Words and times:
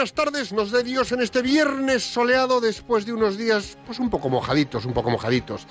Buenas 0.00 0.14
tardes 0.14 0.50
nos 0.54 0.70
dé 0.70 0.82
Dios 0.82 1.12
en 1.12 1.20
este 1.20 1.42
viernes 1.42 2.02
soleado 2.02 2.62
después 2.62 3.04
de 3.04 3.12
unos 3.12 3.36
días 3.36 3.76
pues 3.84 3.98
un 3.98 4.08
poco 4.08 4.30
mojaditos, 4.30 4.86
un 4.86 4.94
poco 4.94 5.10
mojaditos. 5.10 5.66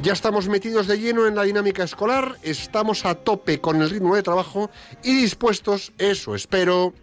Ya 0.00 0.12
estamos 0.12 0.46
metidos 0.46 0.86
de 0.86 1.00
lleno 1.00 1.26
en 1.26 1.34
la 1.34 1.42
dinámica 1.42 1.82
escolar, 1.82 2.38
estamos 2.44 3.04
a 3.04 3.16
tope 3.16 3.60
con 3.60 3.82
el 3.82 3.90
ritmo 3.90 4.14
de 4.14 4.22
trabajo 4.22 4.70
y 5.02 5.12
dispuestos, 5.16 5.92
eso 5.98 6.36
espero, 6.36 6.94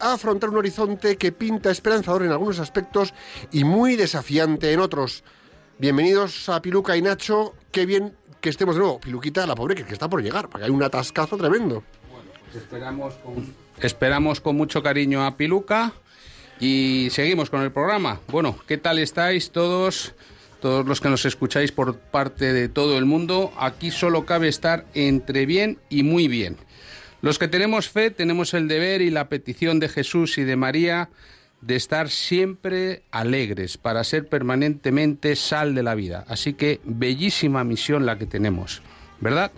a 0.00 0.14
afrontar 0.14 0.48
un 0.48 0.56
horizonte 0.56 1.18
que 1.18 1.30
pinta 1.30 1.70
esperanzador 1.70 2.22
en 2.22 2.30
algunos 2.30 2.58
aspectos 2.58 3.12
y 3.52 3.64
muy 3.64 3.94
desafiante 3.94 4.72
en 4.72 4.80
otros. 4.80 5.24
Bienvenidos 5.78 6.48
a 6.48 6.62
Piluca 6.62 6.96
y 6.96 7.02
Nacho, 7.02 7.52
qué 7.70 7.84
bien 7.84 8.16
que 8.40 8.48
estemos 8.48 8.76
de 8.76 8.80
nuevo. 8.80 8.98
Piluquita, 8.98 9.46
la 9.46 9.54
pobre 9.54 9.74
que, 9.74 9.92
está 9.92 10.08
por 10.08 10.22
llegar, 10.22 10.48
porque 10.48 10.64
hay 10.64 10.70
un 10.70 10.82
atascazo 10.82 11.36
tremendo. 11.36 11.82
Bueno, 12.10 12.30
pues 12.44 12.62
esperamos 12.62 13.12
con, 13.16 13.54
esperamos 13.78 14.40
con 14.40 14.56
mucho 14.56 14.82
cariño 14.82 15.22
a 15.22 15.36
Piluca 15.36 15.92
y 16.60 17.08
seguimos 17.10 17.50
con 17.50 17.62
el 17.62 17.72
programa. 17.72 18.20
Bueno, 18.28 18.56
¿qué 18.66 18.78
tal 18.78 18.98
estáis 18.98 19.50
todos? 19.50 20.14
Todos 20.60 20.86
los 20.86 21.00
que 21.00 21.10
nos 21.10 21.24
escucháis 21.26 21.72
por 21.72 21.98
parte 21.98 22.52
de 22.52 22.68
todo 22.68 22.96
el 22.96 23.04
mundo, 23.04 23.52
aquí 23.58 23.90
solo 23.90 24.24
cabe 24.24 24.48
estar 24.48 24.86
entre 24.94 25.44
bien 25.44 25.78
y 25.90 26.02
muy 26.02 26.26
bien. 26.26 26.56
Los 27.20 27.38
que 27.38 27.48
tenemos 27.48 27.88
fe 27.88 28.10
tenemos 28.10 28.54
el 28.54 28.68
deber 28.68 29.02
y 29.02 29.10
la 29.10 29.28
petición 29.28 29.78
de 29.80 29.88
Jesús 29.88 30.38
y 30.38 30.44
de 30.44 30.56
María 30.56 31.10
de 31.60 31.76
estar 31.76 32.10
siempre 32.10 33.02
alegres 33.10 33.78
para 33.78 34.04
ser 34.04 34.28
permanentemente 34.28 35.34
sal 35.34 35.74
de 35.74 35.82
la 35.82 35.94
vida. 35.94 36.24
Así 36.28 36.52
que 36.52 36.80
bellísima 36.84 37.64
misión 37.64 38.04
la 38.04 38.18
que 38.18 38.26
tenemos, 38.26 38.82
¿verdad? 39.20 39.52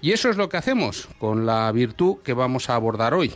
Y 0.00 0.12
eso 0.12 0.28
es 0.28 0.36
lo 0.36 0.48
que 0.48 0.56
hacemos 0.56 1.08
con 1.18 1.46
la 1.46 1.70
virtud 1.70 2.16
que 2.24 2.32
vamos 2.32 2.68
a 2.68 2.74
abordar 2.74 3.14
hoy. 3.14 3.34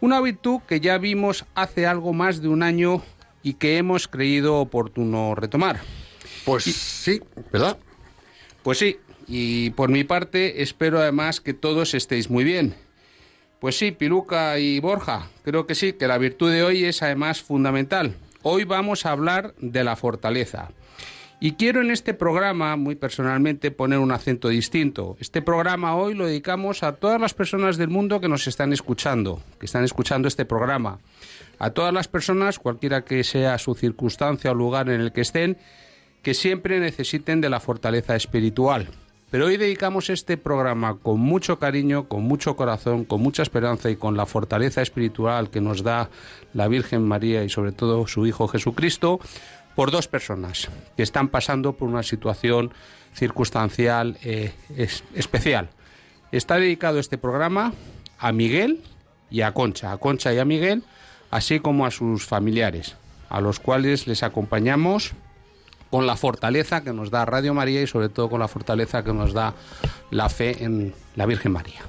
Una 0.00 0.20
virtud 0.20 0.60
que 0.68 0.80
ya 0.80 0.96
vimos 0.98 1.44
hace 1.54 1.86
algo 1.86 2.12
más 2.12 2.40
de 2.40 2.48
un 2.48 2.62
año 2.62 3.02
y 3.42 3.54
que 3.54 3.78
hemos 3.78 4.06
creído 4.06 4.56
oportuno 4.56 5.34
retomar. 5.34 5.80
Pues 6.44 6.64
sí, 6.64 7.20
¿verdad? 7.52 7.78
Pues 8.62 8.78
sí, 8.78 8.98
y 9.26 9.70
por 9.70 9.90
mi 9.90 10.04
parte 10.04 10.62
espero 10.62 11.00
además 11.00 11.40
que 11.40 11.52
todos 11.52 11.94
estéis 11.94 12.30
muy 12.30 12.44
bien. 12.44 12.74
Pues 13.60 13.76
sí, 13.76 13.90
Piluca 13.90 14.58
y 14.60 14.78
Borja, 14.78 15.30
creo 15.42 15.66
que 15.66 15.74
sí, 15.74 15.94
que 15.94 16.06
la 16.06 16.18
virtud 16.18 16.52
de 16.52 16.62
hoy 16.62 16.84
es 16.84 17.02
además 17.02 17.42
fundamental. 17.42 18.14
Hoy 18.42 18.62
vamos 18.62 19.04
a 19.04 19.10
hablar 19.10 19.54
de 19.58 19.82
la 19.82 19.96
fortaleza. 19.96 20.70
Y 21.40 21.52
quiero 21.52 21.80
en 21.82 21.92
este 21.92 22.14
programa, 22.14 22.74
muy 22.74 22.96
personalmente, 22.96 23.70
poner 23.70 24.00
un 24.00 24.10
acento 24.10 24.48
distinto. 24.48 25.16
Este 25.20 25.40
programa 25.40 25.94
hoy 25.94 26.14
lo 26.14 26.26
dedicamos 26.26 26.82
a 26.82 26.96
todas 26.96 27.20
las 27.20 27.32
personas 27.32 27.76
del 27.76 27.90
mundo 27.90 28.20
que 28.20 28.28
nos 28.28 28.48
están 28.48 28.72
escuchando, 28.72 29.40
que 29.60 29.66
están 29.66 29.84
escuchando 29.84 30.26
este 30.26 30.44
programa. 30.44 30.98
A 31.60 31.70
todas 31.70 31.94
las 31.94 32.08
personas, 32.08 32.58
cualquiera 32.58 33.04
que 33.04 33.22
sea 33.22 33.56
su 33.58 33.76
circunstancia 33.76 34.50
o 34.50 34.54
lugar 34.54 34.88
en 34.88 35.00
el 35.00 35.12
que 35.12 35.20
estén, 35.20 35.58
que 36.22 36.34
siempre 36.34 36.80
necesiten 36.80 37.40
de 37.40 37.50
la 37.50 37.60
fortaleza 37.60 38.16
espiritual. 38.16 38.88
Pero 39.30 39.46
hoy 39.46 39.58
dedicamos 39.58 40.08
este 40.08 40.38
programa 40.38 40.96
con 40.96 41.20
mucho 41.20 41.58
cariño, 41.58 42.08
con 42.08 42.22
mucho 42.22 42.56
corazón, 42.56 43.04
con 43.04 43.20
mucha 43.20 43.42
esperanza 43.42 43.90
y 43.90 43.96
con 43.96 44.16
la 44.16 44.24
fortaleza 44.26 44.80
espiritual 44.80 45.50
que 45.50 45.60
nos 45.60 45.82
da 45.82 46.08
la 46.54 46.66
Virgen 46.66 47.06
María 47.06 47.44
y 47.44 47.50
sobre 47.50 47.72
todo 47.72 48.06
su 48.06 48.26
Hijo 48.26 48.48
Jesucristo 48.48 49.20
por 49.78 49.92
dos 49.92 50.08
personas 50.08 50.68
que 50.96 51.04
están 51.04 51.28
pasando 51.28 51.74
por 51.74 51.88
una 51.88 52.02
situación 52.02 52.72
circunstancial 53.14 54.18
eh, 54.24 54.52
especial. 55.14 55.70
Está 56.32 56.56
dedicado 56.56 56.98
este 56.98 57.16
programa 57.16 57.72
a 58.18 58.32
Miguel 58.32 58.82
y 59.30 59.42
a 59.42 59.54
Concha, 59.54 59.92
a 59.92 59.98
Concha 59.98 60.34
y 60.34 60.40
a 60.40 60.44
Miguel, 60.44 60.82
así 61.30 61.60
como 61.60 61.86
a 61.86 61.92
sus 61.92 62.26
familiares, 62.26 62.96
a 63.28 63.40
los 63.40 63.60
cuales 63.60 64.08
les 64.08 64.24
acompañamos 64.24 65.12
con 65.92 66.08
la 66.08 66.16
fortaleza 66.16 66.82
que 66.82 66.92
nos 66.92 67.12
da 67.12 67.24
Radio 67.24 67.54
María 67.54 67.80
y 67.80 67.86
sobre 67.86 68.08
todo 68.08 68.28
con 68.28 68.40
la 68.40 68.48
fortaleza 68.48 69.04
que 69.04 69.12
nos 69.12 69.32
da 69.32 69.54
la 70.10 70.28
fe 70.28 70.64
en 70.64 70.92
la 71.14 71.24
Virgen 71.24 71.52
María. 71.52 71.82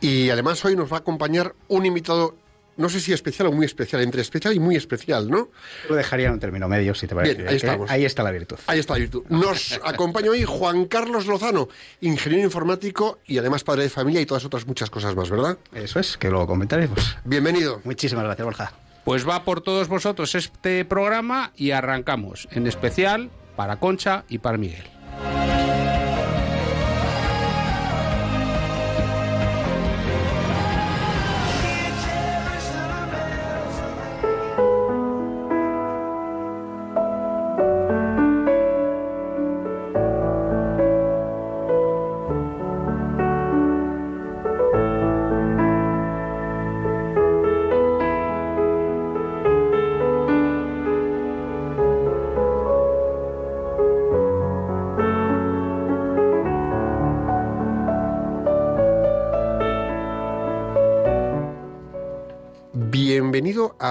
Y 0.00 0.30
además 0.30 0.64
hoy 0.64 0.74
nos 0.74 0.90
va 0.90 0.96
a 0.96 1.00
acompañar 1.00 1.54
un 1.68 1.84
invitado 1.84 2.34
no 2.78 2.88
sé 2.88 3.00
si 3.00 3.12
especial 3.12 3.48
o 3.48 3.52
muy 3.52 3.66
especial, 3.66 4.02
entre 4.02 4.22
especial 4.22 4.54
y 4.54 4.60
muy 4.60 4.76
especial, 4.76 5.28
¿no? 5.28 5.50
Lo 5.88 5.96
dejaría 5.96 6.28
en 6.28 6.34
un 6.34 6.40
término 6.40 6.68
medio, 6.68 6.94
si 6.94 7.06
te 7.06 7.14
parece. 7.14 7.34
Bien, 7.34 7.48
ahí 7.48 7.56
estamos. 7.56 7.90
Ahí 7.90 8.04
está 8.04 8.22
la 8.22 8.30
virtud. 8.30 8.56
Ahí 8.66 8.78
está 8.78 8.94
la 8.94 9.00
virtud. 9.00 9.24
Nos 9.28 9.78
acompaña 9.84 10.30
hoy 10.30 10.44
Juan 10.44 10.86
Carlos 10.86 11.26
Lozano, 11.26 11.68
ingeniero 12.00 12.44
informático 12.44 13.18
y 13.26 13.36
además 13.38 13.64
padre 13.64 13.82
de 13.82 13.90
familia 13.90 14.20
y 14.20 14.26
todas 14.26 14.44
otras 14.44 14.66
muchas 14.66 14.90
cosas 14.90 15.14
más, 15.16 15.28
¿verdad? 15.28 15.58
Eso 15.74 15.98
es, 16.00 16.16
que 16.16 16.30
lo 16.30 16.46
comentaremos. 16.46 17.18
Bienvenido. 17.24 17.80
Muchísimas 17.84 18.24
gracias, 18.24 18.44
Borja. 18.44 18.72
Pues 19.04 19.28
va 19.28 19.44
por 19.44 19.60
todos 19.60 19.88
vosotros 19.88 20.34
este 20.34 20.84
programa 20.84 21.52
y 21.56 21.72
arrancamos, 21.72 22.46
en 22.52 22.66
especial 22.66 23.30
para 23.56 23.80
Concha 23.80 24.24
y 24.28 24.38
para 24.38 24.56
Miguel. 24.56 24.97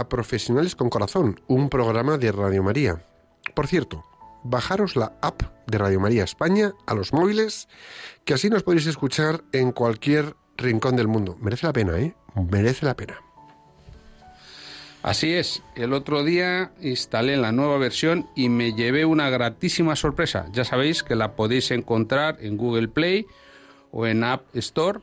Profesionales 0.05 0.75
con 0.75 0.89
Corazón, 0.89 1.39
un 1.47 1.69
programa 1.69 2.17
de 2.17 2.31
Radio 2.31 2.63
María. 2.63 3.01
Por 3.55 3.67
cierto, 3.67 4.03
bajaros 4.43 4.95
la 4.95 5.13
app 5.21 5.41
de 5.67 5.77
Radio 5.77 5.99
María 5.99 6.23
España 6.23 6.73
a 6.85 6.93
los 6.93 7.13
móviles, 7.13 7.67
que 8.25 8.33
así 8.33 8.49
nos 8.49 8.63
podéis 8.63 8.87
escuchar 8.87 9.43
en 9.51 9.71
cualquier 9.71 10.35
rincón 10.57 10.95
del 10.95 11.07
mundo. 11.07 11.37
Merece 11.39 11.67
la 11.67 11.73
pena, 11.73 11.97
¿eh? 11.99 12.15
Merece 12.35 12.85
la 12.85 12.95
pena. 12.95 13.21
Así 15.03 15.33
es, 15.33 15.61
el 15.75 15.93
otro 15.93 16.23
día 16.23 16.71
instalé 16.81 17.37
la 17.37 17.51
nueva 17.51 17.77
versión 17.77 18.27
y 18.35 18.49
me 18.49 18.73
llevé 18.73 19.05
una 19.05 19.29
gratísima 19.29 19.95
sorpresa. 19.95 20.47
Ya 20.51 20.65
sabéis 20.65 21.03
que 21.03 21.15
la 21.15 21.35
podéis 21.35 21.71
encontrar 21.71 22.37
en 22.41 22.57
Google 22.57 22.89
Play 22.89 23.25
o 23.91 24.05
en 24.05 24.23
App 24.23 24.43
Store. 24.55 24.99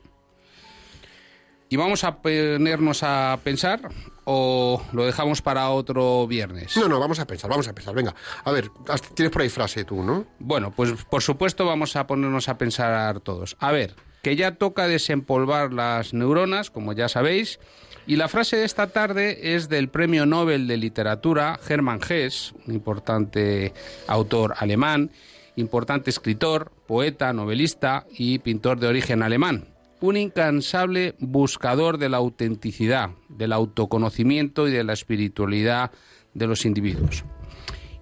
Y 1.69 1.77
vamos 1.77 2.05
a 2.05 2.21
ponernos 2.21 3.03
a 3.03 3.39
pensar 3.43 3.89
o 4.25 4.83
lo 4.93 5.05
dejamos 5.05 5.43
para 5.43 5.71
otro 5.71 6.27
viernes? 6.27 6.77
No, 6.77 6.89
no, 6.89 7.01
vamos 7.01 7.19
a 7.19 7.27
pensar, 7.27 7.51
vamos 7.51 7.69
a 7.69 7.75
pensar. 7.75 7.95
Venga, 7.95 8.15
a 8.45 8.51
ver, 8.53 8.71
tienes 9.15 9.33
por 9.33 9.43
ahí 9.43 9.49
frase 9.49 9.85
tú, 9.85 10.03
¿no? 10.03 10.27
Bueno, 10.39 10.73
pues 10.73 10.93
por 11.05 11.23
supuesto 11.23 11.67
vamos 11.67 11.97
a 11.97 12.07
ponernos 12.07 12.49
a 12.49 12.59
pensar 12.59 13.21
todos. 13.21 13.57
A 13.61 13.73
ver, 13.73 13.95
que 14.23 14.37
ya 14.37 14.57
toca 14.57 14.89
desempolvar 14.89 15.73
las 15.73 16.15
neuronas, 16.15 16.71
como 16.71 16.93
ya 16.93 17.09
sabéis, 17.09 17.59
y 18.07 18.17
la 18.17 18.29
frase 18.29 18.57
de 18.57 18.65
esta 18.65 18.89
tarde 18.89 19.55
es 19.55 19.69
del 19.69 19.89
Premio 19.89 20.27
Nobel 20.27 20.67
de 20.67 20.77
Literatura 20.77 21.59
Hermann 21.69 22.01
Hesse, 22.07 22.53
un 22.67 22.75
importante 22.75 23.73
autor 24.07 24.55
alemán, 24.59 25.11
importante 25.57 26.11
escritor, 26.11 26.71
poeta, 26.87 27.33
novelista 27.33 28.07
y 28.11 28.39
pintor 28.41 28.79
de 28.79 28.89
origen 28.89 29.23
alemán. 29.23 29.74
Un 30.05 30.19
incansable 30.19 31.15
buscador 31.19 31.97
de 31.97 32.11
la 32.11 32.19
autenticidad, 32.19 33.13
del 33.31 33.55
autoconocimiento 33.55 34.69
y 34.69 34.71
de 34.71 34.85
la 34.85 34.93
espiritualidad 34.93 35.93
de 36.35 36.47
los 36.47 36.67
individuos. 36.67 37.25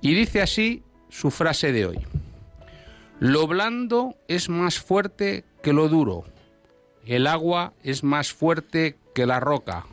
Y 0.00 0.12
dice 0.12 0.42
así 0.42 0.82
su 1.10 1.30
frase 1.30 1.70
de 1.70 1.86
hoy. 1.86 1.98
Lo 3.20 3.46
blando 3.46 4.16
es 4.26 4.48
más 4.48 4.80
fuerte 4.80 5.44
que 5.62 5.72
lo 5.72 5.88
duro. 5.88 6.24
El 7.06 7.28
agua 7.28 7.72
es 7.84 8.02
más 8.02 8.32
fuerte 8.32 8.96
que 9.14 9.24
la 9.24 9.38
roca. 9.38 9.86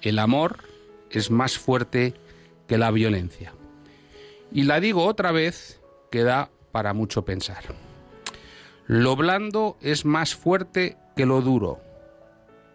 El 0.00 0.18
amor 0.18 0.60
es 1.10 1.30
más 1.30 1.58
fuerte 1.58 2.14
que 2.66 2.78
la 2.78 2.90
violencia. 2.90 3.52
Y 4.50 4.62
la 4.62 4.80
digo 4.80 5.04
otra 5.04 5.32
vez 5.32 5.82
que 6.10 6.22
da 6.22 6.48
para 6.72 6.94
mucho 6.94 7.26
pensar. 7.26 7.62
Lo 8.86 9.16
blando 9.16 9.76
es 9.82 10.06
más 10.06 10.34
fuerte 10.34 10.96
que 11.16 11.24
lo 11.24 11.40
duro. 11.40 11.80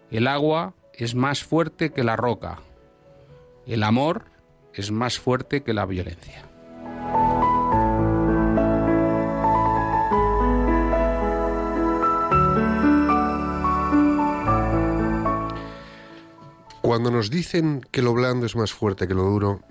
El 0.10 0.28
agua 0.28 0.74
es 0.96 1.14
más 1.14 1.44
fuerte 1.44 1.92
que 1.92 2.04
la 2.04 2.16
roca. 2.16 2.60
El 3.68 3.84
amor 3.84 4.26
es 4.74 4.92
más 4.92 5.20
fuerte 5.20 5.62
que 5.62 5.76
la 5.76 5.86
violencia. 5.86 6.44
Cuando 16.82 17.12
nos 17.12 17.30
dicen 17.30 17.86
que 17.92 18.02
lo 18.02 18.14
blando 18.14 18.48
es 18.48 18.56
más 18.56 18.74
fuerte 18.74 19.08
que 19.08 19.14
lo 19.14 19.24
duro, 19.24 19.62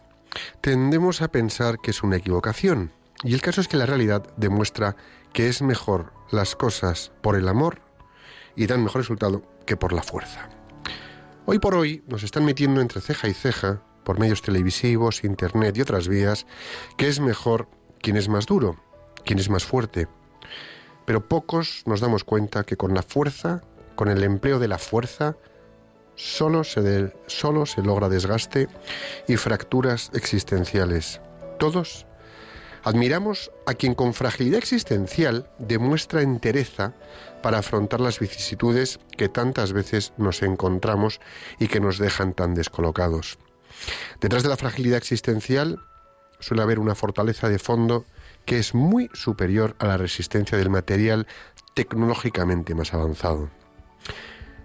tendemos 0.61 1.23
a 1.23 1.33
pensar 1.33 1.81
que 1.81 1.91
es 1.91 2.05
una 2.05 2.19
equivocación. 2.19 2.93
Y 3.25 3.35
el 3.35 3.43
caso 3.43 3.61
es 3.61 3.67
que 3.67 3.77
la 3.77 3.87
realidad 3.87 4.33
demuestra 4.37 4.95
que 5.33 5.49
es 5.49 5.61
mejor 5.61 6.13
las 6.31 6.55
cosas 6.55 7.11
por 7.21 7.35
el 7.35 7.49
amor 7.49 7.90
y 8.57 8.67
dan 8.67 8.83
mejor 8.83 9.03
resultado 9.03 9.43
que 9.67 9.77
por 9.77 9.93
la 9.93 10.03
fuerza. 10.03 10.49
Hoy 11.47 11.59
por 11.59 11.75
hoy 11.75 12.03
nos 12.07 12.23
están 12.23 12.45
metiendo 12.45 12.81
entre 12.81 13.01
ceja 13.01 13.29
y 13.29 13.35
ceja, 13.35 13.83
por 14.05 14.19
medios 14.19 14.43
televisivos, 14.43 15.25
internet 15.25 15.77
y 15.77 15.83
otras 15.83 16.09
vías, 16.09 16.47
que 16.97 17.09
es 17.09 17.21
mejor 17.21 17.69
quien 18.01 18.17
es 18.17 18.29
más 18.29 18.47
duro, 18.47 18.77
quien 19.25 19.39
es 19.39 19.51
más 19.51 19.65
fuerte. 19.65 20.09
Pero 21.07 21.29
pocos 21.29 21.83
nos 21.87 22.01
damos 22.01 22.25
cuenta 22.25 22.65
que 22.65 22.77
con 22.77 22.95
la 22.95 23.03
fuerza, 23.03 23.63
con 23.95 24.09
el 24.09 24.23
empleo 24.23 24.59
de 24.59 24.69
la 24.69 24.79
fuerza, 24.79 25.37
solo 26.15 26.65
se, 26.65 27.13
solo 27.27 27.67
se 27.67 27.83
logra 27.83 28.09
desgaste 28.09 28.69
y 29.27 29.37
fracturas 29.37 30.11
existenciales. 30.15 31.21
Todos 31.59 32.07
admiramos 32.85 33.51
a 33.67 33.75
quien 33.75 33.95
con 33.95 34.15
fragilidad 34.15 34.59
existencial 34.59 35.51
demuestra 35.59 36.23
entereza 36.23 36.95
para 37.43 37.59
afrontar 37.59 38.01
las 38.01 38.19
vicisitudes 38.19 38.99
que 39.17 39.29
tantas 39.29 39.73
veces 39.73 40.13
nos 40.17 40.43
encontramos 40.43 41.21
y 41.59 41.69
que 41.69 41.81
nos 41.81 41.99
dejan 41.99 42.35
tan 42.35 42.55
descolocados. 42.55 43.39
Detrás 44.21 44.43
de 44.43 44.49
la 44.49 44.57
fragilidad 44.57 44.99
existencial 44.99 45.79
suele 46.39 46.63
haber 46.63 46.79
una 46.79 46.95
fortaleza 46.95 47.49
de 47.49 47.59
fondo 47.59 48.05
que 48.45 48.59
es 48.59 48.75
muy 48.75 49.11
superior 49.13 49.77
a 49.79 49.87
la 49.87 49.97
resistencia 49.97 50.57
del 50.59 50.71
material 50.71 51.27
tecnológicamente 51.75 52.75
más 52.75 52.95
avanzado. 52.95 53.51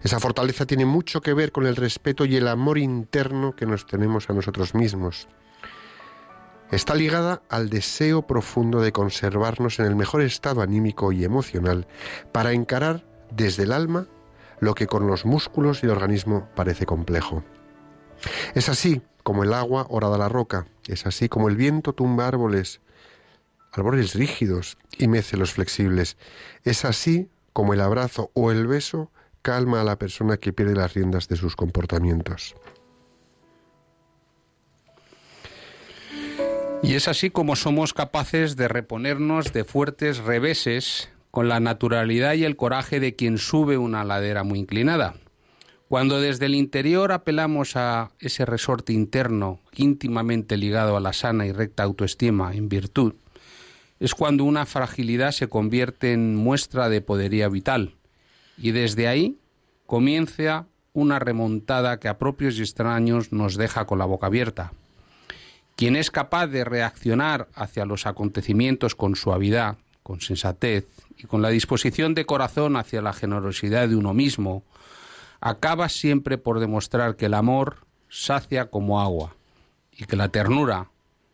Esa 0.03 0.19
fortaleza 0.19 0.65
tiene 0.65 0.85
mucho 0.85 1.21
que 1.21 1.33
ver 1.33 1.51
con 1.51 1.65
el 1.65 1.75
respeto 1.75 2.25
y 2.25 2.35
el 2.35 2.47
amor 2.47 2.77
interno 2.77 3.55
que 3.55 3.65
nos 3.65 3.87
tenemos 3.87 4.29
a 4.29 4.33
nosotros 4.33 4.75
mismos. 4.75 5.27
Está 6.71 6.95
ligada 6.95 7.43
al 7.49 7.69
deseo 7.69 8.25
profundo 8.25 8.81
de 8.81 8.91
conservarnos 8.91 9.79
en 9.79 9.85
el 9.85 9.95
mejor 9.95 10.21
estado 10.21 10.61
anímico 10.61 11.11
y 11.11 11.23
emocional 11.23 11.87
para 12.31 12.53
encarar 12.53 13.05
desde 13.31 13.63
el 13.63 13.71
alma 13.71 14.07
lo 14.59 14.73
que 14.73 14.87
con 14.87 15.05
los 15.07 15.25
músculos 15.25 15.83
y 15.83 15.85
el 15.85 15.91
organismo 15.91 16.49
parece 16.55 16.85
complejo. 16.85 17.43
Es 18.55 18.69
así 18.69 19.01
como 19.23 19.43
el 19.43 19.53
agua 19.53 19.85
orada 19.89 20.17
la 20.17 20.29
roca, 20.29 20.65
es 20.87 21.05
así 21.05 21.29
como 21.29 21.49
el 21.49 21.55
viento 21.55 21.93
tumba 21.93 22.27
árboles, 22.27 22.81
árboles 23.71 24.15
rígidos 24.15 24.77
y 24.97 25.07
mece 25.07 25.37
los 25.37 25.53
flexibles, 25.53 26.17
es 26.63 26.85
así 26.85 27.29
como 27.53 27.73
el 27.73 27.81
abrazo 27.81 28.31
o 28.33 28.51
el 28.51 28.67
beso 28.67 29.11
calma 29.41 29.81
a 29.81 29.83
la 29.83 29.97
persona 29.99 30.37
que 30.37 30.53
pierde 30.53 30.75
las 30.75 30.93
riendas 30.95 31.27
de 31.27 31.35
sus 31.35 31.55
comportamientos. 31.55 32.55
Y 36.85 36.93
es 36.93 37.07
así 37.07 37.31
como 37.31 37.55
somos 37.55 37.93
capaces 37.93 38.55
de 38.55 38.67
reponernos 38.67 39.51
de 39.51 39.63
fuertes 39.63 40.19
reveses 40.19 41.09
con 41.31 41.49
la 41.49 41.59
naturalidad 41.59 42.35
y 42.35 42.43
el 42.43 42.55
coraje 42.55 42.99
de 42.99 43.15
quien 43.15 43.39
sube 43.39 43.79
una 43.79 44.03
ladera 44.03 44.43
muy 44.43 44.59
inclinada. 44.59 45.15
Cuando 45.89 46.21
desde 46.21 46.45
el 46.45 46.53
interior 46.53 47.11
apelamos 47.11 47.75
a 47.75 48.11
ese 48.19 48.45
resorte 48.45 48.93
interno 48.93 49.61
íntimamente 49.75 50.57
ligado 50.57 50.95
a 50.95 50.99
la 50.99 51.11
sana 51.11 51.47
y 51.47 51.51
recta 51.51 51.81
autoestima 51.81 52.53
en 52.53 52.69
virtud, 52.69 53.15
es 53.99 54.13
cuando 54.13 54.43
una 54.43 54.67
fragilidad 54.67 55.31
se 55.31 55.47
convierte 55.47 56.13
en 56.13 56.35
muestra 56.35 56.87
de 56.87 57.01
podería 57.01 57.49
vital, 57.49 57.95
y 58.59 58.71
desde 58.71 59.07
ahí 59.07 59.39
comienza 59.87 60.67
una 60.93 61.17
remontada 61.17 61.99
que 61.99 62.09
a 62.09 62.19
propios 62.19 62.59
y 62.59 62.61
extraños 62.61 63.31
nos 63.31 63.55
deja 63.55 63.85
con 63.85 63.97
la 63.97 64.05
boca 64.05 64.27
abierta. 64.27 64.71
Quien 65.75 65.95
es 65.95 66.09
capaz 66.09 66.47
de 66.47 66.63
reaccionar 66.63 67.49
hacia 67.53 67.85
los 67.85 68.05
acontecimientos 68.05 68.95
con 68.95 69.15
suavidad, 69.15 69.77
con 70.03 70.21
sensatez 70.21 70.87
y 71.17 71.23
con 71.23 71.41
la 71.41 71.49
disposición 71.49 72.13
de 72.13 72.25
corazón 72.25 72.77
hacia 72.77 73.01
la 73.01 73.11
generosidad 73.11 73.89
de 73.89 73.95
uno 73.95 74.13
mismo, 74.13 74.63
acaba 75.41 75.89
siempre 75.89 76.37
por 76.37 76.59
demostrar 76.59 77.17
que 77.17 77.25
el 77.25 77.33
amor 77.33 77.85
sacia 78.07 78.69
como 78.69 79.01
agua 79.01 79.35
y 79.91 80.05
que 80.05 80.15
la 80.15 80.29
ternura, 80.29 80.89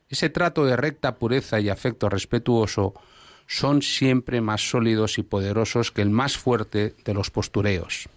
ese 0.09 0.29
trato 0.29 0.65
de 0.65 0.75
recta 0.75 1.15
pureza 1.15 1.59
y 1.59 1.69
afecto 1.69 2.09
respetuoso, 2.09 2.93
son 3.47 3.81
siempre 3.81 4.41
más 4.41 4.69
sólidos 4.69 5.17
y 5.17 5.23
poderosos 5.23 5.91
que 5.91 6.01
el 6.01 6.09
más 6.09 6.37
fuerte 6.37 6.95
de 7.03 7.13
los 7.13 7.29
postureos. 7.29 8.09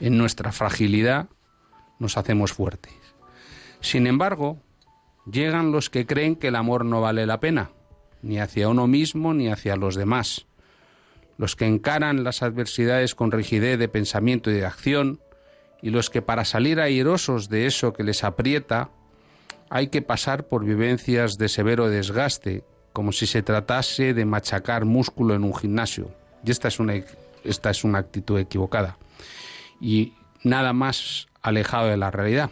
En 0.00 0.18
nuestra 0.18 0.50
fragilidad 0.50 1.28
nos 1.98 2.16
hacemos 2.16 2.52
fuertes. 2.52 2.94
Sin 3.80 4.06
embargo, 4.06 4.58
llegan 5.30 5.72
los 5.72 5.90
que 5.90 6.06
creen 6.06 6.36
que 6.36 6.48
el 6.48 6.56
amor 6.56 6.84
no 6.84 7.00
vale 7.00 7.26
la 7.26 7.40
pena, 7.40 7.70
ni 8.22 8.38
hacia 8.38 8.68
uno 8.68 8.86
mismo 8.86 9.34
ni 9.34 9.48
hacia 9.48 9.76
los 9.76 9.94
demás. 9.94 10.46
Los 11.38 11.56
que 11.56 11.66
encaran 11.66 12.24
las 12.24 12.42
adversidades 12.42 13.14
con 13.14 13.30
rigidez 13.30 13.78
de 13.78 13.88
pensamiento 13.88 14.50
y 14.50 14.54
de 14.54 14.66
acción, 14.66 15.20
y 15.82 15.90
los 15.90 16.08
que 16.08 16.22
para 16.22 16.44
salir 16.44 16.80
airosos 16.80 17.48
de 17.48 17.66
eso 17.66 17.92
que 17.92 18.02
les 18.02 18.24
aprieta, 18.24 18.90
hay 19.68 19.88
que 19.88 20.02
pasar 20.02 20.46
por 20.48 20.64
vivencias 20.64 21.38
de 21.38 21.48
severo 21.48 21.88
desgaste 21.88 22.64
como 22.92 23.12
si 23.12 23.26
se 23.26 23.42
tratase 23.42 24.14
de 24.14 24.24
machacar 24.24 24.86
músculo 24.86 25.34
en 25.34 25.44
un 25.44 25.54
gimnasio. 25.54 26.10
Y 26.42 26.50
esta 26.50 26.68
es 26.68 26.80
una, 26.80 26.94
esta 27.44 27.68
es 27.68 27.84
una 27.84 27.98
actitud 27.98 28.38
equivocada. 28.38 28.96
Y 29.82 30.14
nada 30.42 30.72
más 30.72 31.28
alejado 31.42 31.88
de 31.88 31.98
la 31.98 32.10
realidad. 32.10 32.50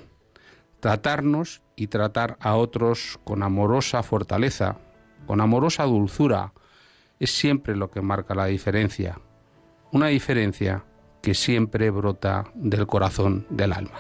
Tratarnos 0.81 1.63
y 1.77 1.89
tratar 1.89 2.37
a 2.41 2.57
otros 2.57 3.19
con 3.25 3.43
amorosa 3.43 4.03
fortaleza, 4.03 4.79
con 5.27 5.41
amorosa 5.41 5.85
dulzura, 5.85 6.53
es 7.19 7.31
siempre 7.31 7.77
lo 7.77 7.91
que 7.91 8.01
marca 8.01 8.35
la 8.35 8.47
diferencia. 8.47 9.21
Una 9.93 10.09
diferencia 10.09 10.85
que 11.23 11.35
siempre 11.35 11.91
brota 11.91 12.45
del 12.55 12.87
corazón 12.87 13.47
del 13.51 13.73
alma. 13.73 13.99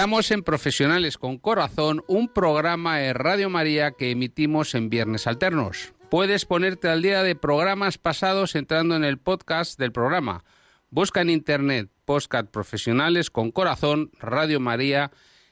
Estamos 0.00 0.30
en 0.30 0.42
Profesionales 0.42 1.18
con 1.18 1.36
Corazón, 1.36 2.02
un 2.08 2.28
programa 2.28 2.96
de 2.96 3.12
Radio 3.12 3.50
María 3.50 3.90
que 3.90 4.10
emitimos 4.10 4.74
en 4.74 4.88
viernes 4.88 5.26
alternos. 5.26 5.92
Puedes 6.08 6.46
ponerte 6.46 6.88
al 6.88 7.02
día 7.02 7.22
de 7.22 7.34
programas 7.34 7.98
pasados 7.98 8.54
entrando 8.54 8.96
en 8.96 9.04
el 9.04 9.18
podcast 9.18 9.78
del 9.78 9.92
programa. 9.92 10.42
Busca 10.88 11.20
en 11.20 11.28
internet 11.28 11.90
Postcat 12.06 12.48
Profesionales 12.48 13.28
con 13.28 13.50
Corazón, 13.50 14.10
Radio 14.18 14.58
María, 14.58 15.10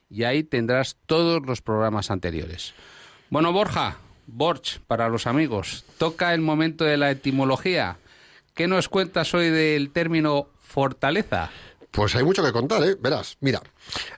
y 0.09 0.25
ahí 0.25 0.45
tendrás 0.45 0.97
todos 1.05 1.45
los 1.45 1.61
programas 1.61 2.11
anteriores. 2.11 2.73
Bueno, 3.29 3.53
Borja, 3.53 3.99
Borch 4.27 4.81
para 4.87 5.11
los 5.11 5.27
amigos, 5.27 5.85
toca 5.99 6.33
el 6.33 6.41
momento 6.41 6.85
de 6.85 6.97
la 6.97 7.11
etimología. 7.11 7.99
¿Qué 8.55 8.67
nos 8.67 8.89
cuentas 8.89 9.35
hoy 9.35 9.51
del 9.51 9.91
término 9.91 10.49
fortaleza? 10.59 11.51
Pues 11.91 12.15
hay 12.15 12.25
mucho 12.25 12.43
que 12.43 12.53
contar, 12.53 12.83
¿eh? 12.85 12.97
Verás, 13.01 13.37
mira, 13.41 13.63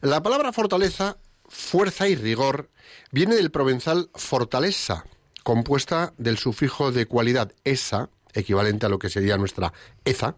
la 0.00 0.22
palabra 0.22 0.52
fortaleza, 0.52 1.18
fuerza 1.48 2.08
y 2.08 2.14
rigor, 2.14 2.68
viene 3.10 3.36
del 3.36 3.50
provenzal 3.50 4.10
fortaleza, 4.14 5.04
compuesta 5.42 6.12
del 6.18 6.38
sufijo 6.38 6.92
de 6.92 7.06
cualidad 7.06 7.52
esa, 7.64 8.10
equivalente 8.34 8.86
a 8.86 8.88
lo 8.88 8.98
que 8.98 9.08
sería 9.08 9.36
nuestra 9.36 9.72
eza, 10.04 10.36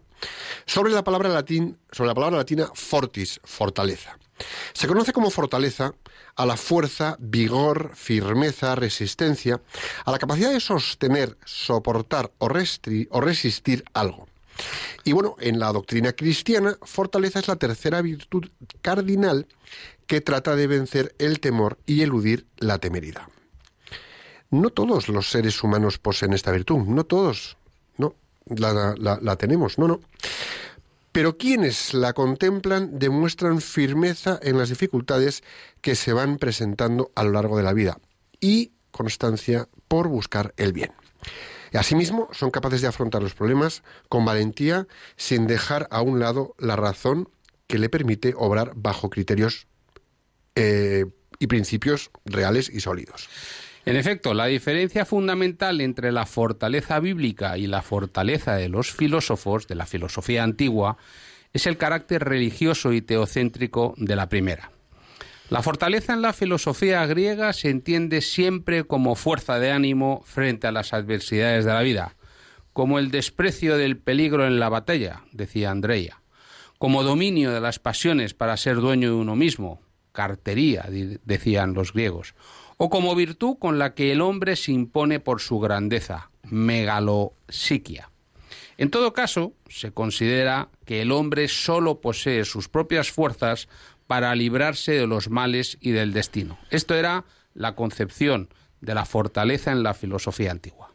sobre 0.65 0.93
la 0.93 1.03
palabra, 1.03 1.29
latín, 1.29 1.77
sobre 1.91 2.09
la 2.09 2.15
palabra 2.15 2.37
latina 2.37 2.69
fortis, 2.73 3.39
fortaleza. 3.43 4.17
Se 4.73 4.87
conoce 4.87 5.13
como 5.13 5.29
fortaleza 5.29 5.93
a 6.35 6.45
la 6.45 6.57
fuerza, 6.57 7.15
vigor, 7.19 7.91
firmeza, 7.95 8.75
resistencia, 8.75 9.61
a 10.05 10.11
la 10.11 10.17
capacidad 10.17 10.51
de 10.51 10.59
sostener, 10.59 11.37
soportar 11.45 12.31
o, 12.39 12.47
o 12.47 13.21
resistir 13.21 13.83
algo. 13.93 14.27
Y 15.03 15.11
bueno, 15.11 15.35
en 15.39 15.59
la 15.59 15.71
doctrina 15.71 16.13
cristiana, 16.13 16.77
fortaleza 16.81 17.39
es 17.39 17.47
la 17.47 17.57
tercera 17.57 18.01
virtud 18.01 18.49
cardinal 18.81 19.47
que 20.07 20.21
trata 20.21 20.55
de 20.55 20.67
vencer 20.67 21.15
el 21.17 21.39
temor 21.39 21.77
y 21.85 22.01
eludir 22.01 22.45
la 22.57 22.79
temeridad. 22.79 23.27
No 24.49 24.69
todos 24.69 25.09
los 25.09 25.29
seres 25.29 25.63
humanos 25.63 25.97
poseen 25.97 26.33
esta 26.33 26.51
virtud, 26.51 26.79
no 26.85 27.05
todos, 27.05 27.57
no, 27.97 28.15
la, 28.45 28.95
la 28.97 29.35
tenemos, 29.35 29.77
no, 29.77 29.87
no. 29.87 29.99
Pero 31.11 31.37
quienes 31.37 31.93
la 31.93 32.13
contemplan 32.13 32.97
demuestran 32.97 33.61
firmeza 33.61 34.39
en 34.41 34.57
las 34.57 34.69
dificultades 34.69 35.43
que 35.81 35.95
se 35.95 36.13
van 36.13 36.37
presentando 36.37 37.11
a 37.15 37.23
lo 37.23 37.31
largo 37.31 37.57
de 37.57 37.63
la 37.63 37.73
vida 37.73 37.99
y 38.39 38.71
constancia 38.91 39.67
por 39.87 40.07
buscar 40.07 40.53
el 40.57 40.73
bien. 40.73 40.91
Asimismo, 41.77 42.29
son 42.31 42.51
capaces 42.51 42.81
de 42.81 42.87
afrontar 42.87 43.21
los 43.21 43.33
problemas 43.33 43.83
con 44.09 44.25
valentía 44.25 44.87
sin 45.15 45.47
dejar 45.47 45.87
a 45.91 46.01
un 46.01 46.19
lado 46.19 46.55
la 46.59 46.75
razón 46.75 47.29
que 47.67 47.79
le 47.79 47.89
permite 47.89 48.33
obrar 48.37 48.73
bajo 48.75 49.09
criterios 49.09 49.67
eh, 50.55 51.05
y 51.39 51.47
principios 51.47 52.11
reales 52.25 52.69
y 52.69 52.79
sólidos. 52.79 53.27
En 53.85 53.95
efecto, 53.97 54.33
la 54.33 54.45
diferencia 54.45 55.05
fundamental 55.05 55.81
entre 55.81 56.11
la 56.11 56.25
fortaleza 56.25 56.99
bíblica 56.99 57.57
y 57.57 57.67
la 57.67 57.81
fortaleza 57.81 58.55
de 58.55 58.69
los 58.69 58.91
filósofos, 58.91 59.67
de 59.67 59.75
la 59.75 59.85
filosofía 59.85 60.43
antigua, 60.43 60.97
es 61.51 61.67
el 61.67 61.77
carácter 61.77 62.23
religioso 62.23 62.93
y 62.93 63.01
teocéntrico 63.01 63.93
de 63.97 64.15
la 64.15 64.29
primera. 64.29 64.71
La 65.53 65.61
fortaleza 65.61 66.13
en 66.13 66.23
la 66.23 66.33
filosofía 66.33 67.05
griega 67.05 67.53
se 67.53 67.69
entiende 67.69 68.21
siempre 68.21 68.85
como 68.85 69.13
fuerza 69.13 69.59
de 69.59 69.71
ánimo 69.71 70.23
frente 70.25 70.65
a 70.65 70.71
las 70.71 70.93
adversidades 70.93 71.63
de 71.63 71.71
la 71.71 71.83
vida, 71.83 72.15
como 72.73 72.97
el 72.97 73.11
desprecio 73.11 73.77
del 73.77 73.99
peligro 73.99 74.47
en 74.47 74.59
la 74.59 74.69
batalla, 74.69 75.21
decía 75.31 75.69
Andrea, 75.69 76.23
como 76.79 77.03
dominio 77.03 77.51
de 77.51 77.61
las 77.61 77.77
pasiones 77.77 78.33
para 78.33 78.57
ser 78.57 78.77
dueño 78.77 79.09
de 79.09 79.15
uno 79.15 79.35
mismo, 79.35 79.79
cartería, 80.11 80.87
decían 81.23 81.75
los 81.75 81.93
griegos, 81.93 82.33
o 82.77 82.89
como 82.89 83.13
virtud 83.13 83.57
con 83.59 83.77
la 83.77 83.93
que 83.93 84.11
el 84.11 84.21
hombre 84.21 84.55
se 84.55 84.71
impone 84.71 85.19
por 85.19 85.39
su 85.39 85.59
grandeza, 85.59 86.31
megalosiquia. 86.49 88.09
En 88.77 88.89
todo 88.89 89.13
caso, 89.13 89.53
se 89.69 89.91
considera 89.91 90.69
que 90.85 91.01
el 91.01 91.11
hombre 91.11 91.47
sólo 91.47 92.01
posee 92.01 92.43
sus 92.43 92.69
propias 92.69 93.11
fuerzas 93.11 93.67
para 94.07 94.35
librarse 94.35 94.93
de 94.93 95.07
los 95.07 95.29
males 95.29 95.77
y 95.81 95.91
del 95.91 96.13
destino. 96.13 96.57
Esto 96.69 96.95
era 96.95 97.25
la 97.53 97.75
concepción 97.75 98.49
de 98.81 98.95
la 98.95 99.05
fortaleza 99.05 99.71
en 99.71 99.83
la 99.83 99.93
filosofía 99.93 100.51
antigua. 100.51 100.91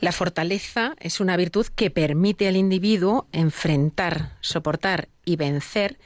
La 0.00 0.10
fortaleza 0.10 0.94
es 0.98 1.20
una 1.20 1.36
virtud 1.36 1.66
que 1.76 1.90
permite 1.90 2.48
al 2.48 2.56
individuo 2.56 3.28
enfrentar, 3.30 4.32
soportar 4.40 5.08
y 5.24 5.36
vencer 5.36 5.98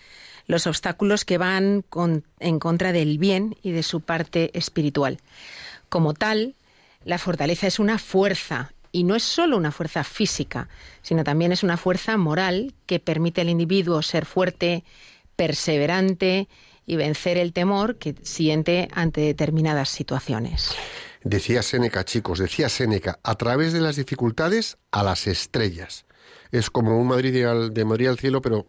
los 0.47 0.67
obstáculos 0.67 1.25
que 1.25 1.39
van 1.39 1.85
en 2.39 2.59
contra 2.59 2.93
del 2.93 3.19
bien 3.19 3.57
y 3.63 3.73
de 3.73 3.83
su 3.83 4.03
parte 4.03 4.51
espiritual. 4.53 5.19
Como 5.89 6.15
tal, 6.15 6.57
la 7.05 7.19
fortaleza 7.19 7.67
es 7.67 7.79
una 7.79 7.99
fuerza 7.99 8.73
y 8.93 9.05
no 9.05 9.15
es 9.15 9.23
solo 9.23 9.57
una 9.57 9.73
fuerza 9.73 10.05
física, 10.05 10.69
sino 11.03 11.25
también 11.25 11.53
es 11.53 11.63
una 11.63 11.77
fuerza 11.77 12.17
moral 12.17 12.75
que 12.87 13.01
permite 13.01 13.41
al 13.41 13.49
individuo 13.49 14.03
ser 14.03 14.27
fuerte, 14.27 14.85
perseverante 15.37 16.49
y 16.87 16.97
vencer 16.97 17.37
el 17.37 17.53
temor 17.53 17.99
que 17.99 18.15
siente 18.23 18.89
ante 18.93 19.21
determinadas 19.21 19.89
situaciones. 19.89 20.71
Decía 21.23 21.63
Séneca, 21.63 22.05
chicos, 22.05 22.39
decía 22.39 22.69
Séneca, 22.69 23.19
a 23.23 23.35
través 23.35 23.73
de 23.73 23.81
las 23.81 23.97
dificultades 23.97 24.79
a 24.93 25.03
las 25.03 25.27
estrellas 25.27 26.07
es 26.51 26.71
como 26.71 26.99
un 26.99 27.09
Madrid 27.09 27.33
de, 27.33 27.85
Madrid 27.85 28.09
al 28.09 28.19
cielo, 28.19 28.41
pero 28.41 28.67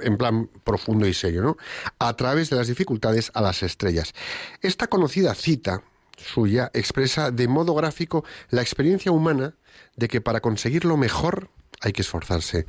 en 0.00 0.16
plan 0.16 0.48
profundo 0.64 1.06
y 1.06 1.14
serio, 1.14 1.42
¿no? 1.42 1.56
A 1.98 2.14
través 2.14 2.50
de 2.50 2.56
las 2.56 2.68
dificultades 2.68 3.30
a 3.34 3.40
las 3.40 3.62
estrellas. 3.62 4.12
Esta 4.60 4.86
conocida 4.86 5.34
cita 5.34 5.82
suya 6.16 6.70
expresa 6.74 7.30
de 7.30 7.48
modo 7.48 7.74
gráfico 7.74 8.24
la 8.50 8.62
experiencia 8.62 9.10
humana 9.10 9.54
de 9.96 10.08
que 10.08 10.20
para 10.20 10.40
conseguir 10.40 10.84
lo 10.84 10.96
mejor 10.96 11.50
hay 11.80 11.92
que 11.92 12.02
esforzarse, 12.02 12.66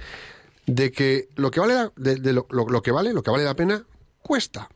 de 0.66 0.92
que 0.92 1.30
lo 1.36 1.52
que 1.52 1.60
vale, 1.60 1.92
lo 1.96 2.82
que 2.82 2.92
vale, 2.92 3.14
lo 3.14 3.24
que 3.24 3.32
vale 3.32 3.44
la 3.44 3.56
pena, 3.56 3.86
cuesta 4.22 4.70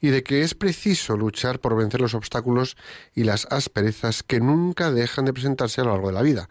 y 0.00 0.08
de 0.08 0.22
que 0.22 0.42
es 0.42 0.54
preciso 0.54 1.16
luchar 1.16 1.60
por 1.60 1.76
vencer 1.76 2.00
los 2.00 2.14
obstáculos 2.14 2.76
y 3.14 3.24
las 3.24 3.46
asperezas 3.50 4.22
que 4.22 4.40
nunca 4.40 4.90
dejan 4.90 5.24
de 5.24 5.32
presentarse 5.32 5.80
a 5.80 5.84
lo 5.84 5.90
largo 5.92 6.08
de 6.08 6.14
la 6.14 6.22
vida. 6.22 6.48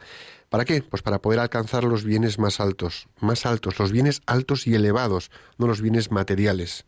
¿Para 0.49 0.65
qué? 0.65 0.81
Pues 0.81 1.01
para 1.01 1.21
poder 1.21 1.39
alcanzar 1.39 1.83
los 1.83 2.03
bienes 2.03 2.37
más 2.37 2.59
altos, 2.59 3.07
más 3.19 3.45
altos, 3.45 3.79
los 3.79 3.91
bienes 3.91 4.21
altos 4.25 4.67
y 4.67 4.75
elevados, 4.75 5.31
no 5.57 5.67
los 5.67 5.81
bienes 5.81 6.11
materiales, 6.11 6.85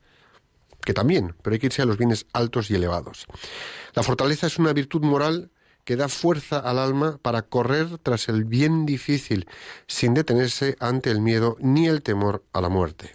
que 0.83 0.93
también, 0.93 1.35
pero 1.41 1.53
hay 1.55 1.59
que 1.59 1.67
irse 1.67 1.81
a 1.81 1.85
los 1.85 1.97
bienes 1.97 2.27
altos 2.33 2.69
y 2.69 2.75
elevados. 2.75 3.25
La 3.93 4.03
fortaleza 4.03 4.47
es 4.47 4.59
una 4.59 4.73
virtud 4.73 5.01
moral 5.01 5.51
que 5.85 5.95
da 5.95 6.09
fuerza 6.09 6.59
al 6.59 6.79
alma 6.79 7.19
para 7.21 7.43
correr 7.43 7.97
tras 7.99 8.27
el 8.27 8.43
bien 8.43 8.85
difícil, 8.85 9.47
sin 9.87 10.13
detenerse 10.13 10.75
ante 10.79 11.11
el 11.11 11.21
miedo 11.21 11.57
ni 11.61 11.87
el 11.87 12.01
temor 12.01 12.43
a 12.51 12.59
la 12.59 12.69
muerte. 12.69 13.11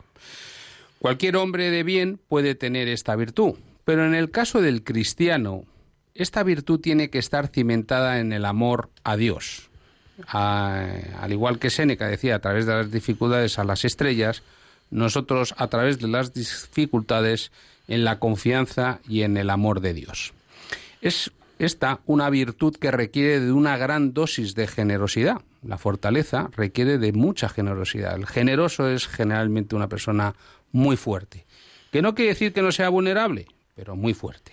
Cualquier 1.00 1.36
hombre 1.36 1.70
de 1.70 1.82
bien 1.82 2.20
puede 2.28 2.54
tener 2.54 2.88
esta 2.88 3.16
virtud, 3.16 3.54
pero 3.84 4.06
en 4.06 4.14
el 4.14 4.30
caso 4.30 4.62
del 4.62 4.84
cristiano, 4.84 5.64
esta 6.14 6.42
virtud 6.42 6.80
tiene 6.80 7.10
que 7.10 7.18
estar 7.18 7.48
cimentada 7.48 8.20
en 8.20 8.32
el 8.32 8.44
amor 8.44 8.90
a 9.04 9.16
Dios, 9.16 9.68
al 10.26 11.32
igual 11.32 11.58
que 11.58 11.70
Séneca 11.70 12.06
decía, 12.06 12.36
a 12.36 12.40
través 12.40 12.66
de 12.66 12.74
las 12.74 12.90
dificultades 12.90 13.58
a 13.58 13.64
las 13.64 13.84
estrellas, 13.84 14.42
nosotros 14.90 15.54
a 15.56 15.68
través 15.68 15.98
de 15.98 16.08
las 16.08 16.34
dificultades 16.34 17.50
en 17.88 18.04
la 18.04 18.18
confianza 18.18 19.00
y 19.08 19.22
en 19.22 19.36
el 19.36 19.50
amor 19.50 19.80
de 19.80 19.94
Dios. 19.94 20.32
Es 21.00 21.32
esta 21.60 22.00
una 22.06 22.30
virtud 22.30 22.74
que 22.74 22.90
requiere 22.90 23.38
de 23.38 23.52
una 23.52 23.76
gran 23.76 24.14
dosis 24.14 24.54
de 24.54 24.66
generosidad. 24.66 25.42
La 25.62 25.76
fortaleza 25.76 26.48
requiere 26.56 26.96
de 26.96 27.12
mucha 27.12 27.50
generosidad. 27.50 28.16
El 28.16 28.26
generoso 28.26 28.88
es 28.88 29.06
generalmente 29.06 29.76
una 29.76 29.88
persona 29.88 30.34
muy 30.72 30.96
fuerte, 30.96 31.46
que 31.92 32.00
no 32.00 32.14
quiere 32.14 32.30
decir 32.30 32.54
que 32.54 32.62
no 32.62 32.72
sea 32.72 32.88
vulnerable, 32.88 33.46
pero 33.74 33.94
muy 33.94 34.14
fuerte. 34.14 34.52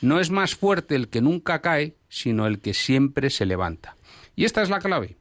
No 0.00 0.20
es 0.20 0.30
más 0.30 0.54
fuerte 0.54 0.94
el 0.94 1.08
que 1.08 1.20
nunca 1.20 1.60
cae, 1.60 1.96
sino 2.08 2.46
el 2.46 2.60
que 2.60 2.72
siempre 2.72 3.30
se 3.30 3.46
levanta. 3.46 3.96
Y 4.36 4.44
esta 4.44 4.62
es 4.62 4.70
la 4.70 4.78
clave. 4.78 5.16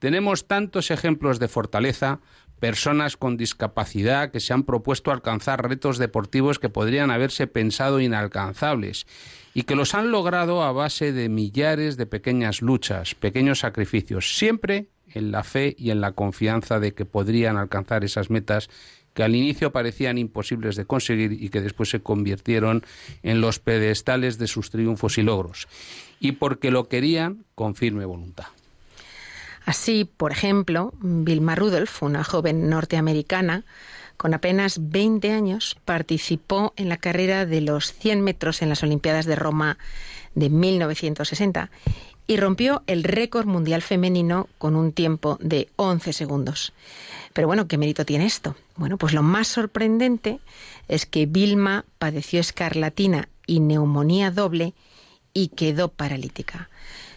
Tenemos 0.00 0.46
tantos 0.46 0.90
ejemplos 0.90 1.38
de 1.38 1.48
fortaleza, 1.48 2.20
personas 2.60 3.16
con 3.16 3.38
discapacidad 3.38 4.30
que 4.30 4.40
se 4.40 4.52
han 4.52 4.64
propuesto 4.64 5.12
alcanzar 5.12 5.66
retos 5.66 5.96
deportivos 5.96 6.58
que 6.58 6.68
podrían 6.68 7.10
haberse 7.10 7.46
pensado 7.46 8.00
inalcanzables 8.00 9.06
y 9.54 9.62
que 9.62 9.76
los 9.76 9.94
han 9.94 10.10
logrado 10.10 10.62
a 10.62 10.72
base 10.72 11.12
de 11.12 11.28
millares 11.28 11.96
de 11.96 12.06
pequeñas 12.06 12.60
luchas, 12.60 13.14
pequeños 13.14 13.60
sacrificios, 13.60 14.36
siempre 14.36 14.88
en 15.14 15.30
la 15.30 15.44
fe 15.44 15.74
y 15.78 15.90
en 15.90 16.00
la 16.00 16.12
confianza 16.12 16.80
de 16.80 16.92
que 16.92 17.04
podrían 17.04 17.56
alcanzar 17.56 18.04
esas 18.04 18.30
metas 18.30 18.68
que 19.14 19.22
al 19.22 19.36
inicio 19.36 19.70
parecían 19.70 20.18
imposibles 20.18 20.74
de 20.74 20.86
conseguir 20.86 21.32
y 21.32 21.48
que 21.48 21.60
después 21.60 21.88
se 21.88 22.00
convirtieron 22.00 22.84
en 23.22 23.40
los 23.40 23.60
pedestales 23.60 24.38
de 24.38 24.48
sus 24.48 24.70
triunfos 24.70 25.18
y 25.18 25.22
logros, 25.22 25.68
y 26.18 26.32
porque 26.32 26.72
lo 26.72 26.88
querían 26.88 27.44
con 27.54 27.76
firme 27.76 28.04
voluntad. 28.04 28.46
Así, 29.64 30.04
por 30.04 30.32
ejemplo, 30.32 30.92
Vilma 31.00 31.54
Rudolph, 31.54 32.02
una 32.02 32.24
joven 32.24 32.68
norteamericana, 32.68 33.64
Con 34.16 34.34
apenas 34.34 34.78
20 34.90 35.32
años 35.32 35.76
participó 35.84 36.72
en 36.76 36.88
la 36.88 36.96
carrera 36.96 37.46
de 37.46 37.60
los 37.60 37.92
100 37.92 38.20
metros 38.22 38.62
en 38.62 38.68
las 38.68 38.82
Olimpiadas 38.82 39.26
de 39.26 39.36
Roma 39.36 39.78
de 40.34 40.50
1960 40.50 41.70
y 42.26 42.36
rompió 42.36 42.82
el 42.86 43.04
récord 43.04 43.46
mundial 43.46 43.82
femenino 43.82 44.48
con 44.58 44.76
un 44.76 44.92
tiempo 44.92 45.38
de 45.40 45.68
11 45.76 46.12
segundos. 46.12 46.72
Pero 47.32 47.48
bueno, 47.48 47.68
¿qué 47.68 47.76
mérito 47.76 48.04
tiene 48.04 48.26
esto? 48.26 48.56
Bueno, 48.76 48.96
pues 48.96 49.12
lo 49.12 49.22
más 49.22 49.48
sorprendente 49.48 50.38
es 50.88 51.04
que 51.06 51.26
Vilma 51.26 51.84
padeció 51.98 52.40
escarlatina 52.40 53.28
y 53.46 53.60
neumonía 53.60 54.30
doble 54.30 54.72
y 55.34 55.48
quedó 55.48 55.88
paralítica. 55.88 56.70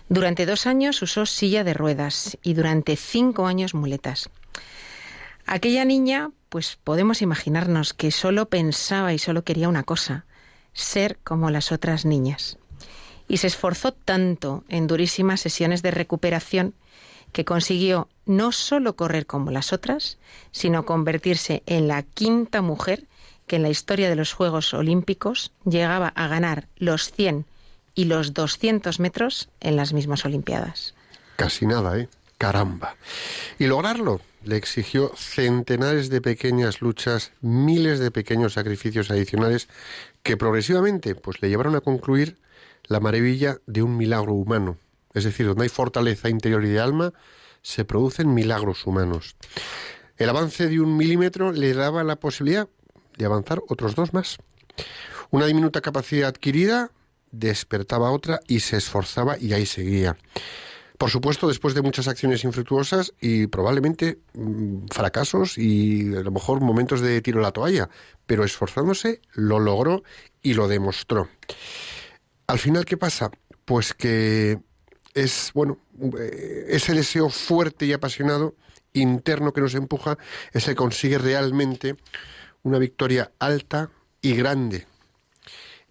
Durante 0.10 0.46
dos 0.46 0.66
años 0.66 1.02
usó 1.02 1.26
silla 1.26 1.64
de 1.64 1.74
ruedas 1.74 2.38
y 2.42 2.54
durante 2.54 2.96
cinco 2.96 3.46
años 3.46 3.74
muletas. 3.74 4.30
Aquella 5.46 5.86
niña, 5.86 6.32
pues 6.50 6.78
podemos 6.84 7.22
imaginarnos 7.22 7.94
que 7.94 8.12
solo 8.12 8.50
pensaba 8.50 9.14
y 9.14 9.20
solo 9.20 9.44
quería 9.44 9.70
una 9.70 9.84
cosa, 9.84 10.26
ser 10.74 11.18
como 11.24 11.50
las 11.50 11.72
otras 11.72 12.06
niñas. 12.06 12.58
Y 13.28 13.38
se 13.38 13.48
esforzó 13.48 13.92
tanto 13.92 14.64
en 14.70 14.88
durísimas 14.88 15.42
sesiones 15.42 15.82
de 15.82 15.92
recuperación 15.92 16.74
que 17.34 17.46
consiguió 17.46 18.08
no 18.26 18.52
solo 18.52 18.96
correr 18.96 19.26
como 19.26 19.52
las 19.52 19.74
otras, 19.74 20.18
sino 20.52 20.86
convertirse 20.86 21.64
en 21.66 21.88
la 21.88 22.04
quinta 22.04 22.62
mujer 22.62 23.06
que 23.48 23.58
en 23.58 23.64
la 23.64 23.70
historia 23.70 24.10
de 24.10 24.16
los 24.16 24.34
Juegos 24.34 24.74
Olímpicos 24.74 25.52
llegaba 25.66 26.10
a 26.10 26.28
ganar 26.28 26.68
los 26.78 27.12
100 27.12 27.46
y 27.96 28.06
los 28.06 28.34
200 28.34 29.00
metros 29.00 29.50
en 29.60 29.76
las 29.76 29.94
mismas 29.94 30.26
Olimpiadas. 30.26 30.94
Casi 31.36 31.66
nada, 31.66 31.98
¿eh? 31.98 32.10
Caramba. 32.38 32.96
Y 33.58 33.66
lograrlo 33.66 34.22
le 34.48 34.56
exigió 34.56 35.12
centenares 35.16 36.10
de 36.10 36.22
pequeñas 36.22 36.82
luchas, 36.82 37.32
miles 37.42 38.00
de 38.00 38.12
pequeños 38.12 38.54
sacrificios 38.54 39.12
adicionales 39.12 39.68
que 40.24 40.38
progresivamente 40.38 41.16
pues, 41.16 41.42
le 41.42 41.50
llevaron 41.50 41.76
a 41.76 41.82
concluir 41.82 42.38
la 42.86 43.00
maravilla 43.00 43.58
de 43.68 43.84
un 43.84 43.98
milagro 43.98 44.34
humano. 44.34 44.78
Es 45.14 45.26
decir, 45.26 45.46
donde 45.46 45.64
hay 45.64 45.70
fortaleza 45.70 46.30
interior 46.30 46.64
y 46.64 46.70
de 46.70 46.80
alma, 46.80 47.14
se 47.62 47.86
producen 47.86 48.34
milagros 48.34 48.86
humanos. 48.88 49.36
El 50.18 50.30
avance 50.30 50.68
de 50.68 50.80
un 50.80 50.96
milímetro 50.96 51.52
le 51.52 51.74
daba 51.74 52.04
la 52.04 52.16
posibilidad 52.16 52.70
de 53.18 53.26
avanzar 53.26 53.62
otros 53.68 53.96
dos 53.96 54.14
más. 54.14 54.38
Una 55.30 55.46
diminuta 55.46 55.82
capacidad 55.82 56.30
adquirida 56.30 56.92
despertaba 57.32 58.12
otra 58.12 58.40
y 58.48 58.62
se 58.62 58.78
esforzaba 58.78 59.38
y 59.38 59.54
ahí 59.54 59.66
seguía. 59.66 60.18
Por 60.98 61.12
supuesto, 61.12 61.48
después 61.48 61.76
de 61.76 61.84
muchas 61.84 62.08
acciones 62.08 62.44
infructuosas 62.44 63.14
y 63.22 63.48
probablemente 63.48 64.20
mm, 64.34 64.88
fracasos 64.92 65.58
y 65.58 66.16
a 66.16 66.22
lo 66.22 66.32
mejor 66.32 66.60
momentos 66.62 67.02
de 67.02 67.22
tiro 67.22 67.40
a 67.40 67.44
la 67.44 67.52
toalla, 67.52 67.90
pero 68.26 68.44
esforzándose 68.44 69.22
lo 69.34 69.60
logró 69.60 70.04
y 70.42 70.56
lo 70.56 70.68
demostró. 70.68 71.30
Al 72.48 72.58
final, 72.58 72.86
¿qué 72.86 72.98
pasa? 72.98 73.30
Pues 73.66 73.94
que 73.94 74.60
es, 75.14 75.52
bueno, 75.54 75.78
eh, 76.20 76.66
ese 76.70 76.94
deseo 76.94 77.30
fuerte 77.30 77.86
y 77.86 77.94
apasionado 77.94 78.56
interno 78.94 79.54
que 79.54 79.62
nos 79.62 79.76
empuja, 79.76 80.18
ese 80.52 80.74
consigue 80.74 81.20
realmente 81.20 81.96
una 82.64 82.80
victoria 82.80 83.32
alta 83.38 83.92
y 84.22 84.34
grande 84.34 84.88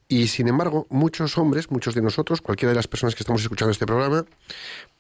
y 0.09 0.29
sin 0.29 0.47
embargo, 0.47 0.87
muchos 0.89 1.37
hombres, 1.37 1.71
muchos 1.71 1.95
de 1.95 2.03
nosotros, 2.03 2.41
cualquiera 2.41 2.71
de 2.71 2.77
las 2.77 2.87
personas 2.87 3.15
que 3.17 3.23
estamos 3.23 3.43
escuchando 3.43 3.73
este 3.73 3.87
programa, 3.87 4.25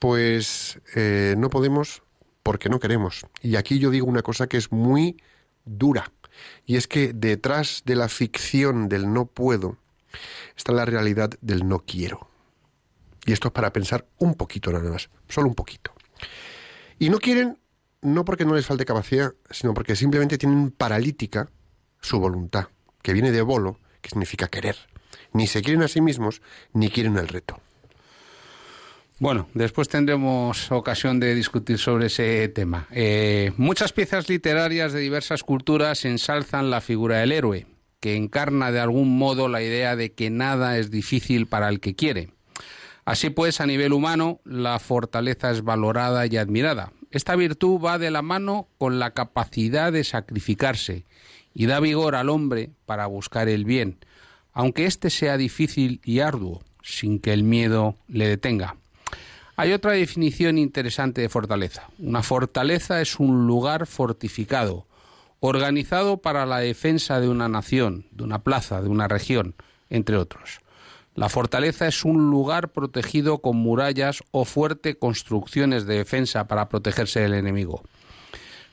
pues 0.00 0.80
eh, 0.96 1.36
no 1.38 1.48
podemos 1.48 2.02
porque 2.42 2.68
no 2.68 2.80
queremos. 2.80 3.24
Y 3.40 3.56
aquí 3.56 3.78
yo 3.78 3.90
digo 3.90 4.06
una 4.08 4.22
cosa 4.22 4.48
que 4.48 4.56
es 4.56 4.72
muy 4.72 5.22
dura. 5.64 6.10
Y 6.64 6.76
es 6.76 6.88
que 6.88 7.12
detrás 7.12 7.82
de 7.86 7.94
la 7.94 8.08
ficción 8.08 8.88
del 8.88 9.12
no 9.12 9.26
puedo 9.26 9.78
está 10.56 10.72
la 10.72 10.84
realidad 10.84 11.30
del 11.40 11.68
no 11.68 11.80
quiero. 11.80 12.28
Y 13.24 13.32
esto 13.32 13.48
es 13.48 13.54
para 13.54 13.72
pensar 13.72 14.06
un 14.18 14.34
poquito 14.34 14.72
nada 14.72 14.90
más, 14.90 15.08
solo 15.28 15.48
un 15.48 15.54
poquito. 15.54 15.92
Y 16.98 17.10
no 17.10 17.18
quieren 17.18 17.58
no 18.02 18.24
porque 18.24 18.44
no 18.44 18.54
les 18.54 18.66
falte 18.66 18.84
capacidad, 18.84 19.32
sino 19.50 19.72
porque 19.72 19.96
simplemente 19.96 20.36
tienen 20.38 20.70
paralítica 20.70 21.48
su 22.00 22.20
voluntad, 22.20 22.68
que 23.02 23.12
viene 23.12 23.32
de 23.32 23.42
bolo, 23.42 23.78
que 24.00 24.10
significa 24.10 24.48
querer 24.48 24.76
ni 25.32 25.46
se 25.46 25.62
quieren 25.62 25.82
a 25.82 25.88
sí 25.88 26.00
mismos, 26.00 26.42
ni 26.72 26.90
quieren 26.90 27.16
el 27.16 27.28
reto. 27.28 27.60
Bueno, 29.18 29.48
después 29.54 29.88
tendremos 29.88 30.70
ocasión 30.70 31.20
de 31.20 31.34
discutir 31.34 31.78
sobre 31.78 32.06
ese 32.06 32.48
tema. 32.48 32.86
Eh, 32.90 33.50
muchas 33.56 33.94
piezas 33.94 34.28
literarias 34.28 34.92
de 34.92 35.00
diversas 35.00 35.42
culturas 35.42 36.04
ensalzan 36.04 36.68
la 36.68 36.82
figura 36.82 37.18
del 37.18 37.32
héroe, 37.32 37.66
que 38.00 38.14
encarna 38.14 38.72
de 38.72 38.80
algún 38.80 39.16
modo 39.16 39.48
la 39.48 39.62
idea 39.62 39.96
de 39.96 40.12
que 40.12 40.28
nada 40.28 40.76
es 40.76 40.90
difícil 40.90 41.46
para 41.46 41.70
el 41.70 41.80
que 41.80 41.94
quiere. 41.94 42.28
Así 43.06 43.30
pues, 43.30 43.62
a 43.62 43.66
nivel 43.66 43.94
humano, 43.94 44.40
la 44.44 44.78
fortaleza 44.80 45.50
es 45.50 45.62
valorada 45.62 46.26
y 46.26 46.36
admirada. 46.36 46.92
Esta 47.10 47.36
virtud 47.36 47.80
va 47.80 47.98
de 47.98 48.10
la 48.10 48.20
mano 48.20 48.68
con 48.76 48.98
la 48.98 49.12
capacidad 49.12 49.92
de 49.92 50.04
sacrificarse 50.04 51.04
y 51.54 51.64
da 51.64 51.80
vigor 51.80 52.16
al 52.16 52.28
hombre 52.28 52.70
para 52.84 53.06
buscar 53.06 53.48
el 53.48 53.64
bien, 53.64 53.96
aunque 54.56 54.86
éste 54.86 55.10
sea 55.10 55.36
difícil 55.36 56.00
y 56.02 56.20
arduo, 56.20 56.62
sin 56.82 57.18
que 57.18 57.34
el 57.34 57.42
miedo 57.42 57.94
le 58.08 58.26
detenga. 58.26 58.76
Hay 59.54 59.74
otra 59.74 59.92
definición 59.92 60.56
interesante 60.56 61.20
de 61.20 61.28
fortaleza. 61.28 61.90
Una 61.98 62.22
fortaleza 62.22 63.02
es 63.02 63.20
un 63.20 63.46
lugar 63.46 63.86
fortificado, 63.86 64.86
organizado 65.40 66.22
para 66.22 66.46
la 66.46 66.60
defensa 66.60 67.20
de 67.20 67.28
una 67.28 67.50
nación, 67.50 68.06
de 68.12 68.24
una 68.24 68.42
plaza, 68.44 68.80
de 68.80 68.88
una 68.88 69.08
región, 69.08 69.56
entre 69.90 70.16
otros. 70.16 70.60
La 71.14 71.28
fortaleza 71.28 71.86
es 71.86 72.06
un 72.06 72.30
lugar 72.30 72.70
protegido 72.70 73.42
con 73.42 73.58
murallas 73.58 74.24
o 74.30 74.46
fuerte 74.46 74.96
construcciones 74.98 75.84
de 75.84 75.98
defensa 75.98 76.48
para 76.48 76.70
protegerse 76.70 77.20
del 77.20 77.34
enemigo. 77.34 77.82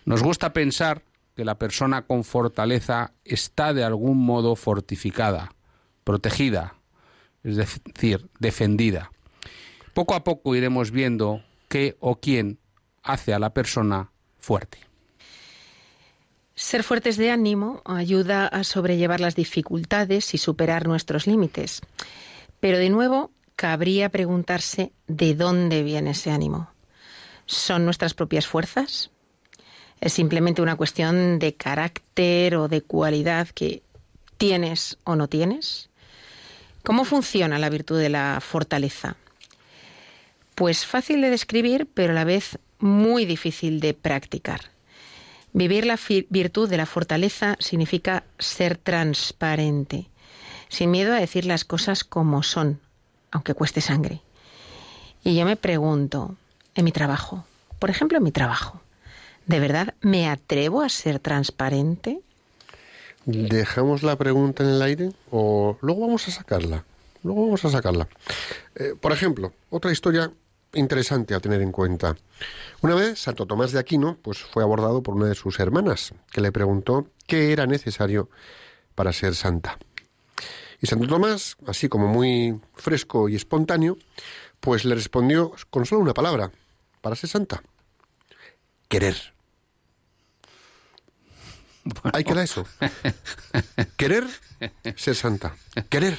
Nos 0.05 0.23
gusta 0.23 0.53
pensar 0.53 1.01
que 1.35 1.43
la 1.43 1.59
persona 1.59 2.03
con 2.03 2.23
fortaleza 2.23 3.11
está 3.25 3.73
de 3.73 3.83
algún 3.83 4.17
modo 4.25 4.55
fortificada, 4.55 5.51
protegida, 6.03 6.75
es 7.43 7.55
decir, 7.55 8.29
defendida. 8.39 9.11
Poco 9.93 10.15
a 10.15 10.23
poco 10.23 10.55
iremos 10.55 10.91
viendo 10.91 11.43
qué 11.67 11.97
o 11.99 12.19
quién 12.19 12.59
hace 13.03 13.33
a 13.33 13.39
la 13.39 13.53
persona 13.53 14.11
fuerte. 14.39 14.79
Ser 16.55 16.83
fuertes 16.83 17.17
de 17.17 17.31
ánimo 17.31 17.81
ayuda 17.83 18.47
a 18.47 18.63
sobrellevar 18.63 19.19
las 19.19 19.35
dificultades 19.35 20.33
y 20.33 20.37
superar 20.37 20.87
nuestros 20.87 21.25
límites. 21.25 21.81
Pero 22.59 22.77
de 22.77 22.89
nuevo, 22.89 23.31
cabría 23.55 24.09
preguntarse 24.09 24.93
de 25.07 25.33
dónde 25.35 25.83
viene 25.83 26.11
ese 26.11 26.31
ánimo. 26.31 26.69
¿Son 27.45 27.85
nuestras 27.85 28.13
propias 28.13 28.47
fuerzas? 28.47 29.09
¿Es 29.99 30.13
simplemente 30.13 30.61
una 30.61 30.75
cuestión 30.75 31.39
de 31.39 31.55
carácter 31.55 32.55
o 32.55 32.67
de 32.67 32.81
cualidad 32.81 33.47
que 33.49 33.83
tienes 34.37 34.97
o 35.05 35.15
no 35.15 35.27
tienes? 35.27 35.89
¿Cómo 36.83 37.05
funciona 37.05 37.59
la 37.59 37.69
virtud 37.69 37.97
de 37.97 38.09
la 38.09 38.39
fortaleza? 38.41 39.15
Pues 40.53 40.85
fácil 40.85 41.21
de 41.21 41.29
describir, 41.29 41.87
pero 41.93 42.11
a 42.11 42.15
la 42.15 42.25
vez 42.25 42.59
muy 42.77 43.23
difícil 43.23 43.79
de 43.79 43.93
practicar. 43.93 44.59
Vivir 45.53 45.85
la 45.85 45.97
virtud 46.29 46.69
de 46.69 46.75
la 46.75 46.85
fortaleza 46.85 47.55
significa 47.59 48.25
ser 48.37 48.75
transparente, 48.75 50.09
sin 50.67 50.91
miedo 50.91 51.13
a 51.13 51.19
decir 51.19 51.45
las 51.45 51.63
cosas 51.63 52.03
como 52.03 52.43
son, 52.43 52.81
aunque 53.31 53.53
cueste 53.53 53.79
sangre. 53.79 54.21
Y 55.23 55.35
yo 55.35 55.45
me 55.45 55.55
pregunto, 55.55 56.35
en 56.75 56.83
mi 56.83 56.91
trabajo, 56.91 57.45
por 57.79 57.91
ejemplo 57.91 58.17
en 58.17 58.25
mi 58.25 58.33
trabajo, 58.33 58.81
¿de 59.45 59.61
verdad 59.61 59.93
me 60.01 60.27
atrevo 60.27 60.81
a 60.81 60.89
ser 60.89 61.19
transparente? 61.19 62.19
¿Dejamos 63.25 64.03
la 64.03 64.17
pregunta 64.17 64.63
en 64.63 64.69
el 64.69 64.81
aire 64.81 65.11
o 65.31 65.77
luego 65.81 66.01
vamos 66.01 66.27
a 66.27 66.31
sacarla? 66.31 66.83
Luego 67.23 67.45
vamos 67.45 67.63
a 67.63 67.69
sacarla. 67.69 68.07
Eh, 68.75 68.95
por 68.99 69.13
ejemplo, 69.13 69.53
otra 69.69 69.91
historia 69.91 70.31
interesante 70.73 71.33
a 71.33 71.39
tener 71.39 71.61
en 71.61 71.71
cuenta. 71.71 72.17
Una 72.81 72.95
vez 72.95 73.19
Santo 73.19 73.45
Tomás 73.45 73.71
de 73.71 73.79
Aquino 73.79 74.17
pues, 74.21 74.39
fue 74.39 74.63
abordado 74.63 75.01
por 75.03 75.15
una 75.15 75.27
de 75.27 75.35
sus 75.35 75.59
hermanas, 75.59 76.13
que 76.31 76.41
le 76.41 76.51
preguntó 76.51 77.07
qué 77.25 77.53
era 77.53 77.65
necesario 77.65 78.29
para 78.95 79.13
ser 79.13 79.35
santa. 79.35 79.77
Y 80.81 80.87
Santo 80.87 81.07
Tomás, 81.07 81.55
así 81.65 81.87
como 81.87 82.07
muy 82.07 82.59
fresco 82.73 83.29
y 83.29 83.35
espontáneo, 83.35 83.97
pues 84.59 84.83
le 84.83 84.95
respondió 84.95 85.53
con 85.69 85.85
solo 85.85 86.01
una 86.01 86.13
palabra, 86.13 86.51
para 87.01 87.15
ser 87.15 87.29
santa, 87.29 87.63
querer. 88.89 89.33
Ahí 92.13 92.23
queda 92.23 92.43
eso. 92.43 92.65
Querer 93.97 94.25
ser 94.95 95.15
santa. 95.15 95.55
Querer. 95.89 96.17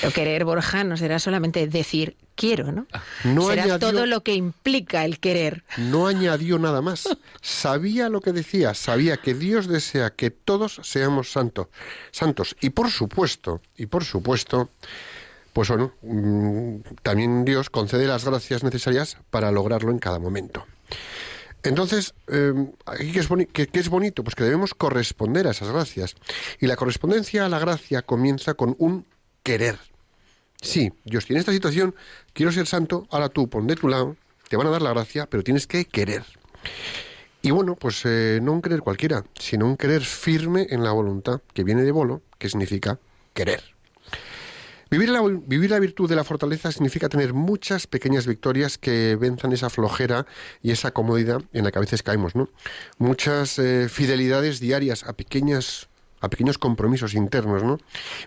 Pero 0.00 0.12
querer, 0.12 0.44
Borja, 0.44 0.84
no 0.84 0.96
será 0.96 1.18
solamente 1.18 1.66
decir 1.66 2.16
quiero, 2.34 2.72
¿no? 2.72 2.86
No 3.24 3.48
será 3.48 3.64
añadió- 3.64 3.78
todo 3.90 4.06
lo 4.06 4.22
que 4.22 4.34
implica 4.34 5.04
el 5.04 5.18
querer. 5.18 5.64
No 5.78 6.06
añadió 6.06 6.58
nada 6.58 6.82
más. 6.82 7.08
Sabía 7.40 8.08
lo 8.08 8.20
que 8.20 8.32
decía, 8.32 8.74
sabía 8.74 9.16
que 9.16 9.34
Dios 9.34 9.66
desea 9.66 10.10
que 10.10 10.30
todos 10.30 10.80
seamos 10.82 11.32
santos, 11.32 11.68
santos. 12.10 12.56
Y 12.60 12.70
por 12.70 12.90
supuesto, 12.90 13.60
y 13.76 13.86
por 13.86 14.04
supuesto, 14.04 14.68
pues 15.52 15.68
bueno, 15.68 15.92
mm, 16.02 16.76
también 17.02 17.44
Dios 17.44 17.70
concede 17.70 18.06
las 18.06 18.24
gracias 18.24 18.62
necesarias 18.62 19.16
para 19.30 19.50
lograrlo 19.50 19.90
en 19.90 19.98
cada 19.98 20.18
momento. 20.18 20.66
Entonces, 21.62 22.14
eh, 22.28 22.52
aquí 22.86 23.12
¿qué 23.12 23.20
es, 23.20 23.70
es 23.72 23.88
bonito? 23.88 24.24
Pues 24.24 24.34
que 24.34 24.44
debemos 24.44 24.74
corresponder 24.74 25.46
a 25.46 25.52
esas 25.52 25.70
gracias. 25.70 26.16
Y 26.60 26.66
la 26.66 26.76
correspondencia 26.76 27.46
a 27.46 27.48
la 27.48 27.58
gracia 27.58 28.02
comienza 28.02 28.54
con 28.54 28.74
un 28.78 29.06
querer. 29.42 29.78
Sí, 30.60 30.92
yo 31.04 31.18
estoy 31.18 31.34
en 31.34 31.40
esta 31.40 31.52
situación, 31.52 31.94
quiero 32.32 32.52
ser 32.52 32.66
santo, 32.66 33.06
ahora 33.10 33.28
tú 33.28 33.48
pon 33.48 33.66
de 33.66 33.74
tu 33.74 33.88
lado, 33.88 34.16
te 34.48 34.56
van 34.56 34.68
a 34.68 34.70
dar 34.70 34.82
la 34.82 34.90
gracia, 34.90 35.26
pero 35.26 35.42
tienes 35.42 35.66
que 35.66 35.84
querer. 35.84 36.24
Y 37.42 37.50
bueno, 37.50 37.74
pues 37.74 38.02
eh, 38.04 38.38
no 38.40 38.52
un 38.52 38.62
querer 38.62 38.80
cualquiera, 38.80 39.24
sino 39.38 39.66
un 39.66 39.76
querer 39.76 40.02
firme 40.02 40.68
en 40.70 40.84
la 40.84 40.92
voluntad, 40.92 41.40
que 41.52 41.64
viene 41.64 41.82
de 41.82 41.90
bolo, 41.90 42.22
que 42.38 42.48
significa 42.48 43.00
querer. 43.34 43.71
Vivir 44.92 45.08
la, 45.08 45.22
vivir 45.22 45.70
la 45.70 45.78
virtud 45.78 46.06
de 46.06 46.16
la 46.16 46.22
fortaleza 46.22 46.70
significa 46.70 47.08
tener 47.08 47.32
muchas 47.32 47.86
pequeñas 47.86 48.26
victorias 48.26 48.76
que 48.76 49.16
venzan 49.16 49.50
esa 49.52 49.70
flojera 49.70 50.26
y 50.62 50.70
esa 50.70 50.90
comodidad 50.90 51.40
en 51.54 51.64
la 51.64 51.72
que 51.72 51.78
a 51.78 51.80
veces 51.80 52.02
caemos, 52.02 52.36
¿no? 52.36 52.50
Muchas 52.98 53.58
eh, 53.58 53.88
fidelidades 53.88 54.60
diarias 54.60 55.04
a 55.04 55.14
pequeñas 55.14 55.88
a 56.20 56.28
pequeños 56.28 56.58
compromisos 56.58 57.14
internos, 57.14 57.62
¿no? 57.62 57.78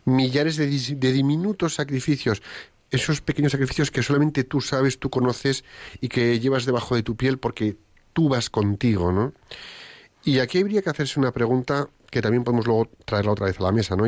Millares 0.06 0.58
de, 0.58 0.66
diminutos 1.12 1.76
sacrificios, 1.76 2.42
esos 2.90 3.22
pequeños 3.22 3.52
sacrificios 3.52 3.92
que 3.92 4.02
solamente 4.02 4.44
tú 4.44 4.60
sabes, 4.60 4.98
tú 4.98 5.12
conoces 5.12 5.64
y 6.02 6.08
que 6.08 6.40
llevas 6.40 6.66
debajo 6.66 6.96
de 6.96 7.04
tu 7.04 7.16
piel 7.16 7.38
porque 7.38 7.78
tú 8.14 8.28
vas 8.28 8.50
contigo, 8.50 9.12
¿no? 9.12 9.34
Y 10.24 10.40
aquí 10.40 10.62
habría 10.62 10.82
que 10.82 10.90
hacerse 10.90 11.20
una 11.20 11.32
pregunta 11.32 11.90
que 12.10 12.24
también 12.24 12.44
podemos 12.44 12.66
luego 12.66 12.90
traerla 13.06 13.34
otra 13.34 13.46
vez 13.46 13.60
a 13.60 13.64
la 13.66 13.72
mesa, 13.72 13.96
¿no? 13.96 14.08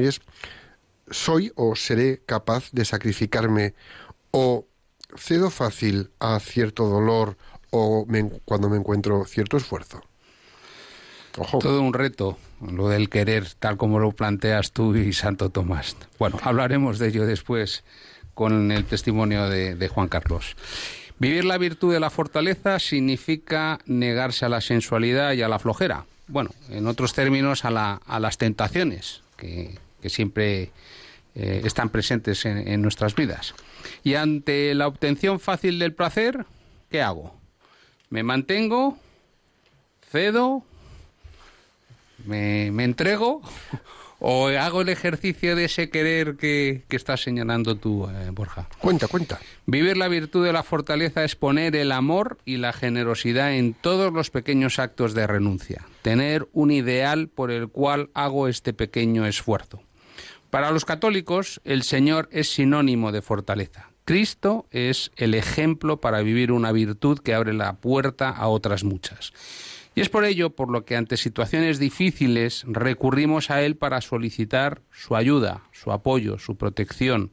¿Soy 1.10 1.52
o 1.56 1.76
seré 1.76 2.22
capaz 2.26 2.70
de 2.72 2.86
sacrificarme 2.86 3.74
o 4.32 4.66
cedo 5.16 5.50
fácil 5.50 6.12
a 6.20 6.40
cierto 6.40 6.88
dolor 6.88 7.38
o 7.72 8.06
me 8.08 8.30
cuando 8.46 8.70
me 8.70 8.78
encuentro 8.78 9.26
cierto 9.26 9.58
esfuerzo? 9.58 10.02
Todo 11.60 11.82
un 11.82 11.94
reto, 11.94 12.38
lo 12.62 12.90
del 12.90 13.10
querer, 13.10 13.48
tal 13.60 13.78
como 13.78 14.00
lo 14.00 14.12
planteas 14.12 14.72
tú 14.72 14.96
y 14.96 15.14
Santo 15.14 15.50
Tomás. 15.52 15.96
Bueno, 16.18 16.40
hablaremos 16.42 16.98
de 16.98 17.10
ello 17.10 17.26
después 17.28 17.84
con 18.34 18.72
el 18.72 18.86
testimonio 18.86 19.48
de, 19.48 19.76
de 19.76 19.88
Juan 19.88 20.08
Carlos. 20.08 20.56
Vivir 21.20 21.46
la 21.46 21.58
virtud 21.60 21.94
de 21.94 22.00
la 22.00 22.10
fortaleza 22.10 22.80
significa 22.80 23.80
negarse 23.86 24.46
a 24.46 24.50
la 24.50 24.62
sensualidad 24.62 25.34
y 25.34 25.44
a 25.44 25.48
la 25.48 25.60
flojera. 25.60 26.06
Bueno, 26.28 26.50
en 26.70 26.88
otros 26.88 27.14
términos, 27.14 27.66
a, 27.66 27.72
la- 27.72 28.02
a 28.06 28.20
las 28.20 28.38
tentaciones 28.40 29.22
que, 29.38 29.78
que 30.02 30.10
siempre 30.10 30.72
eh, 31.36 31.62
están 31.64 31.90
presentes 31.90 32.46
en, 32.46 32.68
en 32.68 32.82
nuestras 32.82 33.16
vidas. 33.16 33.56
Y 34.04 34.16
ante 34.16 34.74
la 34.74 34.88
obtención 34.88 35.40
fácil 35.40 35.80
del 35.80 35.94
placer, 35.94 36.46
¿qué 36.90 37.02
hago? 37.02 37.36
¿Me 38.10 38.24
mantengo? 38.24 38.98
¿Cedo? 40.10 40.64
me, 42.26 42.72
me 42.72 42.84
entrego 42.84 43.42
o 44.20 44.48
hago 44.48 44.82
el 44.82 44.90
ejercicio 44.90 45.56
de 45.56 45.66
ese 45.66 45.90
querer 45.90 46.38
que, 46.38 46.84
que 46.88 46.96
estás 46.96 47.22
señalando 47.22 47.76
tú, 47.76 48.08
eh, 48.10 48.30
Borja. 48.32 48.68
Cuenta, 48.80 49.08
cuenta. 49.08 49.40
Vivir 49.66 49.98
la 49.98 50.08
virtud 50.08 50.46
de 50.46 50.54
la 50.54 50.64
fortaleza 50.64 51.24
es 51.24 51.36
poner 51.36 51.76
el 51.76 51.92
amor 51.92 52.38
y 52.46 52.58
la 52.58 52.74
generosidad 52.74 53.54
en 53.54 53.74
todos 53.74 54.12
los 54.14 54.30
pequeños 54.30 54.80
actos 54.80 55.14
de 55.14 55.28
renuncia, 55.28 55.86
tener 56.02 56.48
un 56.54 56.72
ideal 56.72 57.28
por 57.28 57.52
el 57.52 57.68
cual 57.68 58.10
hago 58.14 58.48
este 58.48 58.74
pequeño 58.74 59.26
esfuerzo. 59.26 59.82
Para 60.50 60.72
los 60.72 60.86
católicos, 60.86 61.62
el 61.66 61.84
Señor 61.84 62.30
es 62.32 62.50
sinónimo 62.50 63.12
de 63.12 63.22
fortaleza. 63.22 63.92
Cristo 64.06 64.66
es 64.72 65.12
el 65.18 65.34
ejemplo 65.34 66.00
para 66.00 66.22
vivir 66.22 66.54
una 66.54 66.72
virtud 66.72 67.20
que 67.20 67.34
abre 67.34 67.54
la 67.54 67.74
puerta 67.74 68.30
a 68.30 68.48
otras 68.48 68.86
muchas. 68.86 69.34
Y 69.98 70.02
es 70.02 70.10
por 70.10 70.26
ello 70.26 70.52
por 70.52 70.70
lo 70.70 70.86
que 70.86 70.96
ante 70.96 71.18
situaciones 71.18 71.80
difíciles 71.80 72.66
recurrimos 72.68 73.50
a 73.50 73.64
Él 73.64 73.78
para 73.78 74.00
solicitar 74.00 74.84
su 74.92 75.16
ayuda, 75.16 75.64
su 75.72 75.92
apoyo, 75.92 76.38
su 76.38 76.56
protección, 76.56 77.32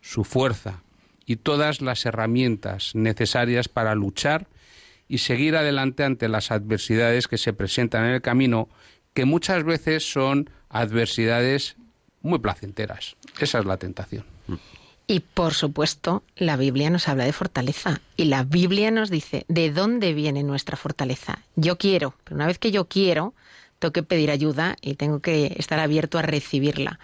su 0.00 0.22
fuerza 0.22 0.84
y 1.26 1.34
todas 1.34 1.80
las 1.80 2.06
herramientas 2.06 2.94
necesarias 2.94 3.68
para 3.68 3.96
luchar 3.96 4.46
y 5.08 5.18
seguir 5.18 5.56
adelante 5.56 6.04
ante 6.04 6.28
las 6.28 6.52
adversidades 6.52 7.26
que 7.26 7.36
se 7.36 7.52
presentan 7.52 8.04
en 8.04 8.12
el 8.12 8.22
camino, 8.22 8.68
que 9.12 9.24
muchas 9.24 9.64
veces 9.64 10.08
son 10.08 10.48
adversidades 10.68 11.74
muy 12.22 12.38
placenteras. 12.38 13.16
Esa 13.40 13.58
es 13.58 13.64
la 13.64 13.76
tentación. 13.76 14.24
Y 15.06 15.20
por 15.20 15.52
supuesto, 15.52 16.22
la 16.36 16.56
Biblia 16.56 16.88
nos 16.88 17.08
habla 17.08 17.24
de 17.24 17.32
fortaleza. 17.32 18.00
Y 18.16 18.24
la 18.24 18.42
Biblia 18.42 18.90
nos 18.90 19.10
dice 19.10 19.44
de 19.48 19.70
dónde 19.70 20.14
viene 20.14 20.42
nuestra 20.42 20.76
fortaleza. 20.76 21.40
Yo 21.56 21.76
quiero, 21.76 22.14
pero 22.24 22.36
una 22.36 22.46
vez 22.46 22.58
que 22.58 22.70
yo 22.70 22.86
quiero, 22.86 23.34
tengo 23.78 23.92
que 23.92 24.02
pedir 24.02 24.30
ayuda 24.30 24.76
y 24.80 24.94
tengo 24.94 25.20
que 25.20 25.54
estar 25.58 25.78
abierto 25.78 26.18
a 26.18 26.22
recibirla. 26.22 26.98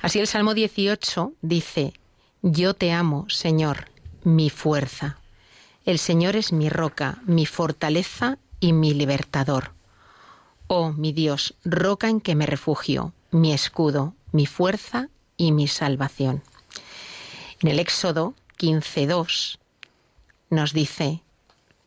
Así 0.00 0.20
el 0.20 0.28
Salmo 0.28 0.54
18 0.54 1.32
dice, 1.42 1.94
Yo 2.42 2.74
te 2.74 2.92
amo, 2.92 3.26
Señor, 3.28 3.88
mi 4.22 4.48
fuerza. 4.48 5.18
El 5.84 5.98
Señor 5.98 6.36
es 6.36 6.52
mi 6.52 6.68
roca, 6.68 7.18
mi 7.26 7.44
fortaleza 7.44 8.38
y 8.60 8.72
mi 8.72 8.94
libertador. 8.94 9.72
Oh, 10.68 10.92
mi 10.92 11.12
Dios, 11.12 11.54
roca 11.64 12.08
en 12.08 12.20
que 12.20 12.36
me 12.36 12.46
refugio, 12.46 13.12
mi 13.32 13.52
escudo, 13.52 14.14
mi 14.30 14.46
fuerza 14.46 15.08
y 15.36 15.50
mi 15.50 15.66
salvación. 15.66 16.42
En 17.62 17.68
el 17.68 17.78
Éxodo 17.78 18.34
15.2 18.58 19.58
nos 20.50 20.72
dice, 20.72 21.22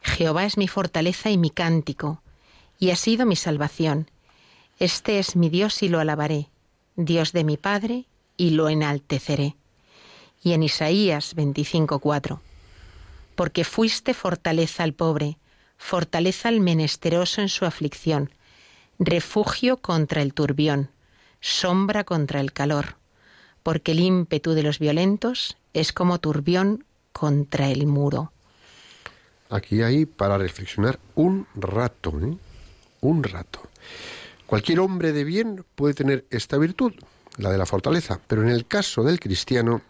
Jehová 0.02 0.46
es 0.46 0.58
mi 0.58 0.70
fortaleza 0.70 1.32
y 1.32 1.38
mi 1.38 1.50
cántico, 1.50 2.22
y 2.80 2.92
ha 2.92 2.96
sido 2.96 3.26
mi 3.26 3.36
salvación. 3.36 4.10
Este 4.80 5.20
es 5.20 5.36
mi 5.36 5.50
Dios 5.50 5.84
y 5.84 5.90
lo 5.90 6.00
alabaré, 6.00 6.48
Dios 6.96 7.34
de 7.34 7.44
mi 7.44 7.58
Padre, 7.58 8.06
y 8.38 8.52
lo 8.52 8.70
enalteceré. 8.70 9.58
Y 10.42 10.54
en 10.54 10.64
Isaías 10.64 11.36
25.4, 11.36 12.40
porque 13.36 13.66
fuiste 13.66 14.14
fortaleza 14.14 14.84
al 14.84 14.94
pobre, 14.94 15.38
fortaleza 15.78 16.48
al 16.48 16.62
menesteroso 16.62 17.42
en 17.42 17.50
su 17.50 17.66
aflicción, 17.66 18.32
refugio 18.98 19.76
contra 19.76 20.22
el 20.22 20.34
turbión, 20.34 20.90
sombra 21.42 22.06
contra 22.06 22.40
el 22.40 22.54
calor, 22.54 22.96
porque 23.62 23.92
el 23.92 24.00
ímpetu 24.00 24.52
de 24.52 24.64
los 24.64 24.80
violentos 24.80 25.58
es 25.76 25.94
como 25.94 26.20
turbión 26.20 26.86
contra 27.12 27.70
el 27.70 27.86
muro. 27.86 28.32
Aquí 29.50 29.84
hay 29.84 30.06
para 30.06 30.38
reflexionar 30.38 31.00
un 31.14 31.46
rato, 31.54 32.20
¿eh? 32.20 32.36
Un 33.02 33.24
rato. 33.24 33.60
Cualquier 34.48 34.80
hombre 34.80 35.12
de 35.12 35.24
bien 35.24 35.66
puede 35.76 35.94
tener 35.94 36.26
esta 36.30 36.58
virtud, 36.58 36.94
la 37.38 37.52
de 37.52 37.58
la 37.58 37.66
fortaleza, 37.66 38.20
pero 38.28 38.42
en 38.42 38.50
el 38.50 38.66
caso 38.66 39.04
del 39.04 39.20
cristiano, 39.20 39.82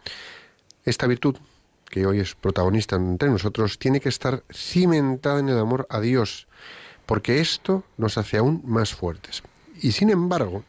esta 0.84 1.08
virtud, 1.08 1.38
que 1.90 2.06
hoy 2.06 2.20
es 2.20 2.36
protagonista 2.36 2.96
entre 2.96 3.30
nosotros, 3.30 3.80
tiene 3.80 4.00
que 4.00 4.10
estar 4.10 4.44
cimentada 4.52 5.40
en 5.40 5.50
el 5.50 5.60
amor 5.60 5.88
a 5.90 6.00
Dios, 6.00 6.48
porque 7.06 7.40
esto 7.40 7.84
nos 7.98 8.18
hace 8.18 8.38
aún 8.38 8.62
más 8.66 8.94
fuertes. 8.94 9.44
Y 9.82 9.92
sin 9.92 10.10
embargo, 10.10 10.64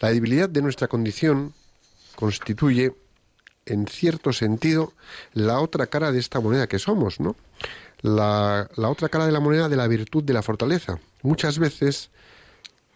la 0.00 0.10
debilidad 0.10 0.48
de 0.48 0.62
nuestra 0.62 0.88
condición 0.88 1.54
constituye, 2.16 2.92
en 3.66 3.86
cierto 3.86 4.32
sentido, 4.32 4.92
la 5.32 5.60
otra 5.60 5.86
cara 5.86 6.12
de 6.12 6.18
esta 6.18 6.40
moneda 6.40 6.66
que 6.66 6.78
somos, 6.78 7.20
¿no? 7.20 7.36
La, 8.00 8.68
la 8.76 8.88
otra 8.88 9.08
cara 9.08 9.26
de 9.26 9.32
la 9.32 9.40
moneda 9.40 9.68
de 9.68 9.76
la 9.76 9.86
virtud 9.86 10.24
de 10.24 10.32
la 10.32 10.42
fortaleza. 10.42 10.98
Muchas 11.22 11.58
veces 11.58 12.10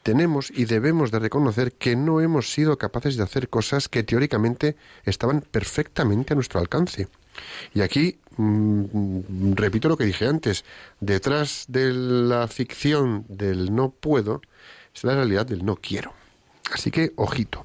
tenemos 0.03 0.53
y 0.55 0.67
debemos 0.67 1.11
de 1.11 1.19
reconocer 1.19 1.73
que 1.73 1.97
no 1.97 2.21
hemos 2.21 2.53
sido 2.53 2.79
capaces 2.79 3.17
de 3.17 3.25
hacer 3.25 3.49
cosas 3.49 3.89
que 3.89 4.05
teóricamente 4.05 4.77
estaban 5.05 5.41
perfectamente 5.41 6.33
a 6.33 6.37
nuestro 6.37 6.61
alcance. 6.61 7.09
Y 7.75 7.81
aquí, 7.81 8.19
mm, 8.37 9.55
repito 9.55 9.89
lo 9.89 9.97
que 9.97 10.05
dije 10.05 10.27
antes, 10.27 10.65
detrás 11.01 11.65
de 11.69 11.93
la 11.93 12.47
ficción 12.49 13.25
del 13.29 13.75
no 13.75 13.91
puedo 13.91 14.43
está 14.95 15.09
la 15.09 15.17
realidad 15.17 15.45
del 15.45 15.65
no 15.65 15.77
quiero. 15.77 16.13
Así 16.73 16.91
que, 16.91 17.13
ojito. 17.17 17.65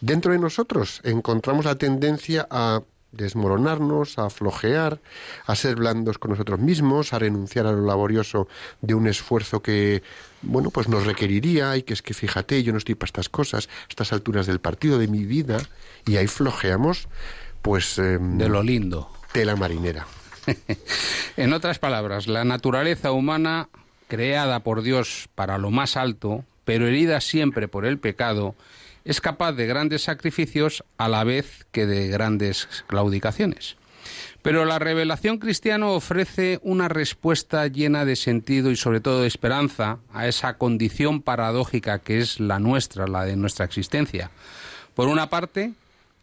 Dentro 0.00 0.32
de 0.32 0.38
nosotros 0.38 1.00
encontramos 1.04 1.64
la 1.64 1.76
tendencia 1.76 2.46
a 2.50 2.82
desmoronarnos, 3.12 4.18
a 4.18 4.30
flojear, 4.30 5.00
a 5.46 5.56
ser 5.56 5.76
blandos 5.76 6.18
con 6.18 6.30
nosotros 6.30 6.60
mismos, 6.60 7.12
a 7.12 7.18
renunciar 7.18 7.66
a 7.66 7.72
lo 7.72 7.84
laborioso 7.84 8.48
de 8.80 8.94
un 8.94 9.06
esfuerzo 9.06 9.62
que, 9.62 10.02
bueno, 10.42 10.70
pues 10.70 10.88
nos 10.88 11.06
requeriría 11.06 11.76
y 11.76 11.82
que 11.82 11.94
es 11.94 12.02
que 12.02 12.14
fíjate, 12.14 12.62
yo 12.62 12.72
no 12.72 12.78
estoy 12.78 12.94
para 12.94 13.08
estas 13.08 13.28
cosas, 13.28 13.68
estas 13.88 14.12
alturas 14.12 14.46
del 14.46 14.60
partido 14.60 14.98
de 14.98 15.08
mi 15.08 15.24
vida, 15.24 15.58
y 16.06 16.16
ahí 16.16 16.26
flojeamos, 16.26 17.08
pues... 17.62 17.98
Em, 17.98 18.38
de 18.38 18.48
lo 18.48 18.62
lindo. 18.62 19.10
Tela 19.32 19.56
marinera. 19.56 20.06
en 21.36 21.52
otras 21.52 21.78
palabras, 21.78 22.26
la 22.26 22.44
naturaleza 22.44 23.12
humana, 23.12 23.68
creada 24.08 24.60
por 24.60 24.82
Dios 24.82 25.28
para 25.34 25.58
lo 25.58 25.70
más 25.70 25.96
alto, 25.96 26.44
pero 26.64 26.86
herida 26.86 27.20
siempre 27.20 27.68
por 27.68 27.84
el 27.84 27.98
pecado, 27.98 28.54
es 29.04 29.20
capaz 29.20 29.52
de 29.52 29.66
grandes 29.66 30.02
sacrificios 30.04 30.84
a 30.98 31.08
la 31.08 31.24
vez 31.24 31.66
que 31.72 31.86
de 31.86 32.08
grandes 32.08 32.68
claudicaciones. 32.86 33.76
Pero 34.42 34.64
la 34.64 34.78
revelación 34.78 35.38
cristiana 35.38 35.88
ofrece 35.88 36.60
una 36.62 36.88
respuesta 36.88 37.66
llena 37.66 38.04
de 38.04 38.16
sentido 38.16 38.70
y 38.70 38.76
sobre 38.76 39.00
todo 39.00 39.22
de 39.22 39.28
esperanza 39.28 39.98
a 40.12 40.26
esa 40.26 40.56
condición 40.56 41.20
paradójica 41.20 41.98
que 41.98 42.18
es 42.18 42.40
la 42.40 42.58
nuestra, 42.58 43.06
la 43.06 43.24
de 43.24 43.36
nuestra 43.36 43.66
existencia. 43.66 44.30
Por 44.94 45.08
una 45.08 45.28
parte, 45.28 45.74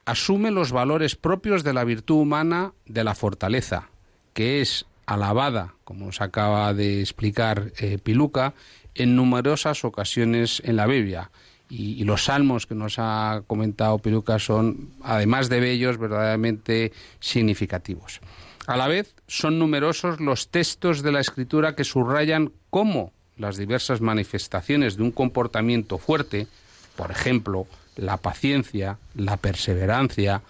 asume 0.05 0.51
los 0.51 0.71
valores 0.71 1.15
propios 1.15 1.63
de 1.63 1.73
la 1.73 1.83
virtud 1.83 2.21
humana 2.21 2.73
de 2.85 3.03
la 3.03 3.13
fortaleza, 3.13 3.89
que 4.33 4.61
es 4.61 4.85
alabada, 5.05 5.75
como 5.83 6.07
nos 6.07 6.21
acaba 6.21 6.73
de 6.73 7.01
explicar 7.01 7.71
eh, 7.77 7.97
Piluca, 8.01 8.53
en 8.95 9.15
numerosas 9.15 9.85
ocasiones 9.85 10.61
en 10.65 10.75
la 10.75 10.87
Biblia. 10.87 11.29
Y, 11.69 12.03
los 12.05 12.25
salmos 12.25 12.65
que 12.65 12.75
nos 12.75 12.95
ha 12.97 13.43
comentado 13.45 13.99
Piluca 13.99 14.39
son, 14.39 14.91
además 15.03 15.49
de 15.49 15.59
bellos, 15.59 15.97
verdaderamente 15.97 16.93
significativos. 17.19 18.21
A 18.67 18.77
la 18.77 18.87
vez, 18.87 19.15
son 19.27 19.59
numerosos 19.59 20.19
los 20.19 20.49
textos 20.49 21.01
de 21.01 21.11
la 21.11 21.19
Escritura 21.19 21.75
que 21.75 21.83
subrayan 21.83 22.51
cómo 22.69 23.11
las 23.37 23.57
diversas 23.57 24.01
manifestaciones 24.01 24.97
de 24.97 25.03
un 25.03 25.11
comportamiento 25.11 25.97
fuerte, 25.97 26.47
por 26.95 27.11
ejemplo, 27.11 27.67
la 27.95 28.17
paciencia, 28.17 28.97
la 29.15 29.37
perseverancia, 29.37 30.41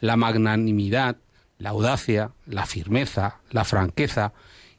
la 0.00 0.16
magnanimidad, 0.16 1.16
la 1.58 1.70
audacia, 1.70 2.30
la 2.46 2.66
firmeza, 2.66 3.36
la 3.50 3.64
franqueza, 3.64 4.32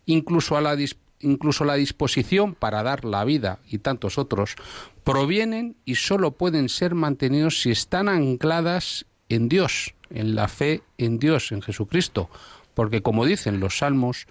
incluso 0.05 0.59
la 0.59 1.75
disposición 1.75 2.55
para 2.55 2.83
dar 2.83 3.05
la 3.05 3.23
vida 3.23 3.59
y 3.69 3.77
tantos 3.77 4.17
otros, 4.17 4.55
provienen 5.03 5.75
y 5.85 5.95
sólo 5.95 6.31
pueden 6.31 6.69
ser 6.69 6.95
mantenidos 6.95 7.61
si 7.61 7.71
están 7.71 8.09
ancladas 8.09 9.05
en 9.29 9.49
Dios, 9.49 9.95
en 10.09 10.35
la 10.35 10.47
fe 10.47 10.81
en 10.97 11.19
Dios, 11.19 11.51
en 11.51 11.61
Jesucristo, 11.61 12.29
porque 12.73 13.01
como 13.01 13.25
dicen 13.25 13.59
los 13.59 13.79
salmos, 13.79 14.27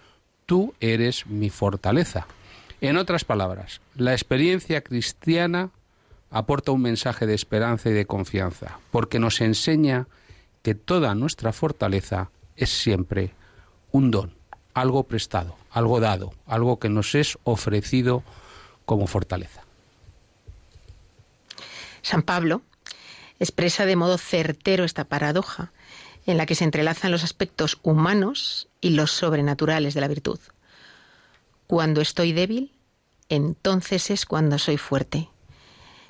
tú 0.47 0.75
eres 0.81 1.27
mi 1.27 1.51
fortaleza. 1.51 2.27
En 2.81 2.97
otras 2.97 3.25
palabras, 3.25 3.81
la 3.95 4.13
experiencia 4.13 4.81
cristiana 4.83 5.71
aporta 6.31 6.73
un 6.73 6.83
mensaje 6.83 7.27
de 7.27 7.35
esperanza 7.35 7.91
y 7.91 7.93
de 7.93 8.07
confianza, 8.07 8.79
porque 8.91 9.19
nos 9.19 9.41
enseña 9.41 10.09
que 10.63 10.75
toda 10.75 11.15
nuestra 11.15 11.53
fortaleza 11.53 12.31
es 12.57 12.71
siempre 12.71 13.35
un 13.91 14.11
don, 14.11 14.33
algo 14.75 15.05
prestado, 15.05 15.57
algo 15.71 16.01
dado, 16.01 16.33
algo 16.47 16.79
que 16.79 16.89
nos 16.89 17.15
es 17.15 17.39
ofrecido 17.45 18.23
como 18.85 19.07
fortaleza. 19.07 19.63
San 22.03 22.23
Pablo 22.23 22.63
expresa 23.39 23.87
de 23.87 23.97
modo 23.97 24.19
certero 24.19 24.85
esta 24.85 25.05
paradoja 25.05 25.73
en 26.27 26.37
la 26.37 26.47
que 26.47 26.55
se 26.55 26.65
entrelazan 26.65 27.11
los 27.11 27.25
aspectos 27.25 27.79
humanos 27.83 28.69
y 28.81 28.91
los 28.91 29.11
sobrenaturales 29.11 29.95
de 29.95 30.01
la 30.01 30.09
virtud. 30.09 30.39
Cuando 31.67 32.01
estoy 32.01 32.33
débil, 32.33 32.73
entonces 33.29 34.11
es 34.11 34.27
cuando 34.27 34.59
soy 34.59 34.77
fuerte, 34.77 35.29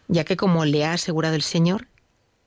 ya 0.08 0.24
que 0.24 0.36
como 0.36 0.64
le 0.64 0.84
ha 0.84 0.92
asegurado 0.92 1.34
el 1.34 1.42
Señor, 1.42 1.88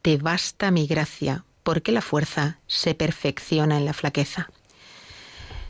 te 0.02 0.18
basta 0.18 0.70
mi 0.70 0.86
gracia, 0.86 1.46
porque 1.64 1.92
la 1.92 2.02
fuerza 2.02 2.60
se 2.68 2.94
perfecciona 2.94 3.78
en 3.78 3.86
la 3.86 3.94
flaqueza. 3.94 4.50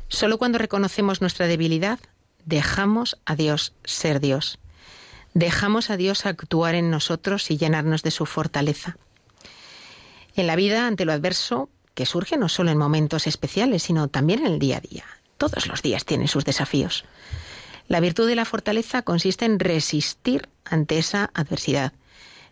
Solo 0.09 0.37
cuando 0.37 0.57
reconocemos 0.57 1.21
nuestra 1.21 1.47
debilidad, 1.47 1.99
dejamos 2.43 3.17
a 3.25 3.35
Dios 3.35 3.73
ser 3.85 4.19
Dios. 4.19 4.59
Dejamos 5.35 5.89
a 5.89 5.97
Dios 5.97 6.25
actuar 6.25 6.75
en 6.75 6.89
nosotros 6.89 7.51
y 7.51 7.57
llenarnos 7.57 8.03
de 8.03 8.11
su 8.11 8.25
fortaleza. 8.25 8.95
En 10.37 10.47
la 10.47 10.55
vida, 10.55 10.87
ante 10.87 11.03
lo 11.03 11.11
adverso, 11.11 11.69
que 11.93 12.05
surge 12.05 12.37
no 12.37 12.47
solo 12.47 12.71
en 12.71 12.77
momentos 12.77 13.27
especiales, 13.27 13.83
sino 13.83 14.07
también 14.07 14.39
en 14.39 14.53
el 14.53 14.59
día 14.59 14.77
a 14.77 14.79
día. 14.79 15.03
Todos 15.37 15.67
los 15.67 15.81
días 15.81 16.05
tienen 16.05 16.29
sus 16.29 16.45
desafíos. 16.45 17.03
La 17.89 17.99
virtud 17.99 18.29
de 18.29 18.37
la 18.37 18.45
fortaleza 18.45 19.01
consiste 19.01 19.43
en 19.43 19.59
resistir 19.59 20.47
ante 20.63 20.97
esa 20.97 21.31
adversidad, 21.33 21.91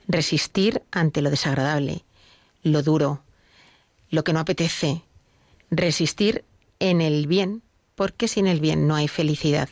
resistir 0.10 0.82
ante 0.92 1.22
lo 1.22 1.30
desagradable, 1.30 2.04
lo 2.64 2.84
duro, 2.84 3.24
lo 4.10 4.26
que 4.26 4.34
no 4.34 4.42
apetece, 4.42 5.04
resistir 5.72 6.44
en 6.80 7.00
el 7.00 7.28
bien, 7.28 7.64
porque 7.96 8.28
sin 8.28 8.46
el 8.46 8.60
bien 8.60 8.88
no 8.90 8.96
hay 8.96 9.08
felicidad. 9.08 9.70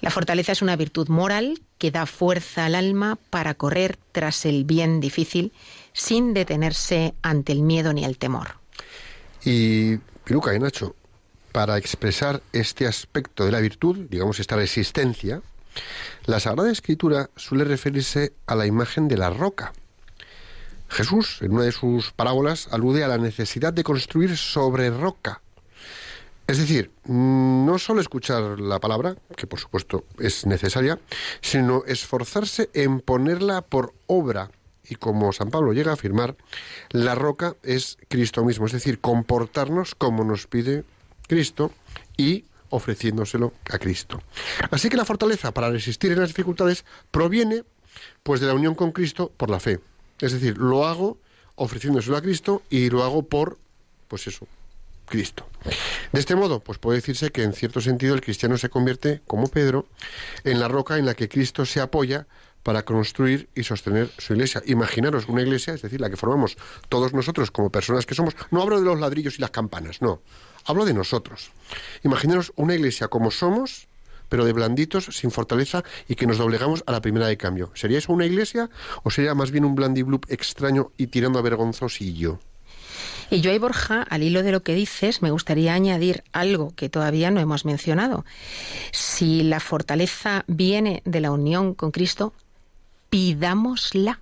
La 0.00 0.10
fortaleza 0.10 0.52
es 0.52 0.62
una 0.62 0.76
virtud 0.76 1.08
moral 1.08 1.60
que 1.82 1.90
da 1.90 2.06
fuerza 2.06 2.66
al 2.66 2.76
alma 2.76 3.18
para 3.28 3.54
correr 3.54 3.98
tras 4.12 4.46
el 4.46 4.62
bien 4.62 5.00
difícil 5.00 5.52
sin 5.92 6.32
detenerse 6.32 7.12
ante 7.22 7.50
el 7.50 7.62
miedo 7.62 7.92
ni 7.92 8.04
el 8.04 8.18
temor. 8.18 8.60
Y 9.44 9.96
Piluca 10.22 10.54
y 10.54 10.60
Nacho, 10.60 10.94
para 11.50 11.76
expresar 11.78 12.40
este 12.52 12.86
aspecto 12.86 13.44
de 13.44 13.50
la 13.50 13.58
virtud, 13.58 14.06
digamos 14.08 14.38
esta 14.38 14.54
resistencia, 14.54 15.42
la 16.26 16.38
Sagrada 16.38 16.70
Escritura 16.70 17.30
suele 17.34 17.64
referirse 17.64 18.32
a 18.46 18.54
la 18.54 18.66
imagen 18.66 19.08
de 19.08 19.16
la 19.16 19.30
roca. 19.30 19.72
Jesús, 20.88 21.38
en 21.42 21.52
una 21.52 21.64
de 21.64 21.72
sus 21.72 22.12
parábolas, 22.12 22.68
alude 22.70 23.02
a 23.02 23.08
la 23.08 23.18
necesidad 23.18 23.72
de 23.72 23.82
construir 23.82 24.36
sobre 24.36 24.88
roca. 24.90 25.41
Es 26.46 26.58
decir, 26.58 26.90
no 27.06 27.78
solo 27.78 28.00
escuchar 28.00 28.60
la 28.60 28.80
palabra, 28.80 29.16
que 29.36 29.46
por 29.46 29.60
supuesto 29.60 30.04
es 30.18 30.44
necesaria, 30.44 30.98
sino 31.40 31.84
esforzarse 31.86 32.68
en 32.74 33.00
ponerla 33.00 33.62
por 33.62 33.94
obra. 34.06 34.50
Y 34.88 34.96
como 34.96 35.32
San 35.32 35.50
Pablo 35.50 35.72
llega 35.72 35.92
a 35.92 35.94
afirmar, 35.94 36.36
la 36.90 37.14
roca 37.14 37.54
es 37.62 37.96
Cristo 38.08 38.44
mismo, 38.44 38.66
es 38.66 38.72
decir, 38.72 39.00
comportarnos 39.00 39.94
como 39.94 40.24
nos 40.24 40.46
pide 40.46 40.84
Cristo 41.28 41.70
y 42.16 42.44
ofreciéndoselo 42.70 43.52
a 43.70 43.78
Cristo. 43.78 44.20
Así 44.70 44.88
que 44.88 44.96
la 44.96 45.04
fortaleza 45.04 45.52
para 45.52 45.70
resistir 45.70 46.12
en 46.12 46.20
las 46.20 46.28
dificultades 46.28 46.84
proviene 47.10 47.64
pues 48.22 48.40
de 48.40 48.46
la 48.46 48.54
unión 48.54 48.74
con 48.74 48.92
Cristo 48.92 49.30
por 49.36 49.50
la 49.50 49.60
fe. 49.60 49.80
Es 50.20 50.32
decir, 50.32 50.58
lo 50.58 50.86
hago 50.86 51.18
ofreciéndoselo 51.54 52.16
a 52.16 52.22
Cristo 52.22 52.62
y 52.70 52.90
lo 52.90 53.04
hago 53.04 53.22
por, 53.22 53.58
pues 54.08 54.26
eso, 54.26 54.46
Cristo. 55.06 55.46
De 56.12 56.20
este 56.20 56.34
modo, 56.34 56.60
pues 56.60 56.78
puede 56.78 56.98
decirse 56.98 57.30
que 57.30 57.42
en 57.42 57.52
cierto 57.52 57.80
sentido 57.80 58.14
el 58.14 58.20
cristiano 58.20 58.58
se 58.58 58.68
convierte, 58.68 59.22
como 59.26 59.48
Pedro, 59.48 59.86
en 60.44 60.60
la 60.60 60.68
roca 60.68 60.98
en 60.98 61.06
la 61.06 61.14
que 61.14 61.28
Cristo 61.28 61.64
se 61.64 61.80
apoya 61.80 62.26
para 62.62 62.84
construir 62.84 63.48
y 63.54 63.64
sostener 63.64 64.10
su 64.18 64.34
iglesia. 64.34 64.62
Imaginaros 64.66 65.28
una 65.28 65.42
iglesia, 65.42 65.74
es 65.74 65.82
decir, 65.82 66.00
la 66.00 66.10
que 66.10 66.16
formamos 66.16 66.56
todos 66.88 67.12
nosotros 67.12 67.50
como 67.50 67.70
personas 67.70 68.06
que 68.06 68.14
somos. 68.14 68.34
No 68.50 68.62
hablo 68.62 68.78
de 68.78 68.84
los 68.84 69.00
ladrillos 69.00 69.38
y 69.38 69.40
las 69.40 69.50
campanas, 69.50 70.00
no. 70.00 70.22
Hablo 70.64 70.84
de 70.84 70.94
nosotros. 70.94 71.50
Imaginaros 72.04 72.52
una 72.56 72.74
iglesia 72.74 73.08
como 73.08 73.30
somos, 73.30 73.88
pero 74.28 74.44
de 74.44 74.52
blanditos, 74.52 75.06
sin 75.06 75.30
fortaleza 75.30 75.82
y 76.08 76.14
que 76.14 76.26
nos 76.26 76.38
doblegamos 76.38 76.84
a 76.86 76.92
la 76.92 77.02
primera 77.02 77.26
de 77.26 77.36
cambio. 77.36 77.70
¿Sería 77.74 77.98
eso 77.98 78.12
una 78.12 78.26
iglesia 78.26 78.70
o 79.02 79.10
sería 79.10 79.34
más 79.34 79.50
bien 79.50 79.64
un 79.64 79.74
blandiblup 79.74 80.24
extraño 80.30 80.92
y 80.96 81.08
tirando 81.08 81.38
a 81.38 81.42
vergonzosillo? 81.42 82.38
Y 83.32 83.40
yo 83.40 83.50
ahí, 83.50 83.56
Borja, 83.56 84.02
al 84.02 84.22
hilo 84.22 84.42
de 84.42 84.52
lo 84.52 84.62
que 84.62 84.74
dices, 84.74 85.22
me 85.22 85.30
gustaría 85.30 85.72
añadir 85.72 86.22
algo 86.32 86.74
que 86.76 86.90
todavía 86.90 87.30
no 87.30 87.40
hemos 87.40 87.64
mencionado. 87.64 88.26
Si 88.90 89.42
la 89.42 89.58
fortaleza 89.58 90.44
viene 90.48 91.00
de 91.06 91.22
la 91.22 91.30
unión 91.30 91.72
con 91.72 91.92
Cristo, 91.92 92.34
pidámosla. 93.08 94.20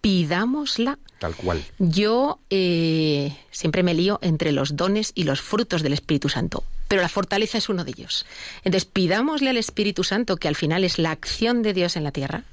Pidámosla. 0.00 0.98
Tal 1.20 1.36
cual. 1.36 1.64
Yo 1.78 2.40
eh, 2.50 3.36
siempre 3.52 3.84
me 3.84 3.94
lío 3.94 4.18
entre 4.20 4.50
los 4.50 4.74
dones 4.74 5.12
y 5.14 5.22
los 5.22 5.40
frutos 5.40 5.84
del 5.84 5.92
Espíritu 5.92 6.28
Santo 6.28 6.64
pero 6.88 7.00
la 7.00 7.08
fortaleza 7.08 7.56
es 7.56 7.70
uno 7.70 7.86
de 7.86 7.92
ellos. 7.92 8.26
Entonces, 8.64 8.84
pidámosle 8.84 9.48
al 9.48 9.56
Espíritu 9.56 10.04
Santo, 10.04 10.36
que 10.36 10.46
al 10.46 10.56
final 10.56 10.84
es 10.84 10.98
la 10.98 11.10
acción 11.10 11.62
de 11.62 11.72
Dios 11.72 11.96
en 11.96 12.04
la 12.04 12.12
tierra, 12.12 12.44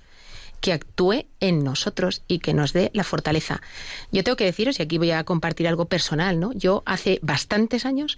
que 0.59 0.73
actúe 0.73 1.25
en 1.39 1.63
nosotros 1.63 2.23
y 2.27 2.39
que 2.39 2.53
nos 2.53 2.73
dé 2.73 2.91
la 2.93 3.03
fortaleza. 3.03 3.61
Yo 4.11 4.23
tengo 4.23 4.35
que 4.35 4.45
deciros, 4.45 4.79
y 4.79 4.83
aquí 4.83 4.97
voy 4.97 5.11
a 5.11 5.23
compartir 5.23 5.67
algo 5.67 5.85
personal, 5.85 6.39
¿no? 6.39 6.51
Yo 6.53 6.83
hace 6.85 7.19
bastantes 7.21 7.85
años 7.85 8.17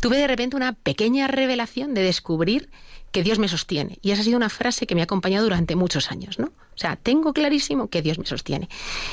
tuve 0.00 0.16
de 0.18 0.26
repente 0.26 0.56
una 0.56 0.72
pequeña 0.72 1.28
revelación 1.28 1.94
de 1.94 2.02
descubrir 2.02 2.70
que 3.12 3.22
Dios 3.22 3.38
me 3.38 3.48
sostiene. 3.48 3.98
Y 4.02 4.10
esa 4.10 4.22
ha 4.22 4.24
sido 4.24 4.38
una 4.38 4.48
frase 4.48 4.86
que 4.86 4.94
me 4.94 5.02
ha 5.02 5.04
acompañado 5.04 5.44
durante 5.44 5.76
muchos 5.76 6.10
años, 6.10 6.38
¿no? 6.38 6.46
O 6.46 6.78
sea, 6.78 6.96
tengo 6.96 7.32
clarísimo 7.34 7.88
que 7.88 8.02
Dios 8.02 8.18
me 8.18 8.26
sostiene. 8.26 8.68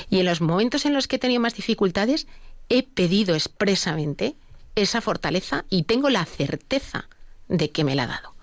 Y 0.10 0.20
en 0.20 0.26
los 0.26 0.42
momentos 0.42 0.86
en 0.86 0.94
los 0.94 1.08
que 1.08 1.18
he 1.18 1.20
tenido 1.20 1.42
más 1.42 1.56
dificultades, 1.56 2.26
he 2.70 2.84
pedido 2.84 3.36
expresamente 3.36 4.36
esa 4.76 5.02
fortaleza 5.02 5.66
y 5.70 5.84
tengo 5.84 6.10
la 6.10 6.26
certeza 6.26 7.10
de 7.50 7.72
que 7.72 7.84
me 7.84 7.96
la 7.96 8.04
ha 8.04 8.08
dado. 8.08 8.36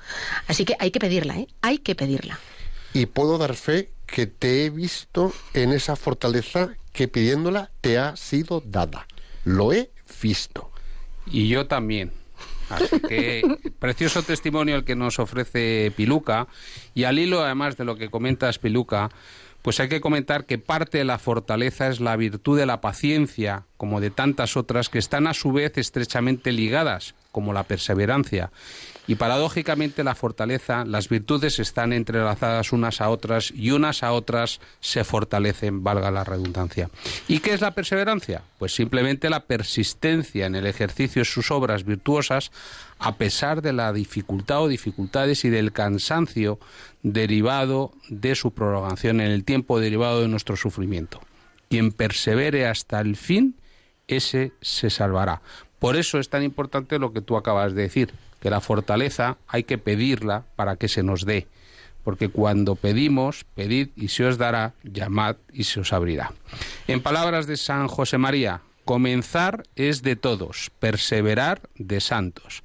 Así 0.46 0.64
que 0.64 0.76
hay 0.78 0.90
que 0.90 1.00
pedirla, 1.00 1.38
¿eh? 1.38 1.48
Hay 1.62 1.78
que 1.78 1.94
pedirla. 1.94 2.38
Y 2.92 3.06
puedo 3.06 3.38
dar 3.38 3.54
fe 3.54 3.90
que 4.06 4.26
te 4.26 4.64
he 4.64 4.70
visto 4.70 5.32
en 5.54 5.72
esa 5.72 5.96
fortaleza 5.96 6.70
que 6.92 7.08
pidiéndola 7.08 7.70
te 7.80 7.98
ha 7.98 8.16
sido 8.16 8.62
dada. 8.64 9.06
Lo 9.44 9.72
he 9.72 9.90
visto. 10.22 10.70
Y 11.26 11.48
yo 11.48 11.66
también. 11.66 12.12
Así 12.68 13.00
que 13.00 13.42
precioso 13.78 14.22
testimonio 14.22 14.76
el 14.76 14.84
que 14.84 14.96
nos 14.96 15.18
ofrece 15.18 15.92
Piluca. 15.96 16.48
Y 16.94 17.04
al 17.04 17.18
hilo, 17.18 17.42
además 17.42 17.76
de 17.76 17.84
lo 17.84 17.96
que 17.96 18.10
comentas, 18.10 18.58
Piluca, 18.58 19.10
pues 19.62 19.80
hay 19.80 19.88
que 19.88 20.00
comentar 20.00 20.46
que 20.46 20.58
parte 20.58 20.98
de 20.98 21.04
la 21.04 21.18
fortaleza 21.18 21.88
es 21.88 22.00
la 22.00 22.16
virtud 22.16 22.56
de 22.56 22.66
la 22.66 22.80
paciencia, 22.80 23.64
como 23.76 24.00
de 24.00 24.10
tantas 24.10 24.56
otras 24.56 24.88
que 24.88 25.00
están 25.00 25.26
a 25.26 25.34
su 25.34 25.52
vez 25.52 25.76
estrechamente 25.76 26.52
ligadas, 26.52 27.16
como 27.32 27.52
la 27.52 27.64
perseverancia. 27.64 28.52
Y 29.06 29.14
paradójicamente 29.14 30.02
la 30.02 30.14
fortaleza, 30.14 30.84
las 30.84 31.08
virtudes 31.08 31.58
están 31.58 31.92
entrelazadas 31.92 32.72
unas 32.72 33.00
a 33.00 33.08
otras 33.08 33.52
y 33.54 33.70
unas 33.70 34.02
a 34.02 34.12
otras 34.12 34.60
se 34.80 35.04
fortalecen, 35.04 35.84
valga 35.84 36.10
la 36.10 36.24
redundancia. 36.24 36.90
¿Y 37.28 37.38
qué 37.38 37.54
es 37.54 37.60
la 37.60 37.70
perseverancia? 37.70 38.42
Pues 38.58 38.74
simplemente 38.74 39.30
la 39.30 39.44
persistencia 39.44 40.46
en 40.46 40.56
el 40.56 40.66
ejercicio 40.66 41.20
de 41.20 41.26
sus 41.26 41.50
obras 41.50 41.84
virtuosas 41.84 42.50
a 42.98 43.16
pesar 43.16 43.62
de 43.62 43.72
la 43.72 43.92
dificultad 43.92 44.62
o 44.62 44.68
dificultades 44.68 45.44
y 45.44 45.50
del 45.50 45.72
cansancio 45.72 46.58
derivado 47.02 47.92
de 48.08 48.34
su 48.34 48.52
prolongación 48.52 49.20
en 49.20 49.30
el 49.30 49.44
tiempo 49.44 49.78
derivado 49.78 50.22
de 50.22 50.28
nuestro 50.28 50.56
sufrimiento. 50.56 51.20
Quien 51.68 51.92
persevere 51.92 52.66
hasta 52.66 53.00
el 53.00 53.16
fin, 53.16 53.56
ese 54.08 54.52
se 54.60 54.90
salvará. 54.90 55.42
Por 55.78 55.96
eso 55.96 56.18
es 56.18 56.28
tan 56.30 56.42
importante 56.42 56.98
lo 56.98 57.12
que 57.12 57.20
tú 57.20 57.36
acabas 57.36 57.74
de 57.74 57.82
decir, 57.82 58.12
que 58.40 58.50
la 58.50 58.60
fortaleza 58.60 59.38
hay 59.48 59.64
que 59.64 59.78
pedirla 59.78 60.44
para 60.56 60.76
que 60.76 60.88
se 60.88 61.02
nos 61.02 61.24
dé. 61.24 61.46
Porque 62.04 62.28
cuando 62.28 62.76
pedimos, 62.76 63.44
pedid 63.54 63.88
y 63.96 64.08
se 64.08 64.24
os 64.24 64.38
dará, 64.38 64.74
llamad 64.84 65.36
y 65.52 65.64
se 65.64 65.80
os 65.80 65.92
abrirá. 65.92 66.32
En 66.86 67.02
palabras 67.02 67.46
de 67.46 67.56
San 67.56 67.88
José 67.88 68.18
María, 68.18 68.60
comenzar 68.84 69.64
es 69.74 70.02
de 70.02 70.14
todos, 70.14 70.70
perseverar 70.78 71.62
de 71.74 72.00
santos. 72.00 72.62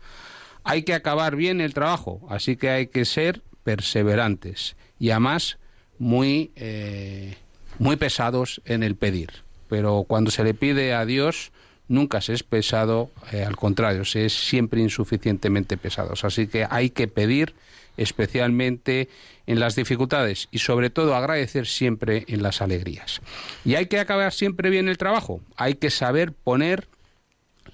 Hay 0.64 0.84
que 0.84 0.94
acabar 0.94 1.36
bien 1.36 1.60
el 1.60 1.74
trabajo, 1.74 2.22
así 2.30 2.56
que 2.56 2.70
hay 2.70 2.88
que 2.88 3.06
ser 3.06 3.42
perseverantes 3.64 4.76
y 5.00 5.10
además 5.10 5.58
muy, 5.98 6.52
eh, 6.56 7.36
muy 7.80 7.96
pesados 7.96 8.62
en 8.66 8.84
el 8.84 8.96
pedir. 8.96 9.32
Pero 9.68 10.06
cuando 10.08 10.30
se 10.30 10.44
le 10.44 10.54
pide 10.54 10.94
a 10.94 11.06
Dios, 11.06 11.52
nunca 11.92 12.22
se 12.22 12.34
es 12.34 12.44
pesado, 12.44 13.12
eh, 13.32 13.44
al 13.44 13.58
contrario, 13.58 14.06
se 14.06 14.26
es 14.26 14.34
siempre 14.34 14.82
insuficientemente 14.82 15.78
pesados. 15.78 16.24
Así 16.24 16.48
que 16.48 16.66
hay 16.70 16.90
que 16.90 17.08
pedir 17.08 17.54
especialmente 17.98 19.10
en 19.46 19.60
las 19.60 19.76
dificultades 19.76 20.48
y 20.52 20.60
sobre 20.60 20.90
todo 20.90 21.16
agradecer 21.16 21.68
siempre 21.68 22.24
en 22.28 22.42
las 22.42 22.62
alegrías. 22.62 23.22
Y 23.66 23.76
hay 23.76 23.88
que 23.88 24.00
acabar 24.00 24.32
siempre 24.32 24.70
bien 24.70 24.88
el 24.88 24.98
trabajo, 24.98 25.42
hay 25.58 25.76
que 25.76 25.90
saber 25.90 26.32
poner 26.32 26.88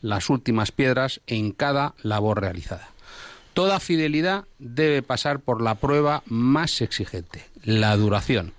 las 0.02 0.30
últimas 0.30 0.72
piedras 0.72 1.22
en 1.28 1.52
cada 1.52 1.94
labor 2.02 2.42
realizada. 2.42 2.90
Toda 3.54 3.80
fidelidad 3.80 4.46
debe 4.60 5.02
pasar 5.02 5.40
por 5.40 5.62
la 5.62 5.76
prueba 5.76 6.24
más 6.26 6.82
exigente, 6.82 7.46
la 7.64 7.96
duración. 7.96 8.54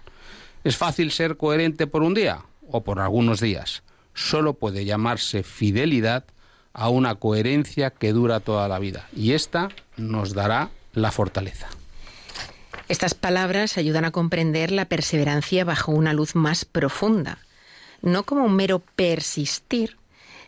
¿Es 0.65 0.77
fácil 0.77 1.11
ser 1.11 1.37
coherente 1.37 1.87
por 1.87 2.03
un 2.03 2.15
día 2.15 2.45
o 2.69 2.83
por 2.83 3.01
algunos 3.01 3.41
días? 3.41 3.83
Solo 4.19 4.55
puede 4.55 4.85
llamarse 4.85 5.43
fidelidad 5.43 6.25
a 6.73 6.89
una 6.89 7.15
coherencia 7.15 7.91
que 7.91 8.13
dura 8.13 8.41
toda 8.41 8.69
la 8.69 8.79
vida. 8.79 9.09
Y 9.15 9.33
esta 9.33 9.69
nos 9.97 10.35
dará 10.35 10.71
la 10.93 11.13
fortaleza. 11.13 11.69
Estas 12.89 13.15
palabras 13.15 13.79
ayudan 13.79 14.05
a 14.05 14.11
comprender 14.11 14.73
la 14.73 14.87
perseverancia 14.87 15.65
bajo 15.65 15.93
una 15.93 16.13
luz 16.13 16.35
más 16.35 16.65
profunda, 16.65 17.39
no 18.03 18.25
como 18.25 18.45
un 18.45 18.55
mero 18.55 18.81
persistir, 18.97 19.97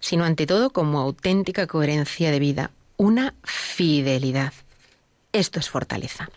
sino 0.01 0.25
ante 0.25 0.47
todo 0.47 0.71
como 0.71 0.99
auténtica 0.99 1.67
coherencia 1.67 2.31
de 2.31 2.39
vida, 2.39 2.71
una 2.97 3.35
fidelidad. 3.45 4.53
Esto 5.33 5.61
es 5.61 5.69
fortaleza. 5.69 6.29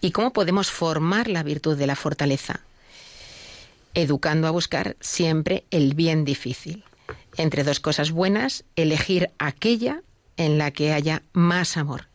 ¿Y 0.00 0.12
cómo 0.12 0.32
podemos 0.32 0.70
formar 0.70 1.28
la 1.28 1.42
virtud 1.42 1.76
de 1.76 1.86
la 1.86 1.96
fortaleza? 1.96 2.60
Educando 3.96 4.46
a 4.46 4.52
buscar 4.52 4.94
siempre 5.00 5.64
el 5.70 5.94
bien 5.94 6.24
difícil. 6.24 6.84
Entre 7.38 7.64
dos 7.64 7.80
cosas 7.80 8.12
buenas, 8.12 8.62
elegir 8.76 9.30
aquella 9.38 10.02
en 10.36 10.58
la 10.58 10.70
que 10.70 10.92
haya 10.92 11.22
más 11.32 11.78
amor. 11.78 12.06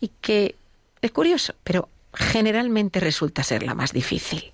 Y 0.00 0.08
que 0.20 0.54
es 1.00 1.10
curioso, 1.10 1.54
pero 1.64 1.88
generalmente 2.12 3.00
resulta 3.00 3.42
ser 3.42 3.62
la 3.62 3.74
más 3.74 3.92
difícil. 3.92 4.52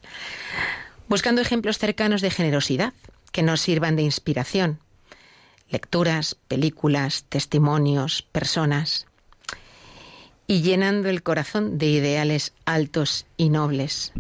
Buscando 1.09 1.41
ejemplos 1.41 1.79
cercanos 1.79 2.23
de 2.23 2.31
generosidad 2.31 2.93
que 3.33 3.43
nos 3.43 3.61
sirvan 3.61 3.97
de 3.97 4.03
inspiración. 4.03 4.79
Lecturas, 5.69 6.37
películas, 6.47 7.25
testimonios, 7.29 8.23
personas. 8.23 9.07
Y 10.47 10.63
llenando 10.63 11.09
el 11.09 11.25
corazón 11.25 11.79
de 11.79 11.87
ideales 11.87 12.53
altos 12.65 13.27
y 13.37 13.49
nobles. 13.49 14.13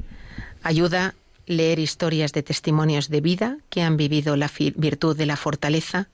Ayuda 0.64 1.14
leer 1.48 1.78
historias 1.78 2.32
de 2.32 2.42
testimonios 2.42 3.08
de 3.08 3.20
vida 3.20 3.58
que 3.70 3.82
han 3.82 3.96
vivido 3.96 4.37
la 4.37 4.50
virtud 4.76 5.16
de 5.16 5.26
la 5.26 5.37
fortaleza 5.37 6.08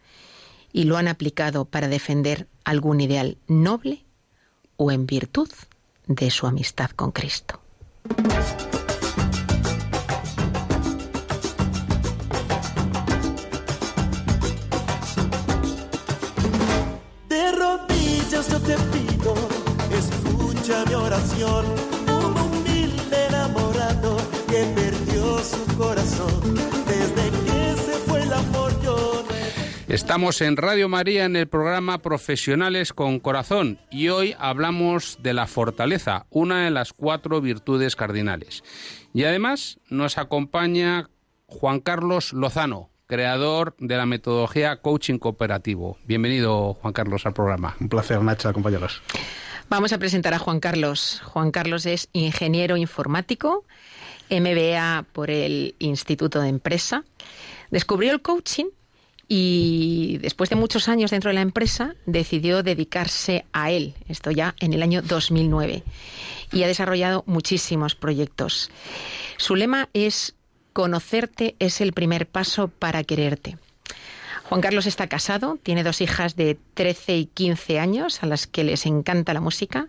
y 0.73 0.85
lo 0.85 0.97
han 0.97 1.09
aplicado 1.09 1.65
para 1.65 1.89
defender 1.89 2.47
algún 2.65 3.01
ideal 3.01 3.37
noble 3.47 4.05
o 4.77 4.91
en 4.91 5.07
virtud 5.07 5.51
de 6.07 6.31
su 6.31 6.47
amistad 6.47 6.91
con 6.91 7.13
Cristo. 7.13 7.64
Estamos 29.95 30.41
en 30.41 30.57
Radio 30.57 30.89
María 30.89 31.25
en 31.25 31.37
el 31.37 31.47
programa 31.47 31.99
Profesionales 31.99 32.93
con 32.93 33.21
Corazón 33.21 33.79
y 33.93 34.09
hoy 34.09 34.35
hablamos 34.41 35.19
de 35.23 35.35
la 35.35 35.47
fortaleza, 35.47 36.27
una 36.31 36.65
de 36.65 36.73
las 36.73 36.93
cuatro 36.93 37.41
virtudes 37.41 37.95
cardinales. 37.95 38.65
Y 39.13 39.23
además 39.23 39.79
nos 39.89 40.19
acompaña 40.19 41.11
Juan 41.47 41.79
Carlos 41.79 42.33
Lozano, 42.33 42.91
creador 43.07 43.77
de 43.79 43.97
la 43.97 44.05
metodología 44.05 44.79
Coaching 44.83 45.19
Cooperativo. 45.19 45.97
Bienvenido, 46.05 46.75
Juan 46.75 46.93
Carlos, 46.93 47.25
al 47.25 47.35
programa. 47.35 47.77
Un 47.79 47.89
placer, 47.89 48.21
Nacho, 48.21 48.49
acompañarlos. 48.49 49.01
Vamos 49.69 49.93
a 49.93 49.99
presentar 49.99 50.35
a 50.35 50.41
Juan 50.41 50.59
Carlos. 50.59 51.23
Juan 51.25 51.53
Carlos 51.53 51.87
es 51.87 52.09
ingeniero 52.13 52.77
informático, 52.77 53.65
MBA 54.29 55.07
por 55.13 55.31
el 55.31 55.77
Instituto 55.79 56.41
de 56.41 56.49
Empresa. 56.49 57.05
Descubrió 57.71 58.11
el 58.11 58.23
coaching 58.23 58.67
y 59.29 60.19
después 60.19 60.51
de 60.51 60.57
muchos 60.57 60.89
años 60.89 61.11
dentro 61.11 61.31
de 61.31 61.35
la 61.35 61.41
empresa 61.41 61.95
decidió 62.07 62.63
dedicarse 62.63 63.45
a 63.53 63.71
él, 63.71 63.95
esto 64.09 64.31
ya 64.31 64.55
en 64.61 64.73
el 64.73 64.83
año 64.83 65.03
2009, 65.03 65.83
y 66.53 66.63
ha 66.63 66.67
desarrollado 66.67 67.25
muchísimos 67.27 67.95
proyectos. 67.95 68.71
Su 69.37 69.57
lema 69.57 69.89
es 69.93 70.35
Conocerte 70.73 71.55
es 71.61 71.81
el 71.81 71.93
primer 71.93 72.27
paso 72.27 72.69
para 72.69 73.05
quererte. 73.05 73.59
Juan 74.45 74.61
Carlos 74.61 74.87
está 74.87 75.07
casado, 75.07 75.59
tiene 75.63 75.85
dos 75.85 76.01
hijas 76.01 76.37
de 76.37 76.59
13 76.75 77.17
y 77.17 77.27
15 77.27 77.79
años 77.79 78.23
a 78.23 78.27
las 78.27 78.47
que 78.47 78.65
les 78.65 78.85
encanta 78.85 79.33
la 79.33 79.41
música 79.41 79.89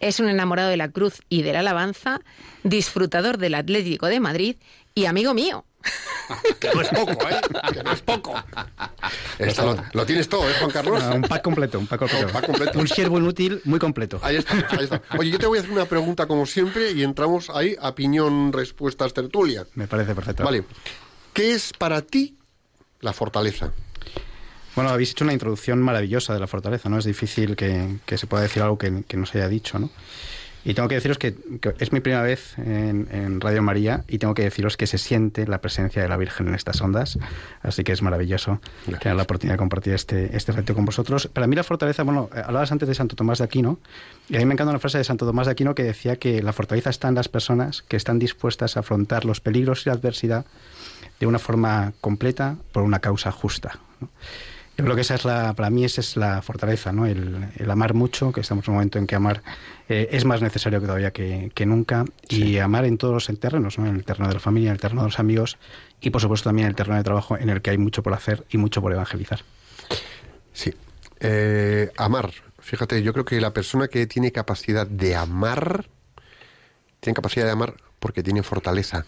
es 0.00 0.20
un 0.20 0.28
enamorado 0.28 0.70
de 0.70 0.76
la 0.76 0.88
cruz 0.88 1.22
y 1.28 1.42
de 1.42 1.52
la 1.52 1.60
alabanza, 1.60 2.20
disfrutador 2.62 3.38
del 3.38 3.54
Atlético 3.54 4.06
de 4.06 4.20
Madrid 4.20 4.56
y 4.94 5.06
amigo 5.06 5.34
mío. 5.34 5.64
Que 6.60 6.70
no 6.74 6.82
es 6.82 6.88
poco, 6.88 7.12
¿eh? 7.30 7.40
Que 7.72 7.82
no 7.82 7.92
es 7.92 8.02
poco. 8.02 8.34
lo, 9.92 10.06
tienes 10.06 10.28
todo, 10.28 10.48
¿eh, 10.48 10.52
Juan 10.58 10.70
Carlos? 10.70 11.02
un 11.14 11.22
pack 11.22 11.42
completo, 11.42 11.78
un 11.78 11.86
pack 11.86 12.00
completo. 12.00 12.78
Un, 12.78 12.88
siervo 12.88 13.18
inútil 13.18 13.60
muy 13.64 13.78
completo. 13.78 14.20
Ahí 14.22 14.36
está, 14.36 14.54
ahí 14.70 14.84
está. 14.84 15.02
Oye, 15.18 15.30
yo 15.30 15.38
te 15.38 15.46
voy 15.46 15.58
a 15.58 15.60
hacer 15.62 15.72
una 15.72 15.86
pregunta 15.86 16.26
como 16.26 16.46
siempre 16.46 16.92
y 16.92 17.02
entramos 17.02 17.50
ahí 17.50 17.76
a 17.80 17.94
piñón, 17.94 18.52
respuestas, 18.52 19.14
tertulia. 19.14 19.66
Me 19.74 19.86
parece 19.86 20.14
perfecto. 20.14 20.44
Vale. 20.44 20.64
¿Qué 21.32 21.54
es 21.54 21.72
para 21.72 22.02
ti 22.02 22.36
la 23.00 23.12
fortaleza? 23.12 23.72
Bueno, 24.74 24.90
habéis 24.90 25.10
hecho 25.10 25.24
una 25.24 25.32
introducción 25.32 25.82
maravillosa 25.82 26.34
de 26.34 26.40
la 26.40 26.46
fortaleza, 26.46 26.88
¿no? 26.88 26.98
Es 26.98 27.04
difícil 27.04 27.56
que, 27.56 27.98
se 28.16 28.26
pueda 28.26 28.44
decir 28.44 28.62
algo 28.62 28.78
que, 28.78 28.90
no 28.90 29.26
se 29.26 29.38
haya 29.38 29.48
dicho, 29.48 29.78
¿no? 29.78 29.90
Y 30.64 30.74
tengo 30.74 30.88
que 30.88 30.96
deciros 30.96 31.18
que, 31.18 31.34
es 31.78 31.92
mi 31.92 32.00
primera 32.00 32.22
vez 32.22 32.58
en, 32.58 33.40
Radio 33.40 33.62
María 33.62 34.04
y 34.08 34.18
tengo 34.18 34.34
que 34.34 34.42
deciros 34.42 34.76
que 34.76 34.86
se 34.86 34.98
siente 34.98 35.46
la 35.46 35.60
presencia 35.60 36.02
de 36.02 36.08
la 36.08 36.16
Virgen 36.16 36.48
en 36.48 36.54
estas 36.54 36.80
ondas. 36.80 37.18
Así 37.62 37.84
que 37.84 37.92
es 37.92 38.02
maravilloso 38.02 38.60
tener 39.00 39.16
la 39.16 39.22
oportunidad 39.22 39.54
de 39.54 39.58
compartir 39.58 39.94
este, 39.94 40.36
este 40.36 40.52
reto 40.52 40.74
con 40.74 40.84
vosotros. 40.84 41.28
Para 41.28 41.46
mí 41.46 41.56
la 41.56 41.64
fortaleza, 41.64 42.02
bueno, 42.02 42.28
hablabas 42.32 42.72
antes 42.72 42.88
de 42.88 42.94
Santo 42.94 43.16
Tomás 43.16 43.38
de 43.38 43.44
Aquino 43.44 43.78
y 44.28 44.36
a 44.36 44.38
mí 44.40 44.44
me 44.44 44.54
encanta 44.54 44.70
una 44.70 44.80
frase 44.80 44.98
de 44.98 45.04
Santo 45.04 45.26
Tomás 45.26 45.46
de 45.46 45.52
Aquino 45.52 45.74
que 45.74 45.84
decía 45.84 46.16
que 46.16 46.42
la 46.42 46.52
fortaleza 46.52 46.90
está 46.90 47.08
en 47.08 47.14
las 47.14 47.28
personas 47.28 47.82
que 47.82 47.96
están 47.96 48.18
dispuestas 48.18 48.76
a 48.76 48.80
afrontar 48.80 49.24
los 49.24 49.40
peligros 49.40 49.86
y 49.86 49.90
la 49.90 49.94
adversidad 49.94 50.44
de 51.20 51.26
una 51.26 51.38
forma 51.38 51.92
completa 52.00 52.56
por 52.72 52.82
una 52.82 52.98
causa 53.00 53.30
justa. 53.32 53.78
Yo 54.78 54.84
creo 54.84 54.94
que 54.94 55.02
esa 55.02 55.16
es 55.16 55.24
la, 55.24 55.54
para 55.54 55.70
mí 55.70 55.84
esa 55.84 56.00
es 56.00 56.16
la 56.16 56.40
fortaleza, 56.40 56.92
¿no? 56.92 57.04
El, 57.04 57.68
amar 57.68 57.94
mucho, 57.94 58.30
que 58.30 58.42
estamos 58.42 58.64
en 58.64 58.70
un 58.70 58.76
momento 58.76 59.00
en 59.00 59.08
que 59.08 59.16
amar 59.16 59.42
eh, 59.88 60.08
es 60.12 60.24
más 60.24 60.40
necesario 60.40 60.80
que 60.80 60.86
todavía 60.86 61.10
que, 61.10 61.66
nunca, 61.66 62.04
y 62.28 62.58
amar 62.58 62.84
en 62.84 62.96
todos 62.96 63.28
los 63.28 63.40
terrenos, 63.40 63.76
¿no? 63.76 63.86
En 63.86 63.96
el 63.96 64.04
terreno 64.04 64.28
de 64.28 64.34
la 64.34 64.40
familia, 64.40 64.68
en 64.68 64.74
el 64.74 64.80
terreno 64.80 65.02
de 65.02 65.08
los 65.08 65.18
amigos, 65.18 65.58
y 66.00 66.10
por 66.10 66.20
supuesto 66.20 66.48
también 66.48 66.66
en 66.66 66.70
el 66.70 66.76
terreno 66.76 66.96
de 66.96 67.02
trabajo, 67.02 67.36
en 67.36 67.50
el 67.50 67.60
que 67.60 67.70
hay 67.70 67.78
mucho 67.78 68.04
por 68.04 68.14
hacer 68.14 68.46
y 68.50 68.56
mucho 68.56 68.80
por 68.80 68.92
evangelizar. 68.92 69.40
Sí. 70.52 70.72
Eh, 71.18 71.90
amar. 71.96 72.30
Fíjate, 72.60 73.02
yo 73.02 73.12
creo 73.12 73.24
que 73.24 73.40
la 73.40 73.52
persona 73.52 73.88
que 73.88 74.06
tiene 74.06 74.30
capacidad 74.30 74.86
de 74.86 75.16
amar, 75.16 75.86
tiene 77.00 77.16
capacidad 77.16 77.46
de 77.46 77.50
amar 77.50 77.74
porque 77.98 78.22
tiene 78.22 78.44
fortaleza 78.44 79.06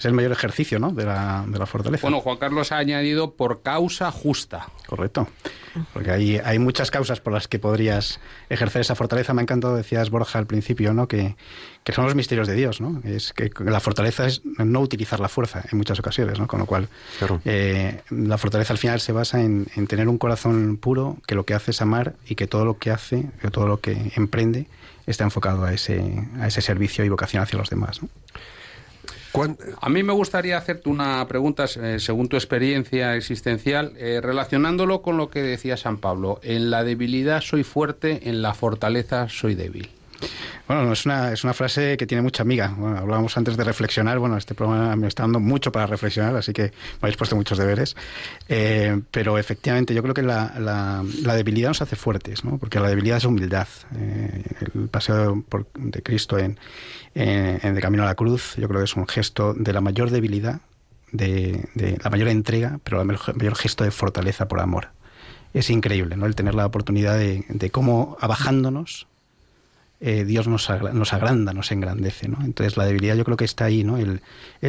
es 0.00 0.06
el 0.06 0.14
mayor 0.14 0.32
ejercicio 0.32 0.78
¿no? 0.78 0.92
de, 0.92 1.04
la, 1.04 1.44
de 1.46 1.58
la 1.58 1.66
fortaleza. 1.66 2.00
Bueno, 2.00 2.20
Juan 2.20 2.38
Carlos 2.38 2.72
ha 2.72 2.78
añadido 2.78 3.34
por 3.34 3.60
causa 3.60 4.10
justa. 4.10 4.70
Correcto. 4.86 5.28
Porque 5.92 6.10
hay, 6.10 6.38
hay 6.38 6.58
muchas 6.58 6.90
causas 6.90 7.20
por 7.20 7.34
las 7.34 7.48
que 7.48 7.58
podrías 7.58 8.18
ejercer 8.48 8.80
esa 8.80 8.94
fortaleza. 8.94 9.34
Me 9.34 9.42
ha 9.42 9.44
encantado, 9.44 9.76
decías 9.76 10.08
Borja 10.08 10.38
al 10.38 10.46
principio, 10.46 10.94
¿no? 10.94 11.06
que, 11.06 11.36
que 11.84 11.92
son 11.92 12.06
los 12.06 12.14
misterios 12.14 12.48
de 12.48 12.54
Dios. 12.54 12.80
¿no? 12.80 13.02
Es 13.04 13.34
que 13.34 13.50
la 13.58 13.78
fortaleza 13.78 14.24
es 14.24 14.40
no 14.56 14.80
utilizar 14.80 15.20
la 15.20 15.28
fuerza 15.28 15.64
en 15.70 15.76
muchas 15.76 15.98
ocasiones. 15.98 16.38
¿no? 16.38 16.46
Con 16.46 16.60
lo 16.60 16.66
cual, 16.66 16.88
eh, 17.44 18.00
la 18.08 18.38
fortaleza 18.38 18.72
al 18.72 18.78
final 18.78 19.00
se 19.00 19.12
basa 19.12 19.42
en, 19.42 19.66
en 19.76 19.86
tener 19.86 20.08
un 20.08 20.16
corazón 20.16 20.78
puro 20.78 21.18
que 21.26 21.34
lo 21.34 21.44
que 21.44 21.52
hace 21.52 21.72
es 21.72 21.82
amar 21.82 22.14
y 22.26 22.36
que 22.36 22.46
todo 22.46 22.64
lo 22.64 22.78
que 22.78 22.90
hace, 22.90 23.26
o 23.44 23.50
todo 23.50 23.66
lo 23.66 23.80
que 23.80 24.12
emprende, 24.16 24.66
está 25.06 25.24
enfocado 25.24 25.64
a 25.66 25.74
ese, 25.74 26.26
a 26.40 26.46
ese 26.46 26.62
servicio 26.62 27.04
y 27.04 27.10
vocación 27.10 27.42
hacia 27.42 27.58
los 27.58 27.68
demás. 27.68 28.02
¿no? 28.02 28.08
A 29.80 29.88
mí 29.88 30.02
me 30.02 30.12
gustaría 30.12 30.56
hacerte 30.56 30.88
una 30.88 31.26
pregunta, 31.28 31.66
según 31.66 32.28
tu 32.28 32.36
experiencia 32.36 33.14
existencial, 33.14 33.92
eh, 33.96 34.20
relacionándolo 34.22 35.02
con 35.02 35.16
lo 35.16 35.30
que 35.30 35.42
decía 35.42 35.76
San 35.76 35.98
Pablo. 35.98 36.40
En 36.42 36.70
la 36.70 36.84
debilidad 36.84 37.40
soy 37.40 37.62
fuerte, 37.62 38.28
en 38.28 38.42
la 38.42 38.54
fortaleza 38.54 39.28
soy 39.28 39.54
débil. 39.54 39.88
Bueno, 40.66 40.92
es 40.92 41.04
una, 41.04 41.32
es 41.32 41.42
una 41.42 41.52
frase 41.52 41.96
que 41.96 42.06
tiene 42.06 42.22
mucha 42.22 42.42
amiga. 42.42 42.72
Bueno, 42.76 42.98
hablábamos 42.98 43.36
antes 43.36 43.56
de 43.56 43.64
reflexionar. 43.64 44.20
Bueno, 44.20 44.36
este 44.36 44.54
programa 44.54 44.94
me 44.94 45.08
está 45.08 45.24
dando 45.24 45.40
mucho 45.40 45.72
para 45.72 45.86
reflexionar, 45.86 46.36
así 46.36 46.52
que 46.52 46.62
me 46.62 46.70
habéis 47.02 47.16
puesto 47.16 47.34
muchos 47.34 47.58
deberes. 47.58 47.96
Eh, 48.48 49.00
pero 49.10 49.36
efectivamente, 49.36 49.94
yo 49.94 50.02
creo 50.02 50.14
que 50.14 50.22
la, 50.22 51.02
debilidad 51.34 51.70
nos 51.70 51.82
hace 51.82 51.96
fuertes, 51.96 52.44
¿no? 52.44 52.58
porque 52.58 52.78
la 52.78 52.88
debilidad 52.88 53.16
es 53.16 53.24
humildad. 53.24 53.66
Eh, 53.96 54.44
el 54.74 54.88
paseo 54.88 55.44
de 55.74 56.02
Cristo 56.02 56.38
en, 56.38 56.58
en, 57.14 57.80
Camino 57.80 58.04
a 58.04 58.06
la 58.06 58.14
Cruz, 58.14 58.54
yo 58.56 58.68
creo 58.68 58.80
que 58.80 58.84
es 58.84 58.94
un 58.94 59.08
gesto 59.08 59.54
de 59.54 59.72
la 59.72 59.80
mayor 59.80 60.10
debilidad, 60.10 60.60
de, 61.10 61.68
la 62.00 62.10
mayor 62.10 62.28
entrega, 62.28 62.78
pero 62.84 63.00
el 63.00 63.08
mayor 63.08 63.56
gesto 63.56 63.82
de 63.82 63.90
fortaleza 63.90 64.46
por 64.46 64.60
amor. 64.60 64.90
Es 65.52 65.68
increíble, 65.68 66.16
¿no? 66.16 66.26
El 66.26 66.36
tener 66.36 66.54
la 66.54 66.64
oportunidad 66.64 67.18
de 67.18 67.70
cómo, 67.72 68.16
abajándonos, 68.20 69.08
eh, 70.00 70.24
Dios 70.24 70.48
nos, 70.48 70.70
nos, 70.92 71.12
agranda, 71.12 71.52
nos 71.52 71.70
engrandece. 71.72 72.28
¿no? 72.28 72.38
Entonces 72.42 72.76
la 72.76 72.86
debilidad 72.86 73.16
yo 73.16 73.24
creo 73.24 73.36
que 73.36 73.44
está 73.44 73.66
ahí, 73.66 73.84
¿no? 73.84 73.98
el, 73.98 74.22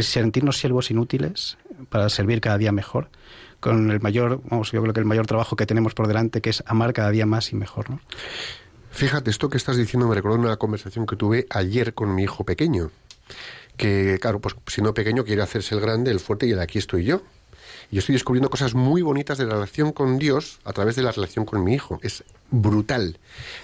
sentirnos 0.03 0.57
siervos 0.57 0.91
inútiles 0.91 1.57
para 1.89 2.09
servir 2.09 2.41
cada 2.41 2.57
día 2.57 2.71
mejor, 2.71 3.09
con 3.59 3.91
el 3.91 4.01
mayor, 4.01 4.41
vamos, 4.49 4.71
yo 4.71 4.81
creo 4.81 4.93
que 4.93 4.99
el 4.99 5.05
mayor 5.05 5.27
trabajo 5.27 5.55
que 5.55 5.65
tenemos 5.65 5.93
por 5.93 6.07
delante, 6.07 6.41
que 6.41 6.49
es 6.49 6.63
amar 6.65 6.93
cada 6.93 7.11
día 7.11 7.25
más 7.25 7.51
y 7.53 7.55
mejor. 7.55 7.89
¿no? 7.89 8.01
Fíjate, 8.91 9.31
esto 9.31 9.49
que 9.49 9.57
estás 9.57 9.77
diciendo 9.77 10.07
me 10.07 10.15
recordó 10.15 10.35
una 10.35 10.57
conversación 10.57 11.05
que 11.05 11.15
tuve 11.15 11.47
ayer 11.49 11.93
con 11.93 12.13
mi 12.13 12.23
hijo 12.23 12.43
pequeño, 12.43 12.91
que 13.77 14.19
claro, 14.21 14.39
pues 14.41 14.55
siendo 14.67 14.93
pequeño 14.93 15.23
quiere 15.23 15.41
hacerse 15.41 15.75
el 15.75 15.81
grande, 15.81 16.11
el 16.11 16.19
fuerte 16.19 16.45
y 16.45 16.51
el 16.51 16.59
aquí 16.59 16.77
estoy 16.77 17.05
yo. 17.05 17.21
Yo 17.91 17.99
estoy 17.99 18.13
descubriendo 18.13 18.49
cosas 18.49 18.73
muy 18.73 19.01
bonitas 19.01 19.37
de 19.37 19.45
la 19.45 19.55
relación 19.55 19.91
con 19.91 20.17
Dios 20.17 20.59
a 20.63 20.71
través 20.71 20.95
de 20.95 21.03
la 21.03 21.11
relación 21.11 21.45
con 21.45 21.63
mi 21.63 21.73
hijo. 21.73 21.99
Es 22.01 22.23
brutal. 22.49 23.19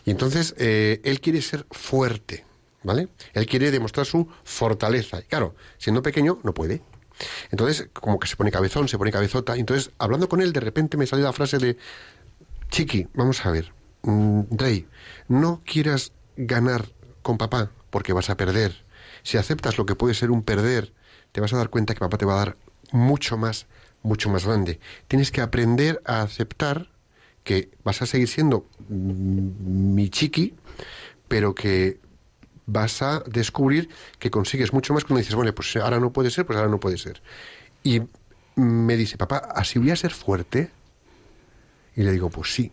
Y 0.06 0.12
entonces 0.12 0.54
eh, 0.58 1.00
él 1.04 1.22
quiere 1.22 1.42
ser 1.42 1.66
fuerte, 1.72 2.46
¿vale? 2.84 3.08
Él 3.34 3.46
quiere 3.46 3.72
demostrar 3.72 4.06
su 4.06 4.28
fortaleza. 4.44 5.20
Y 5.20 5.24
claro, 5.24 5.56
siendo 5.78 6.02
pequeño 6.02 6.40
no 6.44 6.54
puede. 6.54 6.82
Entonces, 7.52 7.90
como 7.94 8.20
que 8.20 8.28
se 8.28 8.36
pone 8.36 8.52
cabezón, 8.52 8.88
se 8.88 8.98
pone 8.98 9.12
cabezota. 9.12 9.56
Entonces, 9.56 9.92
hablando 9.98 10.28
con 10.28 10.42
él, 10.42 10.52
de 10.52 10.60
repente 10.60 10.98
me 10.98 11.08
salió 11.08 11.26
la 11.26 11.34
frase 11.34 11.58
de, 11.58 11.78
Chiqui, 12.70 13.08
vamos 13.14 13.46
a 13.46 13.52
ver, 13.52 13.72
mm, 14.04 14.42
Rey, 14.52 14.88
no 15.28 15.62
quieras 15.66 16.12
ganar 16.36 16.90
con 17.22 17.38
papá 17.38 17.72
porque 17.90 18.14
vas 18.14 18.30
a 18.30 18.38
perder. 18.38 18.84
Si 19.24 19.38
aceptas 19.38 19.78
lo 19.78 19.86
que 19.86 19.96
puede 19.96 20.14
ser 20.14 20.32
un 20.32 20.44
perder, 20.44 20.94
te 21.32 21.42
vas 21.42 21.54
a 21.54 21.58
dar 21.58 21.70
cuenta 21.70 21.94
que 21.94 22.00
papá 22.00 22.18
te 22.18 22.26
va 22.26 22.34
a 22.34 22.38
dar 22.38 22.58
mucho 22.92 23.38
más 23.38 23.68
mucho 24.08 24.30
más 24.30 24.46
grande. 24.46 24.80
Tienes 25.08 25.32
que 25.32 25.42
aprender 25.42 26.02
a 26.06 26.22
aceptar 26.22 26.90
que 27.44 27.70
vas 27.84 28.02
a 28.02 28.06
seguir 28.06 28.28
siendo 28.28 28.68
mi 28.90 30.10
chiqui, 30.10 30.56
pero 31.28 31.54
que 31.54 32.00
vas 32.66 33.02
a 33.02 33.22
descubrir 33.26 33.90
que 34.20 34.32
consigues 34.32 34.74
mucho 34.74 34.94
más 34.94 35.06
cuando 35.06 35.20
dices, 35.20 35.36
bueno, 35.36 35.54
pues 35.54 35.76
ahora 35.78 36.00
no 36.00 36.12
puede 36.12 36.30
ser, 36.30 36.46
pues 36.46 36.58
ahora 36.58 36.70
no 36.70 36.80
puede 36.80 36.98
ser. 36.98 37.22
Y 37.84 38.02
me 38.56 38.98
dice, 38.98 39.18
papá, 39.18 39.38
¿así 39.56 39.80
voy 39.80 39.92
a 39.92 39.96
ser 39.96 40.12
fuerte? 40.12 40.72
Y 41.96 42.04
le 42.04 42.12
digo, 42.12 42.30
pues 42.30 42.54
sí. 42.54 42.72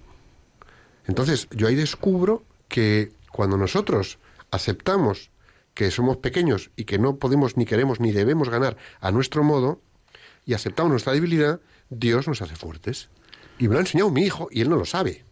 Entonces, 1.07 1.49
yo 1.51 1.68
ahí 1.68 1.74
descubro 1.74 2.45
que 2.68 3.12
cuando 3.30 3.57
nosotros 3.57 4.18
aceptamos 4.51 5.30
que 5.74 5.91
somos 5.91 6.16
pequeños 6.16 6.70
y 6.76 6.85
que 6.85 6.99
no 6.99 7.16
podemos 7.16 7.57
ni 7.57 7.66
queremos 7.66 8.01
ni 8.01 8.12
debemos 8.12 8.49
ganar 8.49 8.76
a 9.01 9.11
nuestro 9.11 9.43
modo, 9.45 9.80
y 10.47 10.55
aceptamos 10.55 10.91
nuestra 10.91 11.13
debilidad, 11.13 11.61
Dios 11.91 12.29
nos 12.29 12.43
hace 12.43 12.57
fuertes. 12.57 13.09
Y 13.59 13.69
me 13.69 13.75
lo 13.75 13.79
ha 13.79 13.83
enseñado 13.83 14.11
mi 14.11 14.23
hijo 14.23 14.49
y 14.51 14.61
él 14.61 14.69
no 14.69 14.77
lo 14.77 14.85
sabe. 14.85 15.25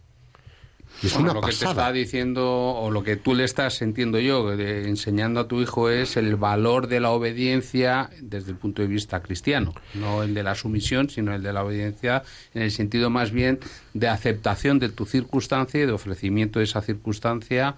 Y 1.02 1.06
es 1.06 1.16
una 1.16 1.32
lo 1.32 1.40
que 1.40 1.52
te 1.52 1.64
está 1.64 1.90
diciendo, 1.90 2.46
o 2.46 2.90
lo 2.90 3.02
que 3.02 3.16
tú 3.16 3.34
le 3.34 3.44
estás, 3.44 3.82
entiendo 3.82 4.20
yo, 4.20 4.52
enseñando 4.52 5.40
a 5.40 5.48
tu 5.48 5.60
hijo 5.60 5.88
es 5.88 6.16
el 6.16 6.36
valor 6.36 6.86
de 6.86 7.00
la 7.00 7.10
obediencia 7.10 8.10
desde 8.20 8.50
el 8.50 8.56
punto 8.56 8.82
de 8.82 8.88
vista 8.88 9.20
cristiano. 9.20 9.74
No 9.94 10.22
el 10.22 10.34
de 10.34 10.42
la 10.42 10.54
sumisión, 10.54 11.08
sino 11.08 11.34
el 11.34 11.42
de 11.42 11.52
la 11.52 11.64
obediencia 11.64 12.22
en 12.54 12.62
el 12.62 12.70
sentido 12.70 13.10
más 13.10 13.32
bien 13.32 13.58
de 13.94 14.08
aceptación 14.08 14.78
de 14.78 14.90
tu 14.90 15.06
circunstancia 15.06 15.82
y 15.82 15.86
de 15.86 15.92
ofrecimiento 15.92 16.58
de 16.58 16.66
esa 16.66 16.82
circunstancia 16.82 17.74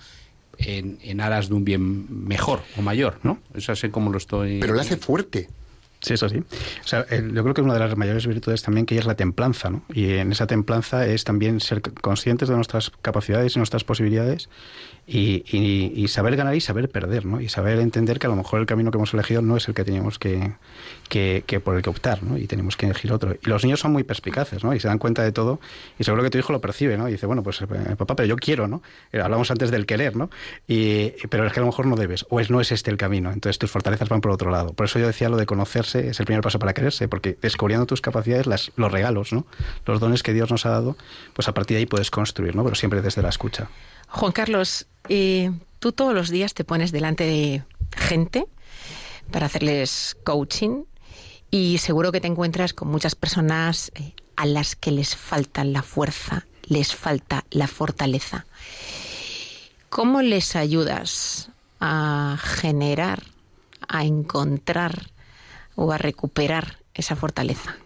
en, 0.58 0.98
en 1.02 1.20
aras 1.20 1.48
de 1.48 1.54
un 1.54 1.64
bien 1.64 2.26
mejor 2.26 2.60
o 2.76 2.82
mayor, 2.82 3.20
¿no? 3.22 3.38
Eso 3.54 3.72
así 3.72 3.88
como 3.88 4.10
lo 4.10 4.18
estoy... 4.18 4.60
Pero 4.60 4.74
le 4.74 4.82
hace 4.82 4.96
fuerte. 4.96 5.48
Sí, 6.04 6.14
eso 6.14 6.28
sí. 6.28 6.36
O 6.38 6.86
sea, 6.86 7.06
yo 7.08 7.42
creo 7.42 7.54
que 7.54 7.62
una 7.62 7.72
de 7.72 7.80
las 7.80 7.96
mayores 7.96 8.26
virtudes 8.26 8.62
también 8.62 8.84
que 8.84 8.98
es 8.98 9.06
la 9.06 9.14
templanza, 9.14 9.70
¿no? 9.70 9.84
Y 9.88 10.12
en 10.12 10.32
esa 10.32 10.46
templanza 10.46 11.06
es 11.06 11.24
también 11.24 11.60
ser 11.60 11.80
conscientes 11.80 12.50
de 12.50 12.54
nuestras 12.54 12.90
capacidades 13.00 13.56
y 13.56 13.58
nuestras 13.58 13.84
posibilidades 13.84 14.50
y, 15.06 16.06
saber 16.08 16.36
ganar 16.36 16.54
y 16.54 16.60
saber 16.60 16.88
perder, 16.88 17.26
¿no? 17.26 17.40
Y 17.40 17.48
saber 17.48 17.78
entender 17.78 18.18
que 18.18 18.26
a 18.26 18.30
lo 18.30 18.36
mejor 18.36 18.60
el 18.60 18.66
camino 18.66 18.90
que 18.90 18.96
hemos 18.96 19.12
elegido 19.12 19.42
no 19.42 19.56
es 19.56 19.68
el 19.68 19.74
que 19.74 19.84
teníamos 19.84 20.18
que, 20.18 20.52
que, 21.08 21.60
por 21.60 21.76
el 21.76 21.82
que 21.82 21.90
optar, 21.90 22.22
¿no? 22.22 22.38
Y 22.38 22.46
tenemos 22.46 22.76
que 22.76 22.86
elegir 22.86 23.12
otro. 23.12 23.34
Y 23.34 23.48
los 23.48 23.62
niños 23.64 23.80
son 23.80 23.92
muy 23.92 24.04
perspicaces, 24.04 24.64
¿no? 24.64 24.74
Y 24.74 24.80
se 24.80 24.88
dan 24.88 24.98
cuenta 24.98 25.22
de 25.22 25.32
todo 25.32 25.60
y 25.98 26.04
seguro 26.04 26.22
que 26.22 26.30
tu 26.30 26.38
hijo 26.38 26.52
lo 26.52 26.60
percibe, 26.60 26.96
¿no? 26.96 27.08
Y 27.08 27.12
dice, 27.12 27.26
bueno, 27.26 27.42
pues 27.42 27.60
eh, 27.60 27.66
papá, 27.96 28.16
pero 28.16 28.26
yo 28.26 28.36
quiero, 28.36 28.66
¿no? 28.66 28.82
Eh, 29.12 29.20
hablamos 29.20 29.50
antes 29.50 29.70
del 29.70 29.86
querer, 29.86 30.16
¿no? 30.16 30.30
Y, 30.66 31.10
pero 31.28 31.46
es 31.46 31.52
que 31.52 31.60
a 31.60 31.62
lo 31.62 31.66
mejor 31.66 31.86
no 31.86 31.96
debes, 31.96 32.24
o 32.30 32.40
es, 32.40 32.50
no 32.50 32.60
es 32.60 32.72
este 32.72 32.90
el 32.90 32.96
camino, 32.96 33.30
entonces 33.30 33.58
tus 33.58 33.70
fortalezas 33.70 34.08
van 34.08 34.20
por 34.20 34.30
otro 34.32 34.50
lado. 34.50 34.72
Por 34.72 34.86
eso 34.86 34.98
yo 34.98 35.06
decía 35.06 35.28
lo 35.28 35.36
de 35.36 35.46
conocerse 35.46 36.08
es 36.08 36.20
el 36.20 36.26
primer 36.26 36.42
paso 36.42 36.58
para 36.58 36.72
quererse, 36.72 37.08
porque 37.08 37.36
descubriendo 37.40 37.86
tus 37.86 38.00
capacidades, 38.00 38.46
las, 38.46 38.72
los 38.76 38.90
regalos, 38.90 39.32
¿no? 39.32 39.46
Los 39.86 40.00
dones 40.00 40.22
que 40.22 40.32
Dios 40.32 40.50
nos 40.50 40.64
ha 40.66 40.70
dado, 40.70 40.96
pues 41.34 41.48
a 41.48 41.54
partir 41.54 41.74
de 41.76 41.80
ahí 41.80 41.86
puedes 41.86 42.10
construir, 42.10 42.56
¿no? 42.56 42.64
Pero 42.64 42.74
siempre 42.74 43.02
desde 43.02 43.20
la 43.22 43.28
escucha. 43.28 43.68
Juan 44.14 44.30
Carlos, 44.30 44.86
eh, 45.08 45.50
tú 45.80 45.90
todos 45.90 46.14
los 46.14 46.30
días 46.30 46.54
te 46.54 46.62
pones 46.62 46.92
delante 46.92 47.24
de 47.24 47.64
gente 47.96 48.46
para 49.32 49.46
hacerles 49.46 50.16
coaching 50.22 50.84
y 51.50 51.78
seguro 51.78 52.12
que 52.12 52.20
te 52.20 52.28
encuentras 52.28 52.74
con 52.74 52.88
muchas 52.88 53.16
personas 53.16 53.90
eh, 53.96 54.12
a 54.36 54.46
las 54.46 54.76
que 54.76 54.92
les 54.92 55.16
falta 55.16 55.64
la 55.64 55.82
fuerza, 55.82 56.46
les 56.62 56.94
falta 56.94 57.44
la 57.50 57.66
fortaleza. 57.66 58.46
¿Cómo 59.88 60.22
les 60.22 60.54
ayudas 60.54 61.50
a 61.80 62.38
generar, 62.40 63.24
a 63.88 64.04
encontrar 64.04 65.10
o 65.74 65.90
a 65.90 65.98
recuperar 65.98 66.78
esa 66.94 67.16
fortaleza? 67.16 67.76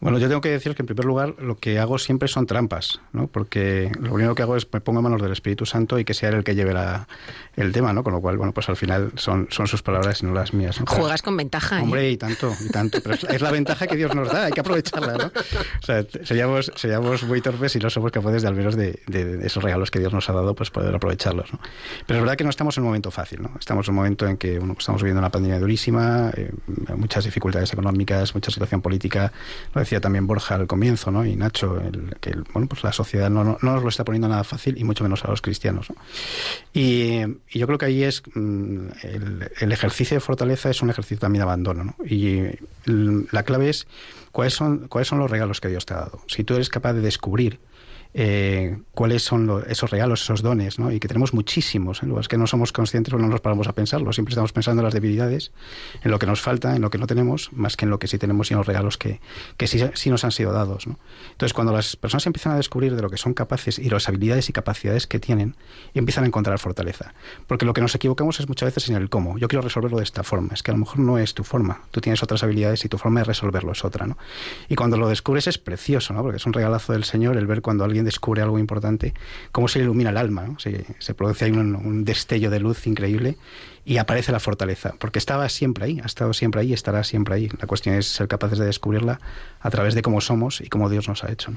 Bueno, 0.00 0.18
yo 0.18 0.28
tengo 0.28 0.40
que 0.40 0.48
decir 0.48 0.74
que 0.74 0.82
en 0.82 0.86
primer 0.86 1.04
lugar 1.04 1.34
lo 1.38 1.58
que 1.58 1.78
hago 1.78 1.98
siempre 1.98 2.26
son 2.26 2.46
trampas, 2.46 3.00
¿no? 3.12 3.26
Porque 3.26 3.92
lo 4.00 4.14
único 4.14 4.34
que 4.34 4.42
hago 4.42 4.56
es 4.56 4.66
me 4.72 4.80
pongo 4.80 5.00
en 5.00 5.04
manos 5.04 5.20
del 5.20 5.32
Espíritu 5.32 5.66
Santo 5.66 5.98
y 5.98 6.06
que 6.06 6.14
sea 6.14 6.30
él 6.30 6.36
el 6.36 6.44
que 6.44 6.54
lleve 6.54 6.72
la, 6.72 7.06
el 7.54 7.70
tema, 7.72 7.92
¿no? 7.92 8.02
Con 8.02 8.14
lo 8.14 8.20
cual, 8.22 8.38
bueno, 8.38 8.52
pues 8.52 8.70
al 8.70 8.76
final 8.76 9.12
son, 9.16 9.48
son 9.50 9.66
sus 9.66 9.82
palabras 9.82 10.22
y 10.22 10.26
no 10.26 10.32
las 10.32 10.54
mías. 10.54 10.80
¿no? 10.80 10.86
Juegas 10.86 11.20
con 11.20 11.36
ventaja, 11.36 11.80
¿eh? 11.80 11.82
Hombre, 11.82 12.10
y 12.10 12.16
tanto, 12.16 12.50
y 12.64 12.70
tanto. 12.70 12.98
Pero 13.02 13.14
es, 13.14 13.24
es, 13.24 13.42
la 13.42 13.50
ventaja 13.50 13.86
que 13.86 13.96
Dios 13.96 14.14
nos 14.14 14.32
da, 14.32 14.46
hay 14.46 14.52
que 14.52 14.60
aprovecharla, 14.60 15.18
¿no? 15.18 15.26
O 15.26 15.84
sea, 15.84 16.02
seríamos, 16.24 16.72
seríamos 16.76 17.22
muy 17.24 17.42
torpes 17.42 17.72
si 17.72 17.78
no 17.78 17.90
somos 17.90 18.10
capaces 18.10 18.40
de 18.40 18.48
al 18.48 18.54
menos 18.54 18.76
de, 18.76 19.00
de, 19.06 19.46
esos 19.46 19.62
regalos 19.62 19.90
que 19.90 19.98
Dios 19.98 20.14
nos 20.14 20.30
ha 20.30 20.32
dado, 20.32 20.54
pues 20.54 20.70
poder 20.70 20.94
aprovecharlos, 20.94 21.52
¿no? 21.52 21.60
Pero 22.06 22.20
es 22.20 22.22
verdad 22.22 22.36
que 22.36 22.44
no 22.44 22.50
estamos 22.50 22.74
en 22.78 22.84
un 22.84 22.88
momento 22.88 23.10
fácil, 23.10 23.42
¿no? 23.42 23.50
Estamos 23.58 23.86
en 23.86 23.92
un 23.92 23.96
momento 23.96 24.26
en 24.26 24.38
que 24.38 24.58
bueno, 24.58 24.76
estamos 24.78 25.02
viviendo 25.02 25.20
una 25.20 25.30
pandemia 25.30 25.58
durísima, 25.58 26.30
eh, 26.34 26.50
muchas 26.96 27.24
dificultades 27.24 27.70
económicas, 27.70 28.34
mucha 28.34 28.50
situación 28.50 28.80
política, 28.80 29.30
lo 29.74 29.80
también 29.98 30.26
Borja 30.26 30.54
al 30.54 30.66
comienzo, 30.66 31.10
¿no? 31.10 31.24
Y 31.24 31.34
Nacho, 31.34 31.82
que 32.20 32.36
bueno, 32.52 32.68
pues 32.68 32.84
la 32.84 32.92
sociedad 32.92 33.30
no, 33.30 33.42
no, 33.42 33.58
no, 33.62 33.72
nos 33.72 33.82
lo 33.82 33.88
está 33.88 34.04
poniendo 34.04 34.28
nada 34.28 34.44
fácil 34.44 34.78
y 34.78 34.84
mucho 34.84 35.02
menos 35.02 35.24
a 35.24 35.28
los 35.28 35.40
cristianos. 35.40 35.90
¿no? 35.90 35.96
Y, 36.72 37.22
yo 37.50 37.66
creo 37.66 37.78
que 37.78 37.86
ahí 37.86 38.04
es 38.04 38.22
mm, 38.34 38.88
el, 39.02 39.72
ejercicio 39.72 40.16
de 40.16 40.20
fortaleza 40.20 40.70
es 40.70 40.82
un 40.82 40.90
ejercicio 40.90 41.18
también 41.18 41.40
de 41.40 41.44
abandono, 41.44 41.84
¿no? 41.84 41.96
Y 42.04 42.42
la 42.84 43.42
clave 43.42 43.70
es 43.70 43.86
cuáles 44.32 44.54
son 44.54 44.88
cuáles 44.88 45.08
son 45.08 45.18
los 45.18 45.30
regalos 45.30 45.60
que 45.60 45.68
Dios 45.68 45.86
te 45.86 45.94
ha 45.94 45.98
dado. 45.98 46.20
Si 46.26 46.44
tú 46.44 46.54
eres 46.54 46.68
capaz 46.68 46.92
de 46.92 47.00
descubrir 47.00 47.58
eh, 48.12 48.78
cuáles 48.92 49.22
son 49.22 49.46
lo, 49.46 49.64
esos 49.64 49.90
regalos, 49.90 50.22
esos 50.22 50.42
dones, 50.42 50.78
¿no? 50.78 50.90
y 50.90 50.98
que 50.98 51.08
tenemos 51.08 51.32
muchísimos. 51.32 52.02
¿eh? 52.02 52.06
Lo 52.06 52.18
es 52.18 52.28
que 52.28 52.36
no 52.36 52.46
somos 52.46 52.72
conscientes 52.72 53.14
o 53.14 53.18
no 53.18 53.28
nos 53.28 53.40
paramos 53.40 53.68
a 53.68 53.72
pensarlo, 53.72 54.12
siempre 54.12 54.32
estamos 54.32 54.52
pensando 54.52 54.80
en 54.80 54.84
las 54.84 54.94
debilidades, 54.94 55.52
en 56.02 56.10
lo 56.10 56.18
que 56.18 56.26
nos 56.26 56.40
falta, 56.40 56.74
en 56.74 56.82
lo 56.82 56.90
que 56.90 56.98
no 56.98 57.06
tenemos, 57.06 57.52
más 57.52 57.76
que 57.76 57.84
en 57.84 57.90
lo 57.90 57.98
que 57.98 58.08
sí 58.08 58.18
tenemos 58.18 58.50
y 58.50 58.54
en 58.54 58.58
los 58.58 58.66
regalos 58.66 58.98
que, 58.98 59.20
que 59.56 59.66
sí, 59.66 59.80
sí, 59.94 60.10
nos 60.10 60.24
han 60.24 60.32
sido 60.32 60.52
dados. 60.52 60.86
¿no? 60.86 60.98
Entonces, 61.32 61.54
cuando 61.54 61.72
las 61.72 61.96
personas 61.96 62.26
empiezan 62.26 62.52
a 62.52 62.56
descubrir 62.56 62.96
de 62.96 63.02
lo 63.02 63.10
que 63.10 63.16
son 63.16 63.34
capaces 63.34 63.78
y 63.78 63.88
las 63.88 64.08
habilidades 64.08 64.48
y 64.48 64.52
capacidades 64.52 65.06
que 65.06 65.20
tienen, 65.20 65.56
empiezan 65.94 66.24
a 66.24 66.26
encontrar 66.26 66.58
fortaleza. 66.58 67.14
Porque 67.46 67.64
lo 67.64 67.72
que 67.72 67.80
nos 67.80 67.94
equivocamos 67.94 68.40
es 68.40 68.48
muchas 68.48 68.68
veces 68.68 68.88
en 68.90 68.96
el 68.96 69.08
cómo. 69.08 69.38
Yo 69.38 69.48
quiero 69.48 69.62
resolverlo 69.62 69.98
de 69.98 70.04
esta 70.04 70.22
forma. 70.22 70.54
Es 70.54 70.62
que 70.62 70.70
a 70.70 70.74
lo 70.74 70.80
mejor 70.80 70.98
no 70.98 71.18
es 71.18 71.34
tu 71.34 71.44
forma. 71.44 71.82
Tú 71.90 72.00
tienes 72.00 72.22
otras 72.22 72.42
habilidades 72.42 72.84
y 72.84 72.88
tu 72.88 72.98
forma 72.98 73.20
de 73.20 73.24
resolverlo 73.24 73.72
es 73.72 73.84
otra. 73.84 74.06
¿no? 74.06 74.18
Y 74.68 74.74
cuando 74.74 74.96
lo 74.96 75.08
descubres 75.08 75.46
es 75.46 75.58
precioso, 75.58 76.12
¿no? 76.12 76.22
porque 76.22 76.38
es 76.38 76.46
un 76.46 76.52
regalazo 76.52 76.92
del 76.92 77.04
Señor 77.04 77.36
el 77.36 77.46
ver 77.46 77.62
cuando 77.62 77.84
alguien 77.84 77.99
descubre 78.02 78.42
algo 78.42 78.58
importante, 78.58 79.14
cómo 79.52 79.68
se 79.68 79.80
ilumina 79.80 80.10
el 80.10 80.16
alma, 80.16 80.46
¿no? 80.46 80.58
se, 80.58 81.14
produce 81.14 81.46
ahí 81.46 81.50
un, 81.52 82.04
destello 82.04 82.50
de 82.50 82.60
luz 82.60 82.86
increíble 82.86 83.36
y 83.84 83.98
aparece 83.98 84.32
la 84.32 84.40
fortaleza, 84.40 84.94
porque 84.98 85.18
estaba 85.18 85.48
siempre 85.48 85.84
ahí, 85.84 86.00
ha 86.02 86.06
estado 86.06 86.32
siempre 86.32 86.60
ahí 86.60 86.70
y 86.70 86.72
estará 86.72 87.04
siempre 87.04 87.34
ahí. 87.34 87.48
La 87.58 87.66
cuestión 87.66 87.94
es 87.94 88.06
ser 88.06 88.28
capaces 88.28 88.58
de 88.58 88.66
descubrirla 88.66 89.20
a 89.60 89.70
través 89.70 89.94
de 89.94 90.02
cómo 90.02 90.20
somos 90.20 90.60
y 90.60 90.68
cómo 90.68 90.88
Dios 90.88 91.08
nos 91.08 91.24
ha 91.24 91.32
hecho. 91.32 91.52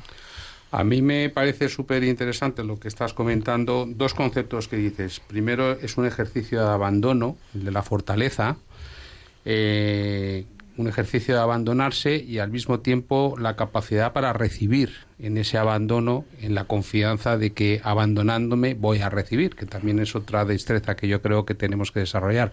A 0.71 0.83
mí 0.83 1.03
me 1.03 1.29
parece 1.29 1.69
súper 1.69 2.03
interesante 2.03 2.63
lo 2.63 2.79
que 2.79 2.87
estás 2.87 3.13
comentando. 3.13 3.85
Dos 3.87 4.15
conceptos 4.15 4.67
que 4.67 4.75
dices. 4.75 5.19
Primero 5.19 5.73
es 5.73 5.97
un 5.97 6.07
ejercicio 6.07 6.61
de 6.61 6.71
abandono, 6.71 7.37
el 7.53 7.65
de 7.65 7.71
la 7.71 7.83
fortaleza. 7.83 8.57
Eh, 9.45 10.45
un 10.77 10.87
ejercicio 10.87 11.35
de 11.35 11.41
abandonarse 11.41 12.15
y 12.15 12.39
al 12.39 12.49
mismo 12.49 12.79
tiempo 12.79 13.35
la 13.37 13.55
capacidad 13.55 14.13
para 14.13 14.33
recibir 14.33 14.91
en 15.19 15.37
ese 15.37 15.57
abandono, 15.57 16.25
en 16.41 16.55
la 16.55 16.65
confianza 16.65 17.37
de 17.37 17.51
que 17.51 17.79
abandonándome 17.83 18.73
voy 18.73 18.99
a 18.99 19.09
recibir, 19.09 19.55
que 19.55 19.65
también 19.65 19.99
es 19.99 20.15
otra 20.15 20.45
destreza 20.45 20.95
que 20.95 21.07
yo 21.07 21.21
creo 21.21 21.45
que 21.45 21.53
tenemos 21.53 21.91
que 21.91 21.99
desarrollar. 22.01 22.51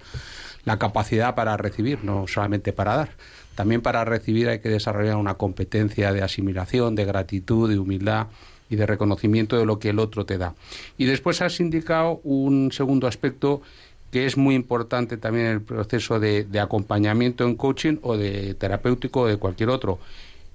La 0.64 0.78
capacidad 0.78 1.34
para 1.34 1.56
recibir, 1.56 2.04
no 2.04 2.26
solamente 2.26 2.72
para 2.72 2.96
dar. 2.96 3.10
También 3.54 3.80
para 3.80 4.04
recibir 4.04 4.48
hay 4.48 4.60
que 4.60 4.68
desarrollar 4.68 5.16
una 5.16 5.34
competencia 5.34 6.12
de 6.12 6.22
asimilación, 6.22 6.94
de 6.94 7.06
gratitud, 7.06 7.70
de 7.70 7.78
humildad 7.78 8.26
y 8.68 8.76
de 8.76 8.86
reconocimiento 8.86 9.58
de 9.58 9.66
lo 9.66 9.78
que 9.78 9.90
el 9.90 9.98
otro 9.98 10.24
te 10.24 10.38
da. 10.38 10.54
Y 10.96 11.06
después 11.06 11.42
has 11.42 11.58
indicado 11.58 12.20
un 12.22 12.70
segundo 12.72 13.06
aspecto 13.06 13.62
que 14.10 14.26
es 14.26 14.36
muy 14.36 14.54
importante 14.54 15.16
también 15.16 15.46
el 15.46 15.60
proceso 15.60 16.18
de, 16.18 16.44
de, 16.44 16.60
acompañamiento 16.60 17.44
en 17.44 17.54
coaching 17.54 17.98
o 18.02 18.16
de 18.16 18.54
terapéutico 18.54 19.22
o 19.22 19.26
de 19.26 19.36
cualquier 19.36 19.70
otro, 19.70 19.98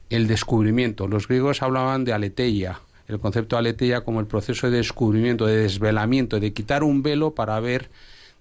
el 0.10 0.28
descubrimiento. 0.28 1.08
Los 1.08 1.28
griegos 1.28 1.62
hablaban 1.62 2.04
de 2.04 2.14
aletheia, 2.14 2.80
el 3.08 3.20
concepto 3.20 3.56
de 3.56 3.62
aletheia 3.62 4.02
como 4.02 4.20
el 4.20 4.28
proceso 4.28 4.70
de 4.70 4.78
descubrimiento, 4.78 5.46
de 5.46 5.58
desvelamiento, 5.58 6.40
de 6.40 6.54
quitar 6.54 6.84
un 6.84 7.02
velo 7.02 7.32
para 7.32 7.60
ver 7.60 7.90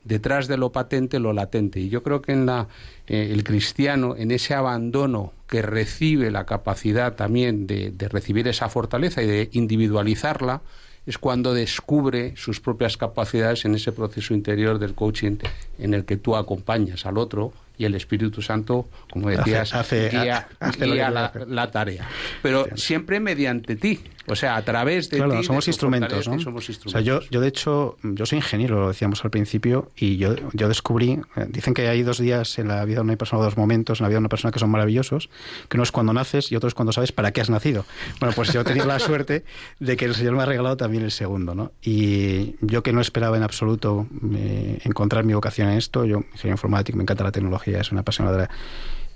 detrás 0.05 0.49
de 0.49 0.57
lo 0.57 0.71
patente 0.73 1.19
lo 1.19 1.33
latente. 1.33 1.81
Y 1.81 1.89
yo 1.89 2.03
creo 2.03 2.23
que 2.23 2.33
en 2.33 2.47
la, 2.47 2.69
eh, 3.07 3.31
el 3.33 3.45
cristiano, 3.45 4.17
en 4.17 4.31
ese 4.31 4.55
abandono 4.55 5.33
que 5.49 5.63
recibe 5.63 6.31
la 6.31 6.45
capacidad 6.45 7.15
también 7.15 7.67
de, 7.67 7.91
de 7.91 8.09
recibir 8.09 8.47
esa 8.49 8.69
fortaleza 8.69 9.23
y 9.23 9.27
de 9.27 9.49
individualizarla, 9.53 10.63
es 11.07 11.19
cuando 11.19 11.55
descubre 11.55 12.35
sus 12.37 12.61
propias 12.61 12.97
capacidades 12.97 13.65
en 13.65 13.75
ese 13.75 13.93
proceso 13.93 14.35
interior 14.35 14.79
del 14.79 14.95
coaching 14.95 15.37
en 15.79 15.95
el 15.95 16.05
que 16.05 16.17
tú 16.17 16.37
acompañas 16.37 17.07
al 17.07 17.19
otro 17.19 17.53
y 17.77 17.85
el 17.85 17.95
Espíritu 17.95 18.41
Santo, 18.41 18.87
como 19.11 19.29
decías, 19.31 19.75
hace, 19.75 20.07
hace, 20.07 20.19
guía, 20.19 20.49
hace 20.61 20.87
guía 20.87 21.11
la, 21.11 21.33
la, 21.49 21.71
tarea. 21.71 22.09
Pero 22.41 22.67
siempre 22.77 23.19
mediante 23.19 23.75
ti, 23.75 24.01
o 24.27 24.37
sea, 24.37 24.57
a 24.57 24.63
través 24.63 25.11
de 25.11 25.19
claro, 25.19 25.39
ti. 25.39 25.45
Somos, 25.45 25.67
de 25.67 25.71
instrumentos, 25.71 26.29
¿no? 26.29 26.39
somos 26.39 26.69
instrumentos. 26.69 26.87
O 26.87 26.91
sea, 26.91 27.01
yo, 27.01 27.21
yo, 27.31 27.41
de 27.41 27.49
hecho, 27.49 27.97
yo 28.03 28.27
soy 28.27 28.39
ingeniero, 28.39 28.81
lo 28.81 28.89
decíamos 28.89 29.25
al 29.25 29.31
principio, 29.31 29.91
y 29.97 30.17
yo, 30.17 30.35
yo 30.53 30.69
descubrí, 30.69 31.21
eh, 31.37 31.47
dicen 31.49 31.75
que 31.75 31.89
hay 31.89 32.03
dos 32.03 32.19
días 32.19 32.59
en 32.59 32.69
la 32.69 32.85
vida 32.85 32.97
de 32.97 33.03
una 33.03 33.17
persona, 33.17 33.43
dos 33.43 33.57
momentos 33.57 34.01
en 34.01 34.05
la 34.05 34.09
vida 34.09 34.17
de 34.17 34.21
una 34.21 34.29
persona 34.29 34.53
que 34.53 34.59
son 34.59 34.71
maravillosos, 34.71 35.29
que 35.69 35.77
uno 35.77 35.85
es 35.85 35.93
cuando 35.93 36.13
naces 36.13 36.51
y 36.51 36.57
otro 36.57 36.69
es 36.69 36.75
cuando 36.75 36.93
sabes 36.93 37.13
para 37.13 37.33
qué 37.33 37.41
has 37.41 37.51
nacido. 37.51 37.85
Bueno, 38.21 38.35
pues 38.35 38.53
yo 38.53 38.63
he 38.63 38.65
tenido 38.65 38.87
la 38.87 38.99
suerte 39.01 39.45
de 39.79 39.97
que 39.97 40.05
el 40.07 40.15
Señor 40.15 40.35
me 40.35 40.43
ha 40.43 40.47
regalado 40.47 40.77
también 40.77 41.05
el 41.05 41.11
segundo, 41.11 41.55
¿no? 41.55 41.73
Y 41.83 42.57
yo 42.61 42.83
que 42.83 42.93
no 42.93 43.01
esperaba 43.01 43.37
en 43.37 43.43
absoluto 43.43 44.07
eh, 44.35 44.79
encontrar 44.85 45.25
mi 45.25 45.35
vocación 45.35 45.69
en 45.69 45.79
esto, 45.79 46.05
yo 46.05 46.19
ingeniero 46.19 46.55
informático, 46.55 46.97
me 46.97 47.03
encanta 47.03 47.25
la 47.25 47.33
tecnología, 47.33 47.81
es 47.81 47.93
una 47.93 48.01
apasionadora 48.01 48.49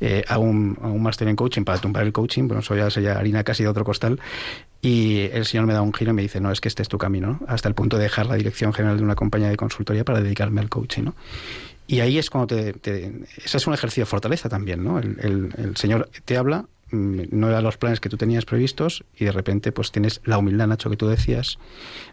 eh, 0.00 0.24
hago 0.28 0.44
un, 0.44 0.78
un 0.80 1.02
máster 1.02 1.26
en 1.26 1.34
coaching 1.34 1.64
para 1.64 1.78
tumbar 1.78 2.04
el 2.04 2.12
coaching, 2.12 2.46
bueno, 2.46 2.60
eso 2.60 2.76
ya 2.76 2.88
sería 2.88 3.18
harina 3.18 3.42
casi 3.42 3.64
de 3.64 3.68
otro 3.68 3.84
costal, 3.84 4.20
y 4.80 5.20
el 5.32 5.44
señor 5.44 5.66
me 5.66 5.72
da 5.72 5.82
un 5.82 5.92
giro 5.92 6.12
y 6.12 6.14
me 6.14 6.22
dice, 6.22 6.40
no, 6.40 6.52
es 6.52 6.60
que 6.60 6.68
este 6.68 6.82
es 6.82 6.88
tu 6.88 6.98
camino, 6.98 7.38
¿no? 7.40 7.40
hasta 7.48 7.68
el 7.68 7.74
punto 7.74 7.96
de 7.96 8.04
dejar 8.04 8.26
la 8.26 8.36
dirección 8.36 8.72
general 8.72 8.96
de 8.98 9.02
una 9.02 9.16
compañía 9.16 9.48
de 9.48 9.56
consultoría 9.56 10.04
para 10.04 10.20
dedicarme 10.20 10.60
al 10.60 10.68
coaching. 10.68 11.04
¿no? 11.04 11.14
Y 11.86 12.00
ahí 12.00 12.18
es 12.18 12.30
cuando 12.30 12.54
te, 12.54 12.72
te, 12.74 13.12
Ese 13.44 13.56
es 13.56 13.66
un 13.66 13.74
ejercicio 13.74 14.02
de 14.02 14.06
fortaleza 14.06 14.48
también, 14.48 14.84
¿no? 14.84 14.98
El, 14.98 15.16
el, 15.20 15.54
el 15.56 15.76
señor 15.76 16.10
te 16.24 16.36
habla, 16.36 16.66
no 16.90 17.48
eran 17.48 17.64
los 17.64 17.76
planes 17.76 18.00
que 18.00 18.08
tú 18.08 18.16
tenías 18.16 18.44
previstos 18.44 19.04
y 19.16 19.24
de 19.24 19.32
repente 19.32 19.72
pues 19.72 19.92
tienes 19.92 20.20
la 20.24 20.38
humildad, 20.38 20.66
Nacho, 20.68 20.88
que 20.90 20.96
tú 20.96 21.08
decías, 21.08 21.58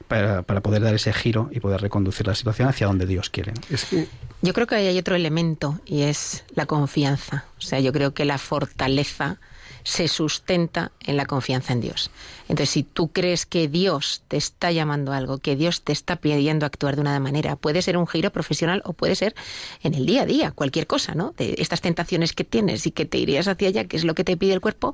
para, 0.07 0.41
para 0.41 0.61
poder 0.61 0.82
dar 0.82 0.93
ese 0.93 1.13
giro 1.13 1.49
y 1.51 1.59
poder 1.59 1.82
reconducir 1.82 2.28
la 2.28 2.36
situación 2.36 2.68
hacia 2.68 2.88
donde 2.88 3.05
Dios 3.05 3.30
quiere. 3.30 3.53
¿no? 3.53 3.61
Es 3.70 3.86
que... 3.86 4.07
Yo 4.41 4.53
creo 4.53 4.68
que 4.68 4.76
ahí 4.76 4.88
hay 4.88 4.97
otro 4.97 5.16
elemento 5.16 5.80
y 5.86 6.03
es 6.03 6.43
la 6.55 6.66
confianza. 6.66 7.45
O 7.57 7.61
sea, 7.61 7.80
yo 7.80 7.93
creo 7.93 8.13
que 8.13 8.26
la 8.26 8.38
fortaleza 8.38 9.39
se 9.86 10.07
sustenta 10.07 10.91
en 10.99 11.15
la 11.15 11.27
confianza 11.27 11.71
en 11.71 11.79
Dios. 11.79 12.09
Entonces, 12.49 12.71
si 12.71 12.81
tú 12.81 13.09
crees 13.09 13.45
que 13.45 13.67
Dios 13.67 14.23
te 14.27 14.36
está 14.36 14.71
llamando 14.71 15.13
a 15.13 15.17
algo, 15.17 15.38
que 15.38 15.55
Dios 15.55 15.83
te 15.83 15.93
está 15.93 16.15
pidiendo 16.15 16.65
actuar 16.65 16.95
de 16.95 17.01
una 17.01 17.19
manera, 17.19 17.55
puede 17.55 17.83
ser 17.83 17.95
un 17.95 18.07
giro 18.07 18.31
profesional 18.31 18.81
o 18.83 18.93
puede 18.93 19.15
ser 19.15 19.36
en 19.83 19.93
el 19.93 20.07
día 20.07 20.23
a 20.23 20.25
día, 20.25 20.51
cualquier 20.51 20.88
cosa, 20.88 21.13
¿no? 21.13 21.33
De 21.38 21.55
estas 21.59 21.81
tentaciones 21.81 22.33
que 22.33 22.43
tienes 22.43 22.88
y 22.88 22.91
que 22.91 23.05
te 23.05 23.19
irías 23.19 23.47
hacia 23.47 23.67
allá, 23.67 23.86
que 23.86 23.95
es 23.95 24.03
lo 24.03 24.15
que 24.15 24.23
te 24.23 24.36
pide 24.36 24.53
el 24.53 24.59
cuerpo, 24.59 24.91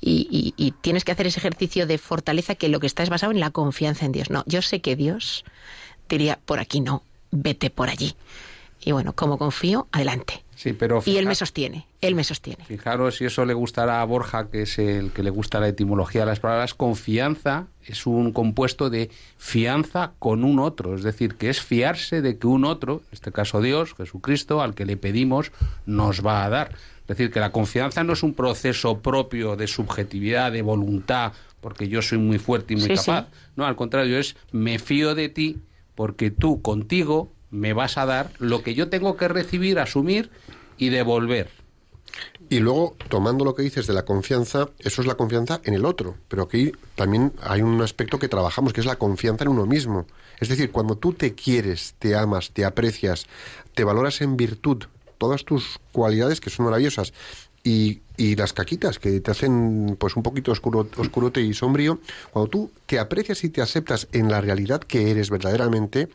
y, 0.00 0.26
y, 0.30 0.54
y 0.56 0.72
tienes 0.72 1.04
que 1.04 1.12
hacer 1.12 1.26
ese 1.26 1.38
ejercicio 1.38 1.86
de 1.86 1.98
fortaleza 1.98 2.54
que 2.54 2.68
lo 2.68 2.80
que 2.80 2.86
está 2.86 3.02
es 3.02 3.10
basado 3.10 3.32
en 3.32 3.40
la 3.40 3.50
confianza 3.50 4.06
en 4.06 4.12
Dios. 4.12 4.30
No, 4.30 4.42
yo 4.46 4.62
sé 4.62 4.80
que 4.80 4.96
Dios 4.96 5.44
diría, 6.08 6.40
por 6.46 6.60
aquí 6.60 6.80
no, 6.80 7.02
vete 7.30 7.68
por 7.68 7.90
allí. 7.90 8.16
Y 8.80 8.92
bueno, 8.92 9.12
como 9.12 9.36
confío, 9.36 9.86
adelante. 9.92 10.42
Sí, 10.60 10.74
pero 10.74 11.00
fija, 11.00 11.14
y 11.14 11.18
él 11.18 11.26
me 11.26 11.34
sostiene, 11.34 11.86
él 12.02 12.14
me 12.14 12.22
sostiene. 12.22 12.62
Fijaros 12.66 13.16
si 13.16 13.24
eso 13.24 13.46
le 13.46 13.54
gustará 13.54 14.02
a 14.02 14.04
Borja, 14.04 14.50
que 14.50 14.60
es 14.60 14.78
el 14.78 15.10
que 15.10 15.22
le 15.22 15.30
gusta 15.30 15.58
la 15.58 15.68
etimología 15.68 16.20
de 16.20 16.26
las 16.26 16.38
palabras, 16.38 16.74
confianza 16.74 17.68
es 17.86 18.04
un 18.04 18.32
compuesto 18.32 18.90
de 18.90 19.08
fianza 19.38 20.12
con 20.18 20.44
un 20.44 20.58
otro, 20.58 20.94
es 20.94 21.02
decir, 21.02 21.36
que 21.36 21.48
es 21.48 21.62
fiarse 21.62 22.20
de 22.20 22.36
que 22.36 22.46
un 22.46 22.66
otro, 22.66 22.96
en 22.96 23.12
este 23.12 23.32
caso 23.32 23.62
Dios, 23.62 23.94
Jesucristo, 23.94 24.60
al 24.60 24.74
que 24.74 24.84
le 24.84 24.98
pedimos, 24.98 25.50
nos 25.86 26.22
va 26.26 26.44
a 26.44 26.50
dar. 26.50 26.72
Es 27.00 27.06
decir, 27.06 27.30
que 27.30 27.40
la 27.40 27.52
confianza 27.52 28.04
no 28.04 28.12
es 28.12 28.22
un 28.22 28.34
proceso 28.34 28.98
propio 28.98 29.56
de 29.56 29.66
subjetividad, 29.66 30.52
de 30.52 30.60
voluntad, 30.60 31.32
porque 31.62 31.88
yo 31.88 32.02
soy 32.02 32.18
muy 32.18 32.38
fuerte 32.38 32.74
y 32.74 32.76
muy 32.76 32.88
sí, 32.88 32.96
capaz. 32.96 33.28
Sí. 33.30 33.38
No, 33.56 33.64
al 33.64 33.76
contrario, 33.76 34.18
es 34.18 34.36
me 34.52 34.78
fío 34.78 35.14
de 35.14 35.30
ti 35.30 35.56
porque 35.94 36.30
tú 36.30 36.60
contigo 36.60 37.32
me 37.50 37.72
vas 37.72 37.98
a 37.98 38.06
dar 38.06 38.32
lo 38.38 38.62
que 38.62 38.74
yo 38.74 38.88
tengo 38.88 39.16
que 39.16 39.28
recibir, 39.28 39.78
asumir 39.78 40.30
y 40.78 40.88
devolver. 40.88 41.50
Y 42.48 42.58
luego, 42.58 42.96
tomando 43.08 43.44
lo 43.44 43.54
que 43.54 43.62
dices 43.62 43.86
de 43.86 43.92
la 43.92 44.04
confianza, 44.04 44.70
eso 44.80 45.02
es 45.02 45.06
la 45.06 45.14
confianza 45.14 45.60
en 45.64 45.74
el 45.74 45.84
otro. 45.84 46.16
Pero 46.28 46.42
aquí 46.42 46.72
también 46.96 47.32
hay 47.42 47.62
un 47.62 47.80
aspecto 47.80 48.18
que 48.18 48.28
trabajamos, 48.28 48.72
que 48.72 48.80
es 48.80 48.86
la 48.86 48.96
confianza 48.96 49.44
en 49.44 49.50
uno 49.50 49.66
mismo. 49.66 50.06
Es 50.40 50.48
decir, 50.48 50.72
cuando 50.72 50.96
tú 50.96 51.12
te 51.12 51.34
quieres, 51.34 51.94
te 51.98 52.16
amas, 52.16 52.50
te 52.50 52.64
aprecias, 52.64 53.26
te 53.74 53.84
valoras 53.84 54.20
en 54.20 54.36
virtud 54.36 54.84
todas 55.18 55.44
tus 55.44 55.78
cualidades 55.92 56.40
que 56.40 56.50
son 56.50 56.64
maravillosas 56.64 57.12
y, 57.62 58.00
y 58.16 58.36
las 58.36 58.54
caquitas 58.54 58.98
que 58.98 59.20
te 59.20 59.30
hacen 59.30 59.96
pues 60.00 60.16
un 60.16 60.22
poquito 60.22 60.50
oscuro, 60.50 60.88
oscurote 60.96 61.42
y 61.42 61.52
sombrío, 61.52 62.00
cuando 62.32 62.48
tú 62.48 62.70
te 62.86 62.98
aprecias 62.98 63.44
y 63.44 63.50
te 63.50 63.60
aceptas 63.60 64.08
en 64.12 64.30
la 64.30 64.40
realidad 64.40 64.80
que 64.80 65.10
eres 65.10 65.28
verdaderamente, 65.28 66.08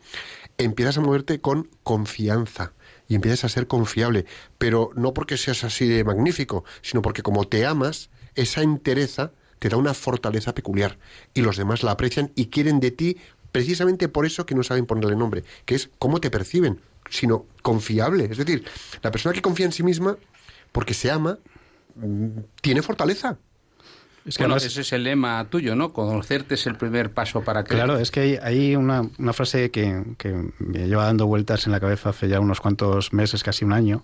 empiezas 0.58 0.98
a 0.98 1.00
moverte 1.00 1.40
con 1.40 1.68
confianza 1.82 2.72
y 3.08 3.14
empiezas 3.14 3.44
a 3.44 3.48
ser 3.48 3.66
confiable, 3.66 4.26
pero 4.58 4.90
no 4.94 5.14
porque 5.14 5.36
seas 5.36 5.64
así 5.64 5.86
de 5.86 6.04
magnífico, 6.04 6.64
sino 6.82 7.02
porque 7.02 7.22
como 7.22 7.46
te 7.46 7.66
amas, 7.66 8.10
esa 8.34 8.62
entereza 8.62 9.32
te 9.58 9.68
da 9.68 9.76
una 9.76 9.94
fortaleza 9.94 10.54
peculiar 10.54 10.98
y 11.34 11.40
los 11.40 11.56
demás 11.56 11.82
la 11.82 11.92
aprecian 11.92 12.32
y 12.34 12.46
quieren 12.46 12.80
de 12.80 12.90
ti 12.90 13.16
precisamente 13.52 14.08
por 14.08 14.26
eso 14.26 14.44
que 14.44 14.54
no 14.54 14.62
saben 14.62 14.86
ponerle 14.86 15.16
nombre, 15.16 15.44
que 15.64 15.74
es 15.74 15.90
cómo 15.98 16.20
te 16.20 16.30
perciben, 16.30 16.80
sino 17.08 17.46
confiable. 17.62 18.28
Es 18.30 18.36
decir, 18.36 18.64
la 19.02 19.10
persona 19.10 19.32
que 19.32 19.42
confía 19.42 19.66
en 19.66 19.72
sí 19.72 19.82
misma, 19.82 20.18
porque 20.72 20.92
se 20.92 21.10
ama, 21.10 21.38
mm, 21.94 22.40
tiene 22.60 22.82
fortaleza. 22.82 23.38
Es 24.26 24.36
que 24.36 24.42
bueno, 24.42 24.56
ese 24.56 24.80
es 24.80 24.92
el 24.92 25.04
lema 25.04 25.46
tuyo, 25.48 25.76
¿no? 25.76 25.92
Conocerte 25.92 26.54
es 26.54 26.66
el 26.66 26.74
primer 26.76 27.12
paso 27.12 27.42
para 27.42 27.62
que... 27.62 27.74
Claro, 27.74 27.96
es 27.96 28.10
que 28.10 28.20
hay, 28.20 28.38
hay 28.42 28.76
una, 28.76 29.08
una, 29.18 29.32
frase 29.32 29.70
que, 29.70 30.02
que, 30.18 30.50
me 30.58 30.88
lleva 30.88 31.04
dando 31.04 31.26
vueltas 31.26 31.66
en 31.66 31.72
la 31.72 31.78
cabeza 31.78 32.10
hace 32.10 32.28
ya 32.28 32.40
unos 32.40 32.60
cuantos 32.60 33.12
meses, 33.12 33.44
casi 33.44 33.64
un 33.64 33.72
año, 33.72 34.02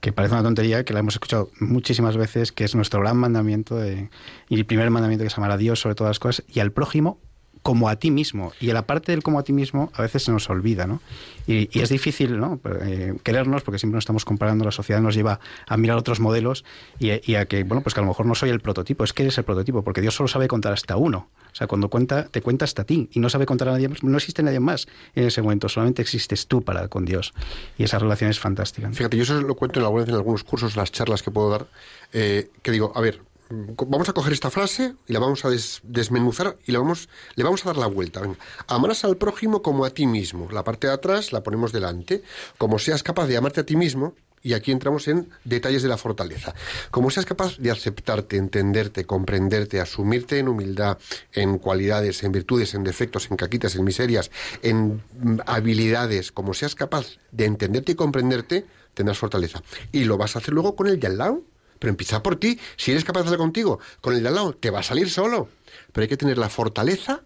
que 0.00 0.12
parece 0.12 0.34
una 0.34 0.42
tontería, 0.42 0.84
que 0.84 0.92
la 0.92 1.00
hemos 1.00 1.14
escuchado 1.14 1.50
muchísimas 1.60 2.16
veces, 2.16 2.50
que 2.50 2.64
es 2.64 2.74
nuestro 2.74 3.00
gran 3.00 3.16
mandamiento 3.18 3.76
de, 3.76 4.10
y 4.48 4.56
el 4.56 4.66
primer 4.66 4.90
mandamiento 4.90 5.22
que 5.22 5.28
es 5.28 5.38
amar 5.38 5.52
a 5.52 5.56
Dios 5.56 5.80
sobre 5.80 5.94
todas 5.94 6.10
las 6.10 6.18
cosas 6.18 6.44
y 6.52 6.58
al 6.58 6.72
prójimo 6.72 7.20
como 7.62 7.88
a 7.88 7.96
ti 7.96 8.10
mismo. 8.10 8.52
Y 8.60 8.66
la 8.66 8.82
parte 8.82 9.12
del 9.12 9.22
como 9.22 9.38
a 9.38 9.42
ti 9.42 9.52
mismo 9.52 9.90
a 9.94 10.02
veces 10.02 10.24
se 10.24 10.32
nos 10.32 10.48
olvida, 10.50 10.86
¿no? 10.86 11.00
Y, 11.46 11.68
y 11.76 11.82
es 11.82 11.88
difícil, 11.88 12.38
¿no? 12.38 12.60
Eh, 12.82 13.14
querernos 13.22 13.62
porque 13.62 13.78
siempre 13.78 13.96
nos 13.96 14.02
estamos 14.02 14.24
comparando, 14.24 14.64
la 14.64 14.72
sociedad 14.72 15.00
nos 15.00 15.14
lleva 15.14 15.40
a 15.66 15.76
mirar 15.76 15.96
otros 15.96 16.20
modelos 16.20 16.64
y, 16.98 17.34
a 17.34 17.46
que, 17.46 17.64
bueno, 17.64 17.82
pues 17.82 17.94
que 17.94 18.00
a 18.00 18.02
lo 18.02 18.08
mejor 18.08 18.26
no 18.26 18.34
soy 18.34 18.50
el 18.50 18.60
prototipo, 18.60 19.04
es 19.04 19.12
que 19.12 19.22
eres 19.22 19.38
el 19.38 19.44
prototipo, 19.44 19.82
porque 19.82 20.00
Dios 20.00 20.14
solo 20.14 20.28
sabe 20.28 20.48
contar 20.48 20.72
hasta 20.72 20.96
uno. 20.96 21.28
O 21.52 21.54
sea, 21.56 21.66
cuando 21.66 21.88
cuenta, 21.88 22.24
te 22.24 22.42
cuenta 22.42 22.64
hasta 22.64 22.84
ti 22.84 23.08
y 23.12 23.20
no 23.20 23.30
sabe 23.30 23.46
contar 23.46 23.68
a 23.68 23.72
nadie 23.72 23.88
más, 23.88 24.02
no 24.02 24.16
existe 24.16 24.42
nadie 24.42 24.60
más 24.60 24.86
en 25.14 25.24
ese 25.24 25.40
momento, 25.40 25.68
solamente 25.68 26.02
existes 26.02 26.46
tú 26.46 26.62
para 26.62 26.88
con 26.88 27.04
Dios. 27.04 27.32
Y 27.78 27.84
esa 27.84 27.98
relación 27.98 28.30
es 28.30 28.38
fantástica. 28.38 28.90
Fíjate, 28.92 29.16
yo 29.16 29.22
eso 29.22 29.40
lo 29.40 29.54
cuento 29.54 29.80
en, 29.80 30.08
en 30.08 30.14
algunos 30.14 30.44
cursos, 30.44 30.76
las 30.76 30.92
charlas 30.92 31.22
que 31.22 31.30
puedo 31.30 31.50
dar, 31.50 31.66
eh, 32.12 32.50
que 32.62 32.70
digo, 32.70 32.92
a 32.94 33.00
ver, 33.00 33.20
vamos 33.50 34.08
a 34.08 34.12
coger 34.12 34.32
esta 34.32 34.50
frase 34.50 34.94
y 35.06 35.12
la 35.12 35.18
vamos 35.18 35.44
a 35.44 35.50
des, 35.50 35.80
desmenuzar 35.84 36.58
y 36.66 36.72
la 36.72 36.78
vamos, 36.78 37.08
le 37.34 37.44
vamos 37.44 37.64
a 37.64 37.70
dar 37.70 37.76
la 37.76 37.86
vuelta. 37.86 38.22
Amarás 38.66 39.04
al 39.04 39.16
prójimo 39.16 39.62
como 39.62 39.84
a 39.84 39.90
ti 39.90 40.06
mismo. 40.06 40.48
La 40.50 40.64
parte 40.64 40.86
de 40.86 40.92
atrás 40.92 41.32
la 41.32 41.42
ponemos 41.42 41.72
delante. 41.72 42.22
Como 42.58 42.78
seas 42.78 43.02
capaz 43.02 43.26
de 43.26 43.36
amarte 43.36 43.60
a 43.60 43.66
ti 43.66 43.76
mismo, 43.76 44.14
y 44.42 44.54
aquí 44.54 44.70
entramos 44.70 45.08
en 45.08 45.28
detalles 45.42 45.82
de 45.82 45.88
la 45.88 45.96
fortaleza. 45.96 46.54
Como 46.92 47.10
seas 47.10 47.26
capaz 47.26 47.58
de 47.58 47.72
aceptarte, 47.72 48.36
entenderte, 48.36 49.04
comprenderte, 49.04 49.80
asumirte 49.80 50.38
en 50.38 50.46
humildad, 50.46 50.98
en 51.32 51.58
cualidades, 51.58 52.22
en 52.22 52.30
virtudes, 52.30 52.74
en 52.74 52.84
defectos, 52.84 53.28
en 53.30 53.36
caquitas, 53.36 53.74
en 53.74 53.82
miserias, 53.82 54.30
en 54.62 55.02
habilidades, 55.46 56.30
como 56.30 56.54
seas 56.54 56.76
capaz 56.76 57.18
de 57.32 57.46
entenderte 57.46 57.92
y 57.92 57.94
comprenderte, 57.96 58.66
tendrás 58.94 59.18
fortaleza. 59.18 59.62
Y 59.90 60.04
lo 60.04 60.16
vas 60.16 60.36
a 60.36 60.38
hacer 60.38 60.54
luego 60.54 60.76
con 60.76 60.86
el 60.86 61.00
de 61.00 61.08
al 61.08 61.18
lado 61.18 61.42
pero 61.78 61.90
empieza 61.90 62.22
por 62.22 62.36
ti. 62.36 62.58
Si 62.76 62.90
eres 62.90 63.04
capaz 63.04 63.20
de 63.20 63.26
hacerlo 63.26 63.44
contigo, 63.44 63.80
con 64.00 64.14
el 64.14 64.22
de 64.22 64.28
al 64.28 64.34
lado, 64.34 64.52
te 64.54 64.70
va 64.70 64.80
a 64.80 64.82
salir 64.82 65.10
solo. 65.10 65.48
Pero 65.92 66.02
hay 66.02 66.08
que 66.08 66.16
tener 66.16 66.38
la 66.38 66.48
fortaleza 66.48 67.22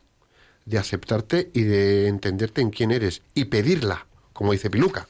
de 0.65 0.79
aceptarte 0.79 1.51
y 1.53 1.63
de 1.63 2.09
entenderte 2.09 2.61
en 2.61 2.71
quién 2.71 2.91
eres 2.91 3.23
y 3.35 3.47
pedirla, 3.47 4.07
como 4.33 4.53
dice 4.53 4.71
Piluca. 4.71 5.09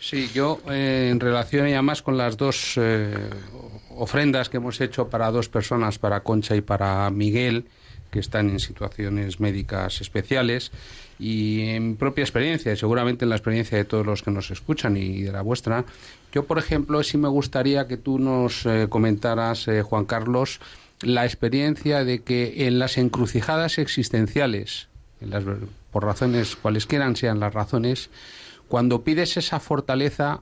Sí, 0.00 0.30
yo 0.32 0.60
eh, 0.70 1.08
en 1.10 1.20
relación 1.20 1.68
ya 1.68 1.82
más 1.82 2.00
con 2.00 2.16
las 2.16 2.38
dos 2.38 2.74
eh, 2.76 3.14
ofrendas 3.90 4.48
que 4.48 4.56
hemos 4.56 4.80
hecho 4.80 5.08
para 5.08 5.30
dos 5.30 5.50
personas, 5.50 5.98
para 5.98 6.22
Concha 6.22 6.56
y 6.56 6.62
para 6.62 7.10
Miguel, 7.10 7.66
que 8.10 8.18
están 8.18 8.50
en 8.50 8.60
situaciones 8.60 9.40
médicas 9.40 10.00
especiales, 10.00 10.72
y 11.18 11.68
en 11.68 11.96
propia 11.96 12.22
experiencia, 12.22 12.72
y 12.72 12.76
seguramente 12.76 13.24
en 13.26 13.28
la 13.28 13.36
experiencia 13.36 13.76
de 13.76 13.84
todos 13.84 14.06
los 14.06 14.22
que 14.22 14.30
nos 14.30 14.50
escuchan 14.50 14.96
y 14.96 15.22
de 15.22 15.32
la 15.32 15.42
vuestra, 15.42 15.84
yo, 16.32 16.46
por 16.46 16.58
ejemplo, 16.58 17.02
sí 17.02 17.18
me 17.18 17.28
gustaría 17.28 17.86
que 17.86 17.98
tú 17.98 18.18
nos 18.18 18.64
eh, 18.64 18.86
comentaras, 18.88 19.68
eh, 19.68 19.82
Juan 19.82 20.06
Carlos, 20.06 20.60
la 21.02 21.24
experiencia 21.24 22.04
de 22.04 22.22
que 22.22 22.66
en 22.66 22.78
las 22.78 22.96
encrucijadas 22.96 23.78
existenciales, 23.78 24.88
en 25.20 25.30
las, 25.30 25.44
por 25.90 26.04
razones 26.04 26.56
cualesquiera 26.56 27.14
sean 27.14 27.40
las 27.40 27.52
razones, 27.52 28.10
cuando 28.68 29.02
pides 29.02 29.36
esa 29.36 29.60
fortaleza, 29.60 30.40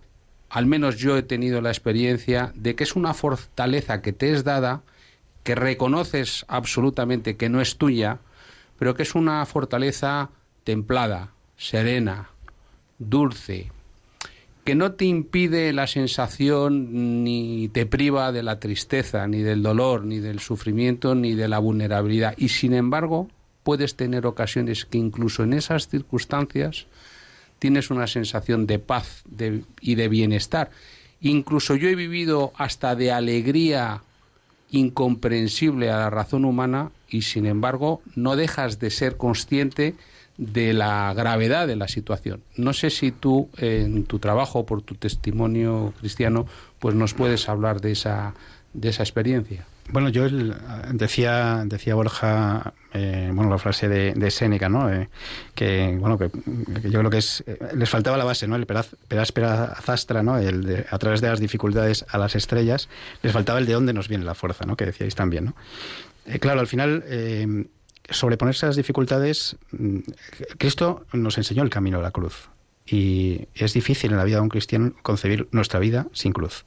al 0.50 0.66
menos 0.66 0.96
yo 0.96 1.16
he 1.16 1.22
tenido 1.22 1.60
la 1.60 1.70
experiencia 1.70 2.52
de 2.54 2.76
que 2.76 2.84
es 2.84 2.94
una 2.94 3.14
fortaleza 3.14 4.00
que 4.00 4.12
te 4.12 4.32
es 4.32 4.44
dada, 4.44 4.82
que 5.48 5.54
reconoces 5.54 6.44
absolutamente 6.46 7.38
que 7.38 7.48
no 7.48 7.62
es 7.62 7.78
tuya, 7.78 8.18
pero 8.78 8.94
que 8.94 9.02
es 9.02 9.14
una 9.14 9.46
fortaleza 9.46 10.28
templada, 10.62 11.32
serena, 11.56 12.28
dulce, 12.98 13.72
que 14.62 14.74
no 14.74 14.92
te 14.92 15.06
impide 15.06 15.72
la 15.72 15.86
sensación 15.86 17.24
ni 17.24 17.70
te 17.70 17.86
priva 17.86 18.30
de 18.30 18.42
la 18.42 18.60
tristeza, 18.60 19.26
ni 19.26 19.40
del 19.40 19.62
dolor, 19.62 20.04
ni 20.04 20.18
del 20.18 20.38
sufrimiento, 20.38 21.14
ni 21.14 21.32
de 21.32 21.48
la 21.48 21.60
vulnerabilidad. 21.60 22.34
Y 22.36 22.50
sin 22.50 22.74
embargo, 22.74 23.30
puedes 23.62 23.96
tener 23.96 24.26
ocasiones 24.26 24.84
que 24.84 24.98
incluso 24.98 25.44
en 25.44 25.54
esas 25.54 25.88
circunstancias 25.88 26.88
tienes 27.58 27.88
una 27.88 28.06
sensación 28.06 28.66
de 28.66 28.80
paz 28.80 29.24
y 29.80 29.94
de 29.94 30.08
bienestar. 30.08 30.68
Incluso 31.22 31.74
yo 31.74 31.88
he 31.88 31.94
vivido 31.94 32.52
hasta 32.58 32.94
de 32.94 33.12
alegría 33.12 34.02
incomprensible 34.70 35.90
a 35.90 35.98
la 35.98 36.10
razón 36.10 36.44
humana 36.44 36.90
y 37.08 37.22
sin 37.22 37.46
embargo 37.46 38.02
no 38.14 38.36
dejas 38.36 38.78
de 38.78 38.90
ser 38.90 39.16
consciente 39.16 39.94
de 40.36 40.72
la 40.72 41.12
gravedad 41.14 41.66
de 41.66 41.76
la 41.76 41.88
situación. 41.88 42.42
No 42.56 42.72
sé 42.72 42.90
si 42.90 43.10
tú, 43.10 43.48
en 43.58 44.04
tu 44.04 44.20
trabajo, 44.20 44.64
por 44.64 44.82
tu 44.82 44.94
testimonio 44.94 45.92
cristiano, 45.98 46.46
pues 46.78 46.94
nos 46.94 47.12
puedes 47.12 47.48
hablar 47.48 47.80
de 47.80 47.92
esa, 47.92 48.34
de 48.72 48.88
esa 48.88 49.02
experiencia. 49.02 49.66
Bueno, 49.90 50.10
yo 50.10 50.28
decía, 50.92 51.62
decía 51.64 51.94
Borja, 51.94 52.74
eh, 52.92 53.30
bueno, 53.32 53.50
la 53.50 53.56
frase 53.56 53.88
de, 53.88 54.12
de 54.12 54.30
Séneca, 54.30 54.68
¿no? 54.68 54.92
Eh, 54.92 55.08
que, 55.54 55.96
bueno, 55.98 56.18
que, 56.18 56.30
yo 56.90 56.98
creo 56.98 57.10
que 57.10 57.18
es, 57.18 57.42
eh, 57.46 57.58
les 57.74 57.88
faltaba 57.88 58.18
la 58.18 58.24
base, 58.24 58.46
¿no? 58.46 58.56
El 58.56 58.66
peraz, 58.66 58.94
peráspera 59.08 59.74
zastra, 59.80 60.22
¿no? 60.22 60.36
El 60.36 60.64
de, 60.64 60.86
a 60.90 60.98
través 60.98 61.22
de 61.22 61.28
las 61.28 61.40
dificultades 61.40 62.04
a 62.10 62.18
las 62.18 62.34
estrellas, 62.34 62.90
les 63.22 63.32
faltaba 63.32 63.58
el 63.58 63.66
de 63.66 63.72
dónde 63.72 63.94
nos 63.94 64.08
viene 64.08 64.24
la 64.24 64.34
fuerza, 64.34 64.66
¿no? 64.66 64.76
Que 64.76 64.84
decíais 64.84 65.14
también, 65.14 65.46
¿no? 65.46 65.54
Eh, 66.26 66.38
claro, 66.38 66.60
al 66.60 66.66
final, 66.66 67.04
sobreponerse 68.10 68.66
a 68.66 68.68
las 68.68 68.76
dificultades, 68.76 69.56
mm, 69.72 69.98
Cristo 70.58 71.06
nos 71.14 71.38
enseñó 71.38 71.62
el 71.62 71.70
camino 71.70 71.96
de 71.96 72.02
la 72.02 72.10
cruz. 72.10 72.50
Y 72.86 73.48
es 73.54 73.72
difícil 73.72 74.12
en 74.12 74.18
la 74.18 74.24
vida 74.24 74.36
de 74.36 74.42
un 74.42 74.48
cristiano 74.50 74.92
concebir 75.02 75.48
nuestra 75.50 75.78
vida 75.80 76.06
sin 76.12 76.32
cruz. 76.32 76.66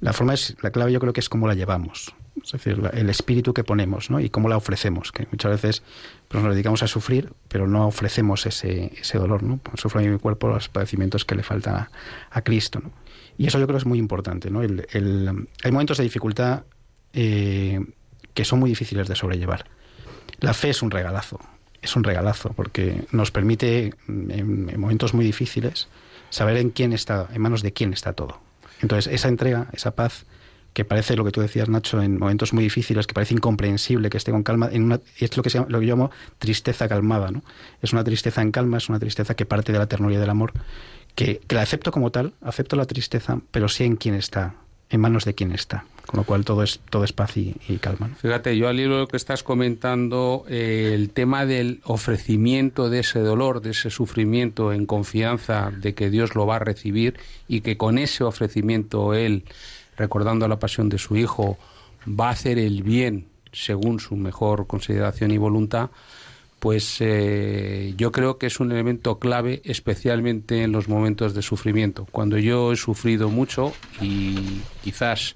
La 0.00 0.12
forma 0.12 0.34
es, 0.34 0.56
la 0.62 0.70
clave 0.70 0.92
yo 0.92 1.00
creo 1.00 1.12
que 1.12 1.20
es 1.20 1.28
cómo 1.28 1.48
la 1.48 1.54
llevamos, 1.54 2.14
es 2.44 2.52
decir, 2.52 2.80
el 2.92 3.10
espíritu 3.10 3.54
que 3.54 3.64
ponemos, 3.64 4.10
¿no? 4.10 4.20
Y 4.20 4.30
cómo 4.30 4.48
la 4.48 4.56
ofrecemos, 4.56 5.12
que 5.12 5.26
muchas 5.30 5.52
veces 5.52 5.82
pues, 6.28 6.42
nos 6.42 6.52
dedicamos 6.52 6.82
a 6.82 6.88
sufrir, 6.88 7.32
pero 7.48 7.66
no 7.66 7.86
ofrecemos 7.86 8.46
ese, 8.46 8.92
ese 9.00 9.18
dolor, 9.18 9.42
¿no? 9.42 9.60
Sufro 9.74 10.00
en 10.00 10.12
mi 10.12 10.18
cuerpo 10.18 10.48
los 10.48 10.68
padecimientos 10.68 11.24
que 11.24 11.34
le 11.34 11.42
faltan 11.42 11.88
a, 12.30 12.42
Cristo, 12.42 12.80
¿no? 12.82 12.90
Y 13.36 13.46
eso 13.46 13.58
yo 13.58 13.66
creo 13.66 13.78
es 13.78 13.86
muy 13.86 13.98
importante, 13.98 14.50
¿no? 14.50 14.62
El, 14.62 14.86
el, 14.90 15.48
hay 15.62 15.70
momentos 15.70 15.98
de 15.98 16.04
dificultad 16.04 16.64
eh, 17.12 17.80
que 18.34 18.44
son 18.44 18.58
muy 18.58 18.70
difíciles 18.70 19.08
de 19.08 19.14
sobrellevar 19.14 19.64
la 20.40 20.54
fe 20.54 20.70
es 20.70 20.82
un 20.82 20.90
regalazo, 20.90 21.40
es 21.82 21.96
un 21.96 22.04
regalazo 22.04 22.52
porque 22.54 23.04
nos 23.10 23.30
permite 23.30 23.94
en, 24.08 24.70
en 24.70 24.80
momentos 24.80 25.14
muy 25.14 25.24
difíciles 25.24 25.88
saber 26.30 26.56
en 26.58 26.70
quién 26.70 26.92
está, 26.92 27.28
en 27.32 27.42
manos 27.42 27.62
de 27.62 27.72
quién 27.72 27.92
está 27.92 28.12
todo. 28.12 28.40
Entonces, 28.80 29.12
esa 29.12 29.28
entrega, 29.28 29.68
esa 29.72 29.92
paz 29.92 30.26
que 30.72 30.84
parece 30.84 31.16
lo 31.16 31.24
que 31.24 31.30
tú 31.30 31.40
decías, 31.40 31.68
Nacho, 31.68 32.00
en 32.02 32.18
momentos 32.18 32.52
muy 32.52 32.62
difíciles, 32.62 33.06
que 33.06 33.14
parece 33.14 33.34
incomprensible 33.34 34.10
que 34.10 34.16
esté 34.16 34.30
con 34.30 34.42
calma, 34.42 34.68
en 34.70 34.84
una, 34.84 35.00
es 35.18 35.36
lo 35.36 35.42
que, 35.42 35.50
se 35.50 35.58
llama, 35.58 35.70
lo 35.70 35.80
que 35.80 35.86
yo 35.86 35.94
llamo 35.94 36.10
tristeza 36.38 36.88
calmada, 36.88 37.30
¿no? 37.30 37.42
Es 37.82 37.92
una 37.92 38.04
tristeza 38.04 38.42
en 38.42 38.52
calma, 38.52 38.78
es 38.78 38.88
una 38.88 38.98
tristeza 38.98 39.34
que 39.34 39.46
parte 39.46 39.72
de 39.72 39.78
la 39.78 39.86
ternura 39.86 40.18
del 40.18 40.30
amor, 40.30 40.52
que, 41.14 41.40
que 41.46 41.54
la 41.54 41.62
acepto 41.62 41.90
como 41.90 42.10
tal, 42.10 42.34
acepto 42.42 42.76
la 42.76 42.86
tristeza, 42.86 43.40
pero 43.50 43.68
sé 43.68 43.84
en 43.84 43.96
quién 43.96 44.14
está, 44.14 44.54
en 44.90 45.00
manos 45.00 45.24
de 45.24 45.34
quién 45.34 45.52
está. 45.52 45.84
Con 46.06 46.18
lo 46.18 46.24
cual 46.24 46.42
todo 46.46 46.62
es, 46.62 46.80
todo 46.88 47.04
es 47.04 47.12
paz 47.12 47.36
y, 47.36 47.54
y 47.68 47.76
calma. 47.76 48.08
Fíjate, 48.22 48.56
yo 48.56 48.66
al 48.68 48.80
hilo 48.80 48.94
de 48.94 49.00
lo 49.00 49.08
que 49.08 49.18
estás 49.18 49.42
comentando, 49.42 50.46
eh, 50.48 50.92
el 50.94 51.10
tema 51.10 51.44
del 51.44 51.82
ofrecimiento 51.84 52.88
de 52.88 53.00
ese 53.00 53.18
dolor, 53.18 53.60
de 53.60 53.72
ese 53.72 53.90
sufrimiento 53.90 54.72
en 54.72 54.86
confianza 54.86 55.70
de 55.70 55.94
que 55.94 56.08
Dios 56.08 56.34
lo 56.34 56.46
va 56.46 56.56
a 56.56 56.60
recibir 56.60 57.18
y 57.46 57.60
que 57.60 57.76
con 57.76 57.98
ese 57.98 58.24
ofrecimiento 58.24 59.12
Él, 59.12 59.44
recordando 59.98 60.48
la 60.48 60.58
pasión 60.58 60.88
de 60.88 60.96
su 60.96 61.16
Hijo, 61.16 61.58
va 62.08 62.28
a 62.28 62.32
hacer 62.32 62.58
el 62.58 62.82
bien 62.82 63.26
según 63.52 64.00
su 64.00 64.16
mejor 64.16 64.66
consideración 64.66 65.30
y 65.30 65.38
voluntad, 65.38 65.90
pues 66.58 66.96
eh, 67.00 67.94
yo 67.96 68.10
creo 68.10 68.38
que 68.38 68.46
es 68.46 68.58
un 68.60 68.72
elemento 68.72 69.18
clave, 69.18 69.60
especialmente 69.64 70.62
en 70.62 70.72
los 70.72 70.88
momentos 70.88 71.34
de 71.34 71.42
sufrimiento. 71.42 72.06
Cuando 72.10 72.36
yo 72.38 72.72
he 72.72 72.76
sufrido 72.76 73.28
mucho 73.28 73.72
y 74.00 74.60
quizás 74.82 75.34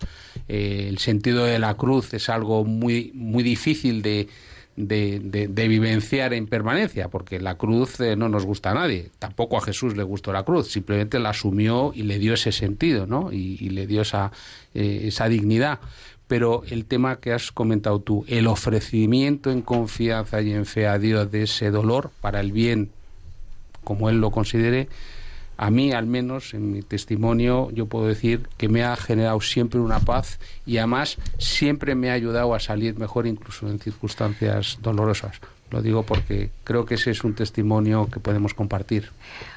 eh, 0.49 0.87
el 0.89 0.99
sentido 0.99 1.45
de 1.45 1.59
la 1.59 1.75
cruz 1.75 2.13
es 2.15 2.29
algo 2.29 2.65
muy, 2.65 3.13
muy 3.15 3.45
difícil 3.45 4.03
de, 4.03 4.29
de, 4.77 5.49
vivenciar 5.69 6.33
en 6.35 6.47
permanencia, 6.47 7.09
porque 7.09 7.41
la 7.41 7.57
cruz 7.57 8.01
eh, 8.01 8.17
no 8.17 8.29
nos 8.29 8.45
gusta 8.45 8.71
a 8.71 8.75
nadie, 8.75 9.11
tampoco 9.19 9.57
a 9.57 9.61
Jesús 9.61 9.97
le 9.97 10.03
gustó 10.03 10.33
la 10.33 10.45
cruz, 10.45 10.69
simplemente 10.69 11.19
la 11.19 11.31
asumió 11.31 11.93
y 11.95 12.03
le 12.03 12.19
dio 12.19 12.35
ese 12.35 12.53
sentido, 12.53 13.07
¿no? 13.07 13.33
Y, 13.33 13.71
le 13.71 13.87
dio 13.87 14.03
esa, 14.03 14.33
esa 14.75 15.29
dignidad 15.29 15.81
pero 16.33 16.63
el 16.67 16.87
tema 16.87 17.17
que 17.17 17.35
has 17.35 17.53
comentado 17.53 18.01
tú, 18.01 18.25
el 18.27 18.47
ofrecimiento 18.47 19.51
en 19.51 19.61
confianza 19.61 20.41
y 20.41 20.53
en 20.55 20.65
fe 20.65 20.87
a 20.87 20.99
Dios 20.99 21.31
de 21.31 21.43
ese 21.43 21.71
dolor 21.71 22.11
para 22.23 22.41
el 22.41 22.53
bien, 22.53 22.91
como 23.85 24.09
Él 24.09 24.19
lo 24.19 24.31
considere, 24.31 24.89
a 25.63 25.71
mí 25.71 25.93
al 25.93 26.07
menos 26.07 26.55
en 26.55 26.73
mi 26.73 26.83
testimonio 26.83 27.71
yo 27.71 27.87
puedo 27.87 28.09
decir 28.09 28.49
que 28.57 28.69
me 28.69 28.83
ha 28.83 28.97
generado 28.97 29.41
siempre 29.41 29.79
una 29.79 30.01
paz 30.01 30.41
y 30.67 30.79
además 30.79 31.19
siempre 31.39 31.95
me 31.95 32.11
ha 32.11 32.15
ayudado 32.15 32.53
a 32.57 32.59
salir 32.59 32.99
mejor 32.99 33.29
incluso 33.29 33.69
en 33.69 33.79
circunstancias 33.79 34.79
dolorosas. 34.83 35.41
Lo 35.71 35.81
digo 35.81 36.03
porque 36.03 36.51
creo 36.65 36.85
que 36.85 36.97
ese 36.97 37.13
es 37.13 37.23
un 37.23 37.37
testimonio 37.37 38.09
que 38.11 38.19
podemos 38.19 38.55
compartir. 38.55 39.11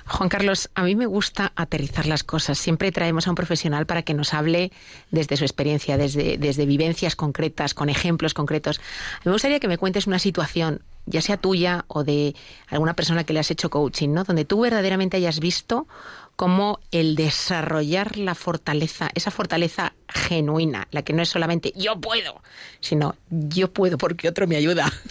Juan 0.05 0.29
Carlos, 0.29 0.69
a 0.75 0.83
mí 0.83 0.95
me 0.95 1.07
gusta 1.07 1.51
aterrizar 1.55 2.05
las 2.05 2.23
cosas. 2.23 2.59
Siempre 2.59 2.91
traemos 2.91 3.25
a 3.25 3.31
un 3.31 3.35
profesional 3.35 3.87
para 3.87 4.03
que 4.03 4.13
nos 4.13 4.35
hable 4.35 4.71
desde 5.09 5.37
su 5.37 5.43
experiencia, 5.43 5.97
desde, 5.97 6.37
desde 6.37 6.67
vivencias 6.67 7.15
concretas, 7.15 7.73
con 7.73 7.89
ejemplos 7.89 8.35
concretos. 8.35 8.79
me 9.23 9.31
gustaría 9.31 9.59
que 9.59 9.67
me 9.67 9.79
cuentes 9.79 10.05
una 10.05 10.19
situación, 10.19 10.81
ya 11.05 11.21
sea 11.21 11.37
tuya 11.37 11.85
o 11.87 12.03
de 12.03 12.35
alguna 12.67 12.95
persona 12.95 13.23
que 13.23 13.33
le 13.33 13.39
has 13.39 13.51
hecho 13.51 13.69
coaching, 13.69 14.09
¿no? 14.09 14.23
Donde 14.23 14.45
tú 14.45 14.61
verdaderamente 14.61 15.17
hayas 15.17 15.39
visto 15.39 15.87
cómo 16.35 16.79
el 16.91 17.15
desarrollar 17.15 18.17
la 18.17 18.35
fortaleza, 18.35 19.09
esa 19.15 19.31
fortaleza 19.31 19.93
genuina, 20.09 20.87
la 20.91 21.03
que 21.03 21.13
no 21.13 21.21
es 21.21 21.29
solamente 21.29 21.71
yo 21.75 21.99
puedo, 21.99 22.41
sino 22.79 23.15
yo 23.29 23.71
puedo 23.71 23.97
porque 23.97 24.27
otro 24.27 24.47
me 24.47 24.55
ayuda. 24.55 24.91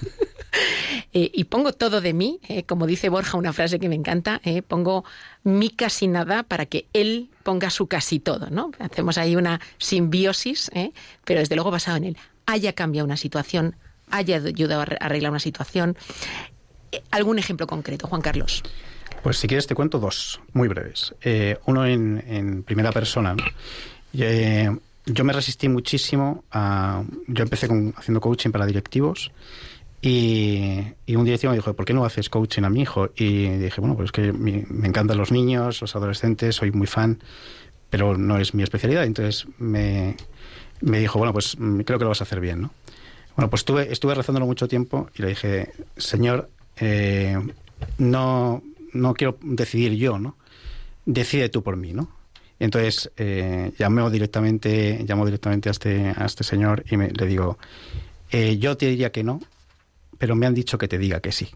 Eh, 1.13 1.31
y 1.33 1.45
pongo 1.45 1.73
todo 1.73 2.01
de 2.01 2.13
mí, 2.13 2.41
eh, 2.49 2.65
como 2.65 2.87
dice 2.87 3.09
Borja, 3.09 3.37
una 3.37 3.53
frase 3.53 3.79
que 3.79 3.89
me 3.89 3.95
encanta, 3.95 4.41
eh, 4.45 4.63
pongo 4.63 5.05
mi 5.43 5.71
casi 5.71 6.09
nada 6.09 6.43
para 6.43 6.67
que 6.67 6.87
él 6.93 7.29
ponga 7.43 7.71
su 7.71 7.87
casi 7.87 8.19
todo, 8.21 8.51
¿no? 8.51 8.71
Hacemos 8.79 9.19
ahí 9.19 9.37
una 9.37 9.61
simbiosis, 9.79 10.71
pero 11.25 11.41
desde 11.41 11.55
luego 11.57 11.71
basado 11.71 11.97
en 11.97 12.05
él. 12.05 12.17
Haya 12.47 12.73
cambiado 12.73 13.05
una 13.05 13.17
situación, 13.17 13.77
haya 14.11 14.37
ayudado 14.37 14.83
a 14.83 14.85
arreglar 14.85 15.31
una 15.31 15.41
situación. 15.41 15.97
¿Algún 17.11 17.39
ejemplo 17.39 17.67
concreto, 17.67 18.07
Juan 18.07 18.23
Carlos? 18.23 18.63
Pues 19.23 19.39
si 19.39 19.49
quieres 19.49 19.67
te 19.67 19.75
cuento 19.75 19.99
dos, 19.99 20.41
muy 20.53 20.69
breves. 20.69 21.15
uno 21.67 21.87
en, 21.87 22.63
primera 22.65 22.93
persona. 22.93 23.35
yo 24.13 25.25
me 25.25 25.33
resistí 25.33 25.69
muchísimo 25.69 26.45
a... 26.53 27.03
Yo 27.27 27.43
empecé 27.43 27.69
haciendo 27.97 28.21
coaching 28.21 28.51
para 28.51 28.67
directivos 28.67 29.33
y, 30.07 31.17
un 31.17 31.25
directivo 31.25 31.53
me 31.53 31.57
dijo, 31.57 31.73
¿por 31.73 31.87
qué 31.87 31.95
no 31.95 32.05
haces 32.05 32.29
coaching 32.29 32.65
a 32.65 32.69
mi 32.69 32.83
hijo? 32.83 33.09
Y 33.17 33.49
dije, 33.49 33.81
bueno, 33.81 33.97
pues 33.97 34.09
es 34.09 34.13
que 34.13 34.35
me, 34.35 34.67
encantan 34.87 35.17
los 35.17 35.33
niños, 35.33 35.81
los 35.81 35.97
adolescentes, 35.97 36.57
soy 36.57 36.73
muy 36.73 36.87
fan, 36.87 37.23
pero 37.89 38.19
no 38.19 38.39
es 38.39 38.53
mi 38.53 38.63
especialidad. 38.63 39.05
Entonces 39.05 39.47
me, 39.57 40.15
dijo, 40.83 41.19
bueno, 41.19 41.33
pues 41.33 41.57
mm, 41.59 41.81
creo 41.81 41.99
que 41.99 42.05
lo 42.05 42.11
vas 42.11 42.21
a 42.21 42.25
hacer 42.25 42.41
bien, 42.41 42.61
¿no? 42.61 42.71
Bueno, 43.37 43.51
pues 43.51 43.65
estuve, 43.91 44.15
rezándolo 44.15 44.47
mucho 44.47 44.69
tiempo 44.69 45.09
y 45.17 45.23
le 45.23 45.29
dije, 45.29 45.73
Señor, 45.97 46.51
eh, 46.77 47.37
no, 47.99 48.63
no 48.93 49.15
quiero 49.15 49.39
decidir 49.43 49.95
yo, 49.95 50.19
¿no? 50.19 50.37
Decide 51.05 51.49
tú 51.49 51.63
por 51.63 51.77
mí, 51.77 51.93
¿no? 51.93 52.09
entonces 52.65 53.11
eh, 53.17 53.73
llamó 53.79 54.11
directamente, 54.11 55.05
llamó 55.05 55.25
directamente 55.25 55.69
a 55.69 55.73
este, 55.73 56.15
a 56.17 56.25
este 56.25 56.45
señor 56.45 56.85
y 56.91 56.97
le 56.97 57.27
digo, 57.27 57.59
eh, 58.31 58.59
yo 58.59 58.77
te 58.77 58.87
diría 58.87 59.13
que 59.13 59.25
no, 59.25 59.41
pero 60.19 60.35
me 60.35 60.47
han 60.47 60.55
dicho 60.55 60.79
que 60.79 60.89
te 60.89 60.99
diga 60.99 61.21
que 61.21 61.33
sí. 61.33 61.51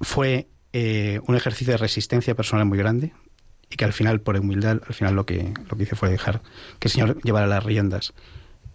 Fue 0.00 0.48
eh, 0.72 1.20
un 1.26 1.36
ejercicio 1.36 1.72
de 1.72 1.78
resistencia 1.78 2.34
personal 2.34 2.66
muy 2.66 2.78
grande 2.78 3.12
y 3.70 3.76
que 3.76 3.84
al 3.84 3.92
final, 3.92 4.20
por 4.20 4.36
humildad, 4.36 4.80
al 4.86 4.94
final 4.94 5.14
lo 5.14 5.24
que, 5.24 5.54
lo 5.70 5.76
que 5.76 5.84
hice 5.84 5.96
fue 5.96 6.10
dejar 6.10 6.42
que 6.78 6.88
el 6.88 6.92
Señor 6.92 7.22
llevara 7.22 7.46
las 7.46 7.64
riendas. 7.64 8.12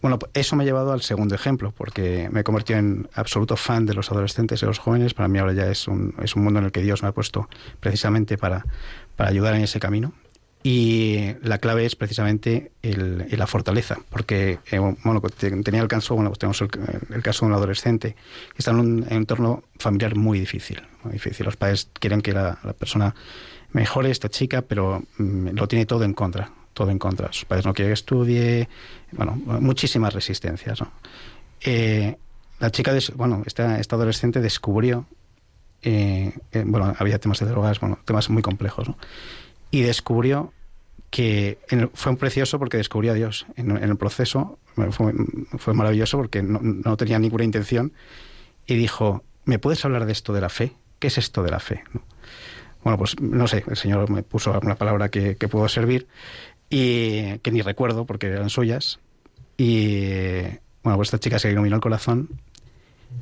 Bueno, 0.02 0.18
pues 0.18 0.30
eso 0.34 0.56
me 0.56 0.64
ha 0.64 0.66
llevado 0.66 0.92
al 0.92 1.02
segundo 1.02 1.34
ejemplo, 1.34 1.72
porque 1.76 2.28
me 2.30 2.40
he 2.40 2.44
convertido 2.44 2.78
en 2.78 3.08
absoluto 3.14 3.56
fan 3.56 3.84
de 3.86 3.94
los 3.94 4.10
adolescentes 4.10 4.62
y 4.62 4.66
los 4.66 4.78
jóvenes. 4.78 5.12
Para 5.14 5.28
mí 5.28 5.38
ahora 5.38 5.52
ya 5.52 5.70
es 5.70 5.88
un, 5.88 6.14
es 6.22 6.36
un 6.36 6.44
mundo 6.44 6.58
en 6.58 6.66
el 6.66 6.72
que 6.72 6.82
Dios 6.82 7.02
me 7.02 7.08
ha 7.08 7.12
puesto 7.12 7.48
precisamente 7.80 8.38
para, 8.38 8.64
para 9.16 9.30
ayudar 9.30 9.54
en 9.54 9.62
ese 9.62 9.78
camino. 9.78 10.12
Y 10.62 11.32
la 11.42 11.58
clave 11.58 11.86
es 11.86 11.96
precisamente 11.96 12.72
el, 12.82 13.26
la 13.30 13.46
fortaleza, 13.46 13.96
porque 14.10 14.58
eh, 14.70 14.78
bueno, 14.78 15.22
tenía 15.64 15.80
el 15.80 15.88
caso, 15.88 16.14
bueno, 16.14 16.28
pues 16.28 16.38
tenemos 16.38 16.60
el, 16.60 17.22
caso 17.22 17.46
de 17.46 17.52
un 17.52 17.56
adolescente 17.56 18.14
que 18.52 18.58
está 18.58 18.72
en 18.72 18.80
un, 18.80 19.06
entorno 19.08 19.62
familiar 19.78 20.16
muy 20.16 20.38
difícil, 20.38 20.82
muy 21.02 21.14
difícil. 21.14 21.46
Los 21.46 21.56
padres 21.56 21.88
quieren 21.94 22.20
que 22.20 22.32
la, 22.32 22.58
persona 22.78 23.14
mejore, 23.72 24.10
esta 24.10 24.28
chica, 24.28 24.60
pero 24.60 25.02
mm, 25.16 25.48
lo 25.54 25.66
tiene 25.66 25.86
todo 25.86 26.04
en 26.04 26.12
contra, 26.12 26.52
todo 26.74 26.90
en 26.90 26.98
contra. 26.98 27.32
Sus 27.32 27.46
padres 27.46 27.64
no 27.64 27.72
quieren 27.72 27.88
que 27.88 27.94
estudie, 27.94 28.68
bueno, 29.12 29.32
muchísimas 29.60 30.14
resistencias. 30.14 30.80
¿no? 30.80 30.92
Eh, 31.62 32.16
la 32.58 32.70
chica, 32.70 32.92
bueno, 33.16 33.42
esta, 33.46 33.80
esta 33.80 33.96
adolescente 33.96 34.40
descubrió, 34.40 35.06
eh, 35.82 36.32
bueno, 36.66 36.94
había 36.98 37.18
temas 37.18 37.40
de 37.40 37.46
drogas, 37.46 37.80
bueno, 37.80 37.98
temas 38.04 38.28
muy 38.30 38.42
complejos, 38.42 38.88
¿no? 38.88 38.96
y 39.70 39.82
descubrió 39.82 40.52
que 41.10 41.58
fue 41.94 42.12
un 42.12 42.18
precioso 42.18 42.58
porque 42.58 42.76
descubrió 42.76 43.12
a 43.12 43.14
Dios 43.14 43.46
en, 43.56 43.70
el 43.70 43.96
proceso. 43.96 44.58
Fue, 45.58 45.74
maravilloso 45.74 46.16
porque 46.16 46.42
no, 46.42 46.96
tenía 46.96 47.18
ninguna 47.18 47.44
intención. 47.44 47.92
Y 48.66 48.76
dijo, 48.76 49.24
¿me 49.44 49.58
puedes 49.58 49.84
hablar 49.84 50.06
de 50.06 50.12
esto 50.12 50.32
de 50.32 50.40
la 50.40 50.48
fe? 50.48 50.72
¿Qué 51.00 51.08
es 51.08 51.18
esto 51.18 51.42
de 51.42 51.50
la 51.50 51.58
fe? 51.58 51.82
Bueno, 52.84 52.96
pues 52.96 53.20
no 53.20 53.48
sé, 53.48 53.64
el 53.66 53.76
Señor 53.76 54.08
me 54.08 54.22
puso 54.22 54.58
una 54.62 54.76
palabra 54.76 55.08
que, 55.08 55.36
que 55.36 55.48
pudo 55.48 55.68
servir 55.68 56.06
y 56.70 57.38
que 57.40 57.50
ni 57.50 57.60
recuerdo 57.60 58.06
porque 58.06 58.28
eran 58.28 58.48
suyas. 58.48 59.00
Y 59.58 60.40
bueno, 60.82 60.96
pues 60.96 61.08
esta 61.08 61.20
chica 61.20 61.38
se 61.38 61.50
iluminó 61.50 61.76
el 61.76 61.82
corazón, 61.82 62.40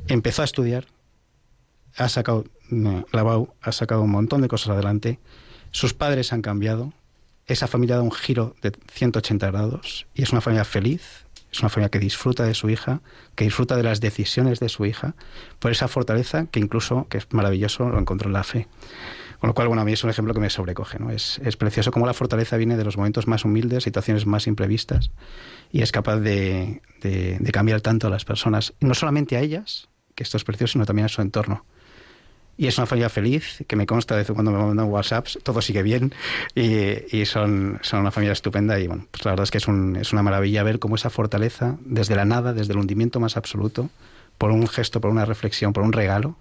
empezó 0.06 0.42
a 0.42 0.44
estudiar, 0.44 0.86
ha 1.96 2.08
sacado 2.08 2.44
la 2.70 3.22
BAU, 3.24 3.52
ha 3.60 3.72
sacado 3.72 4.02
un 4.02 4.10
montón 4.12 4.42
de 4.42 4.48
cosas 4.48 4.68
adelante 4.68 5.18
sus 5.70 5.94
padres 5.94 6.32
han 6.32 6.42
cambiado, 6.42 6.92
esa 7.46 7.66
familia 7.66 7.96
da 7.96 8.02
un 8.02 8.12
giro 8.12 8.54
de 8.62 8.72
180 8.92 9.50
grados 9.50 10.06
y 10.14 10.22
es 10.22 10.32
una 10.32 10.40
familia 10.40 10.64
feliz, 10.64 11.26
es 11.52 11.60
una 11.60 11.68
familia 11.68 11.90
que 11.90 11.98
disfruta 11.98 12.44
de 12.44 12.54
su 12.54 12.68
hija, 12.70 13.00
que 13.34 13.44
disfruta 13.44 13.76
de 13.76 13.82
las 13.82 14.00
decisiones 14.00 14.60
de 14.60 14.68
su 14.68 14.86
hija, 14.86 15.14
por 15.58 15.70
esa 15.70 15.88
fortaleza 15.88 16.46
que 16.46 16.60
incluso, 16.60 17.06
que 17.08 17.18
es 17.18 17.26
maravilloso, 17.32 17.88
lo 17.88 17.98
encontró 17.98 18.28
en 18.28 18.34
la 18.34 18.44
fe. 18.44 18.66
Con 19.40 19.48
lo 19.48 19.54
cual, 19.54 19.68
bueno, 19.68 19.82
a 19.82 19.84
mí 19.84 19.92
es 19.92 20.02
un 20.02 20.10
ejemplo 20.10 20.34
que 20.34 20.40
me 20.40 20.50
sobrecoge, 20.50 20.98
¿no? 20.98 21.10
Es, 21.10 21.38
precioso 21.58 21.92
cómo 21.92 22.06
la 22.06 22.14
fortaleza 22.14 22.56
viene 22.56 22.76
de 22.76 22.84
los 22.84 22.96
momentos 22.96 23.26
más 23.26 23.44
humildes, 23.44 23.84
situaciones 23.84 24.26
más 24.26 24.46
imprevistas, 24.46 25.10
y 25.70 25.82
es 25.82 25.92
capaz 25.92 26.16
de, 26.16 26.82
de 27.00 27.52
cambiar 27.52 27.80
tanto 27.80 28.08
a 28.08 28.10
las 28.10 28.24
personas, 28.24 28.74
no 28.80 28.94
solamente 28.94 29.36
a 29.36 29.40
ellas, 29.40 29.88
que 30.14 30.24
esto 30.24 30.36
es 30.36 30.44
precioso, 30.44 30.72
sino 30.72 30.86
también 30.86 31.06
a 31.06 31.08
su 31.08 31.22
entorno 31.22 31.64
y 32.58 32.66
es 32.66 32.76
una 32.76 32.86
familia 32.86 33.08
feliz, 33.08 33.64
que 33.68 33.76
me 33.76 33.86
consta 33.86 34.16
de 34.16 34.24
cuando 34.24 34.50
me 34.50 34.58
mandan 34.58 34.88
WhatsApps, 34.88 35.38
todo 35.44 35.62
sigue 35.62 35.84
bien 35.84 36.12
y, 36.56 37.24
son, 37.24 37.78
son 37.82 38.00
una 38.00 38.10
familia 38.10 38.32
estupenda 38.32 38.78
y 38.80 38.88
bueno, 38.88 39.06
pues 39.12 39.24
la 39.24 39.30
verdad 39.30 39.44
es 39.44 39.52
que 39.52 39.58
es, 39.58 39.68
un, 39.68 39.94
es 39.94 40.12
una 40.12 40.24
maravilla 40.24 40.64
ver 40.64 40.80
cómo 40.80 40.96
esa 40.96 41.08
fortaleza, 41.08 41.76
desde 41.84 42.16
la 42.16 42.24
nada, 42.24 42.52
desde 42.52 42.72
el 42.72 42.80
hundimiento 42.80 43.20
más 43.20 43.36
absoluto, 43.36 43.90
por 44.38 44.50
un 44.50 44.66
gesto, 44.66 45.00
por 45.00 45.12
una 45.12 45.24
reflexión, 45.24 45.72
por 45.72 45.84
un 45.84 45.92
regalo, 45.92 46.36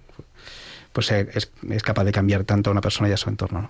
pues 0.98 1.12
es, 1.12 1.52
es 1.70 1.84
capaz 1.84 2.06
de 2.06 2.12
cambiar 2.12 2.44
tanto 2.44 2.72
a 2.72 2.74
una 2.74 2.82
persona 2.82 3.08
y 3.08 3.12
a 3.12 3.18
su 3.18 3.30
entorno. 3.30 3.70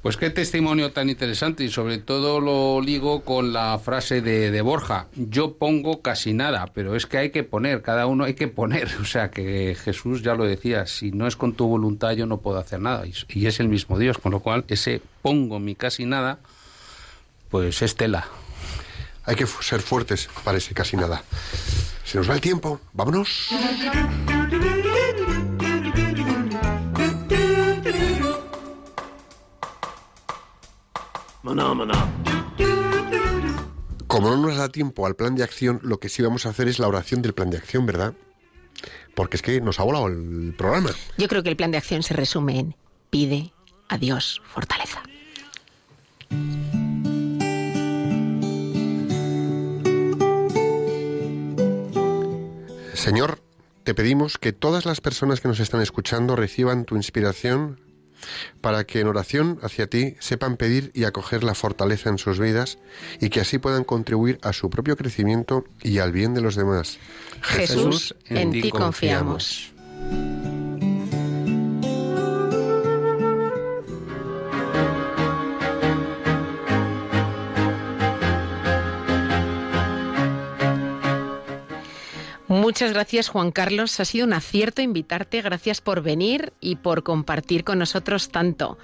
Pues 0.00 0.16
qué 0.16 0.30
testimonio 0.30 0.90
tan 0.92 1.10
interesante 1.10 1.64
y 1.64 1.68
sobre 1.68 1.98
todo 1.98 2.40
lo 2.40 2.80
ligo 2.80 3.24
con 3.24 3.52
la 3.52 3.78
frase 3.78 4.22
de, 4.22 4.58
Borja. 4.62 5.08
Yo 5.16 5.58
pongo 5.58 6.00
casi 6.00 6.32
nada, 6.32 6.70
pero 6.72 6.96
es 6.96 7.04
que 7.04 7.18
hay 7.18 7.28
que 7.28 7.42
poner, 7.42 7.82
cada 7.82 8.06
uno 8.06 8.24
hay 8.24 8.32
que 8.32 8.48
poner. 8.48 8.88
O 9.02 9.04
sea 9.04 9.30
que 9.30 9.76
Jesús 9.78 10.22
ya 10.22 10.34
lo 10.34 10.44
decía, 10.44 10.86
si 10.86 11.12
no 11.12 11.26
es 11.26 11.36
con 11.36 11.52
tu 11.52 11.66
voluntad 11.66 12.12
yo 12.12 12.24
no 12.24 12.38
puedo 12.38 12.56
hacer 12.56 12.80
nada. 12.80 13.04
Y, 13.28 13.46
es 13.46 13.60
el 13.60 13.68
mismo 13.68 13.98
Dios, 13.98 14.16
con 14.16 14.32
lo 14.32 14.40
cual 14.40 14.64
ese 14.68 15.02
pongo 15.20 15.60
mi 15.60 15.74
casi 15.74 16.06
nada, 16.06 16.38
pues 17.50 17.82
es 17.82 17.96
tela. 17.96 18.28
Hay 19.26 19.36
que 19.36 19.46
ser 19.46 19.82
fuertes 19.82 20.30
parece 20.42 20.72
casi 20.72 20.96
nada. 20.96 21.22
Se 22.02 22.16
nos 22.16 22.30
va 22.30 22.34
el 22.34 22.40
tiempo, 22.40 22.80
vámonos. 22.94 23.50
Como 34.06 34.30
no 34.30 34.36
nos 34.36 34.56
da 34.56 34.68
tiempo 34.68 35.06
al 35.06 35.16
plan 35.16 35.34
de 35.34 35.44
acción, 35.44 35.80
lo 35.82 36.00
que 36.00 36.08
sí 36.08 36.22
vamos 36.22 36.46
a 36.46 36.50
hacer 36.50 36.68
es 36.68 36.78
la 36.78 36.88
oración 36.88 37.22
del 37.22 37.34
plan 37.34 37.50
de 37.50 37.58
acción, 37.58 37.86
¿verdad? 37.86 38.14
porque 39.16 39.36
es 39.36 39.42
que 39.42 39.60
nos 39.60 39.80
ha 39.80 39.82
volado 39.82 40.06
el 40.08 40.54
programa. 40.56 40.90
Yo 41.16 41.26
creo 41.26 41.42
que 41.42 41.48
el 41.48 41.56
plan 41.56 41.70
de 41.70 41.78
acción 41.78 42.02
se 42.02 42.14
resume 42.14 42.58
en 42.58 42.76
pide 43.10 43.52
a 43.88 43.98
Dios 43.98 44.42
fortaleza. 44.44 45.02
Señor, 52.92 53.38
te 53.84 53.94
pedimos 53.94 54.36
que 54.36 54.52
todas 54.52 54.84
las 54.84 55.00
personas 55.00 55.40
que 55.40 55.48
nos 55.48 55.60
están 55.60 55.80
escuchando 55.80 56.36
reciban 56.36 56.84
tu 56.84 56.96
inspiración 56.96 57.80
para 58.60 58.84
que 58.84 59.00
en 59.00 59.08
oración 59.08 59.58
hacia 59.62 59.86
ti 59.86 60.16
sepan 60.20 60.56
pedir 60.56 60.90
y 60.94 61.04
acoger 61.04 61.44
la 61.44 61.54
fortaleza 61.54 62.10
en 62.10 62.18
sus 62.18 62.38
vidas 62.38 62.78
y 63.20 63.28
que 63.28 63.40
así 63.40 63.58
puedan 63.58 63.84
contribuir 63.84 64.38
a 64.42 64.52
su 64.52 64.70
propio 64.70 64.96
crecimiento 64.96 65.64
y 65.82 65.98
al 65.98 66.12
bien 66.12 66.34
de 66.34 66.40
los 66.40 66.56
demás. 66.56 66.98
Jesús, 67.42 68.14
en, 68.28 68.52
ti 68.52 68.70
confiamos. 68.70 69.72
Muchas 82.66 82.92
gracias 82.92 83.28
Juan 83.28 83.52
Carlos, 83.52 84.00
ha 84.00 84.04
sido 84.04 84.26
un 84.26 84.32
acierto 84.32 84.82
invitarte, 84.82 85.40
gracias 85.40 85.80
por 85.80 86.02
venir 86.02 86.52
y 86.60 86.74
por 86.74 87.04
compartir 87.04 87.62
con 87.62 87.78
nosotros 87.78 88.30
tanto. 88.30 88.76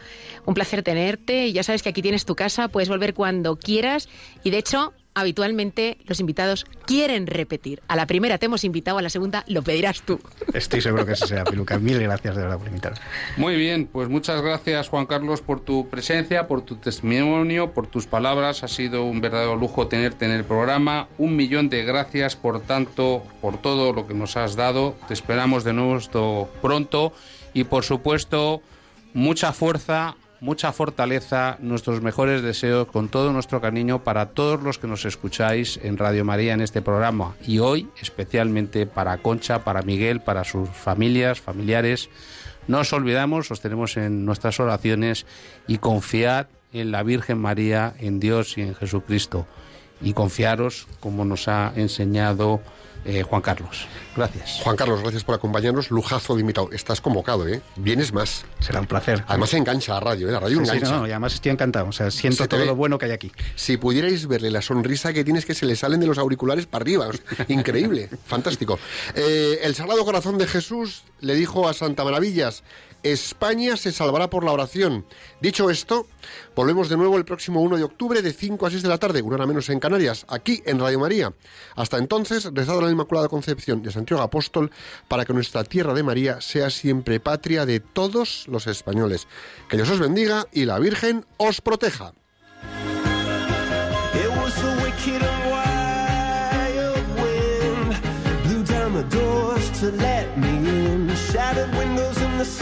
Un 0.47 0.55
placer 0.55 0.85
tenerte, 0.85 1.53
ya 1.53 1.65
sabes 1.65 1.83
que 1.83 1.89
aquí 1.89 2.01
tienes 2.01 2.25
tu 2.25 2.37
casa, 2.37 2.69
puedes 2.69 2.89
volver 2.89 3.13
cuando 3.13 3.57
quieras. 3.57 4.09
Y 4.45 4.51
de 4.51 4.59
hecho 4.59 4.93
habitualmente 5.15 5.99
los 6.07 6.21
invitados 6.21 6.67
quieren 6.87 7.27
repetir. 7.27 7.83
A 7.89 7.97
la 7.97 8.07
primera 8.07 8.39
te 8.39 8.47
hemos 8.47 8.65
invitado, 8.65 8.99
a 8.99 9.03
la 9.03 9.11
segunda 9.11 9.45
lo 9.47 9.63
pedirás 9.63 10.03
tú. 10.03 10.21
Estoy 10.53 10.81
seguro 10.81 11.07
que 11.07 11.13
eso 11.13 11.27
será, 11.27 11.45
Piluca. 11.45 11.79
Mil 11.79 12.01
gracias 12.01 12.37
de 12.37 12.43
verdad 12.43 12.59
por 12.59 12.69
invitarme. 12.69 12.99
Muy 13.37 13.57
bien, 13.57 13.87
pues 13.87 14.09
muchas 14.09 14.41
gracias 14.43 14.89
Juan 14.89 15.07
Carlos 15.07 15.41
por 15.41 15.61
tu 15.61 15.89
presencia, 15.89 16.47
por 16.47 16.63
tu 16.63 16.77
testimonio, 16.77 17.73
por 17.73 17.87
tus 17.87 18.07
palabras. 18.07 18.63
Ha 18.63 18.69
sido 18.69 19.05
un 19.05 19.21
verdadero 19.21 19.57
lujo 19.57 19.89
tenerte 19.89 20.25
en 20.25 20.33
el 20.33 20.45
programa. 20.45 21.09
Un 21.19 21.37
millón 21.37 21.69
de 21.69 21.85
gracias 21.85 22.37
por 22.37 22.61
tanto, 22.61 23.23
por 23.41 23.61
todo 23.61 23.93
lo 23.93 24.07
que 24.07 24.15
nos 24.15 24.37
has 24.37 24.57
dado. 24.57 24.97
Te 25.09 25.15
esperamos 25.15 25.65
de 25.65 25.73
nuevo 25.73 26.49
pronto 26.61 27.13
y 27.55 27.65
por 27.65 27.85
supuesto 27.85 28.63
mucha 29.15 29.53
fuerza, 29.53 30.17
mucha 30.43 30.73
fortaleza, 30.73 31.57
nuestros 31.61 32.03
mejores 32.03 32.43
deseos 32.43 32.89
con 32.89 33.09
todo 33.09 33.33
nuestro 33.33 33.61
cariño 33.61 34.03
para 34.03 34.31
todos 34.31 34.61
los 34.61 34.77
que 34.77 34.89
nos 34.89 35.05
escucháis 35.05 35.79
en 35.85 35.97
Radio 35.97 36.25
María 36.25 36.53
en 36.53 36.61
este 36.61 36.83
programa 36.83 37.37
y 37.47 37.61
hoy 37.61 37.89
especialmente 38.03 38.85
para 38.85 39.19
Concha, 39.19 39.63
para 39.63 39.83
Miguel, 39.83 40.21
para 40.21 40.43
sus 40.43 40.69
familias, 40.69 41.41
familiares. 41.41 42.11
No 42.67 42.81
os 42.81 42.93
olvidamos, 42.93 43.53
os 43.53 43.61
tenemos 43.61 43.97
en 43.97 44.25
nuestras 44.25 44.59
oraciones 44.59 45.27
y 45.69 45.79
confiad 45.79 46.49
en 46.73 46.91
la 46.91 47.05
Virgen 47.05 47.39
María, 47.39 47.95
en 48.01 48.19
Dios 48.19 48.59
y 48.59 48.63
en 48.63 48.75
Jesucristo 48.75 49.47
y 50.03 50.13
confiaros 50.13 50.87
como 51.01 51.25
nos 51.25 51.49
ha 51.49 51.73
enseñado 51.77 52.61
eh, 53.05 53.23
Juan 53.23 53.43
Carlos. 53.43 53.87
Gracias. 54.15 54.61
Juan 54.63 54.77
Carlos, 54.77 55.01
gracias 55.01 55.25
por 55.25 55.35
acompañarnos. 55.35 55.91
Lujazo 55.91 56.35
de 56.35 56.43
invitado. 56.43 56.71
Estás 56.71 57.01
convocado, 57.01 57.49
¿eh? 57.49 57.61
Vienes 57.77 58.13
más. 58.13 58.45
Será 58.61 58.81
un 58.81 58.87
placer. 58.87 59.25
Además 59.27 59.51
se 59.51 59.57
engancha 59.57 59.97
a 59.97 60.01
radio, 60.01 60.29
¿eh? 60.29 60.33
La 60.33 60.39
radio 60.39 60.61
engancha. 60.61 60.87
Sí, 60.87 60.93
no, 60.93 61.07
y 61.07 61.11
además 61.11 61.35
estoy 61.35 61.51
encantado. 61.51 61.89
O 61.89 61.93
sea, 61.93 62.11
siento 62.13 62.47
todo 62.47 62.65
lo 62.65 62.77
bueno 62.77 62.99
que 62.99 63.07
hay 63.07 63.13
aquí. 63.13 63.33
Si 63.57 63.77
pudierais 63.77 64.29
verle 64.29 64.51
la 64.51 64.63
sonrisa 64.63 65.13
que 65.13 65.25
tienes 65.25 65.45
que 65.45 65.55
se 65.55 65.67
le 65.67 65.75
salen 65.75 65.99
de 65.99 66.07
los 66.07 66.19
auriculares 66.19 66.67
para 66.67 66.83
arriba. 66.83 67.09
increíble. 67.49 68.09
Fantástico. 68.27 68.79
Eh, 69.15 69.59
el 69.63 69.75
Sagrado 69.75 70.05
Corazón 70.05 70.39
de 70.39 70.47
Jesús 70.47 71.03
le 71.21 71.35
dijo 71.35 71.69
a 71.69 71.75
Santa 71.75 72.05
Maravillas, 72.05 72.63
España 73.03 73.77
se 73.77 73.93
salvará 73.93 74.31
por 74.31 74.45
la 74.45 74.53
oración. 74.53 75.05
Dicho 75.41 75.71
esto, 75.71 76.07
volvemos 76.55 76.89
de 76.89 76.97
nuevo 76.97 77.19
el 77.19 77.25
próximo 77.25 77.61
1 77.61 77.77
de 77.77 77.85
octubre 77.85 78.23
de 78.23 78.33
5 78.33 78.67
a 78.67 78.71
6 78.71 78.83
de 78.83 78.89
la 78.89 78.99
tarde, 78.99 79.23
una 79.23 79.37
hora 79.37 79.47
menos 79.47 79.69
en 79.71 79.81
Canarias, 79.81 80.25
aquí 80.29 80.63
en 80.67 80.79
Radio 80.79 81.01
María. 81.01 81.33
Hasta 81.75 81.99
entonces, 81.99 82.51
rezad 82.53 82.79
a 82.79 82.83
la 82.83 82.91
Inmaculada 82.91 83.29
Concepción 83.29 83.83
de 83.83 83.91
Santiago 83.91 84.23
Apóstol 84.23 84.71
para 85.09 85.25
que 85.25 85.33
nuestra 85.33 85.65
tierra 85.65 85.95
de 85.95 86.03
María 86.03 86.41
sea 86.41 86.71
siempre 86.71 87.21
patria 87.21 87.67
de 87.67 87.81
todos 87.81 88.47
los 88.49 88.67
españoles. 88.67 89.27
Que 89.69 89.77
Dios 89.77 89.91
os 89.91 90.01
bendiga 90.01 90.47
y 90.53 90.65
la 90.65 90.79
Virgen 90.79 91.27
os 91.39 91.61
proteja. 91.61 92.15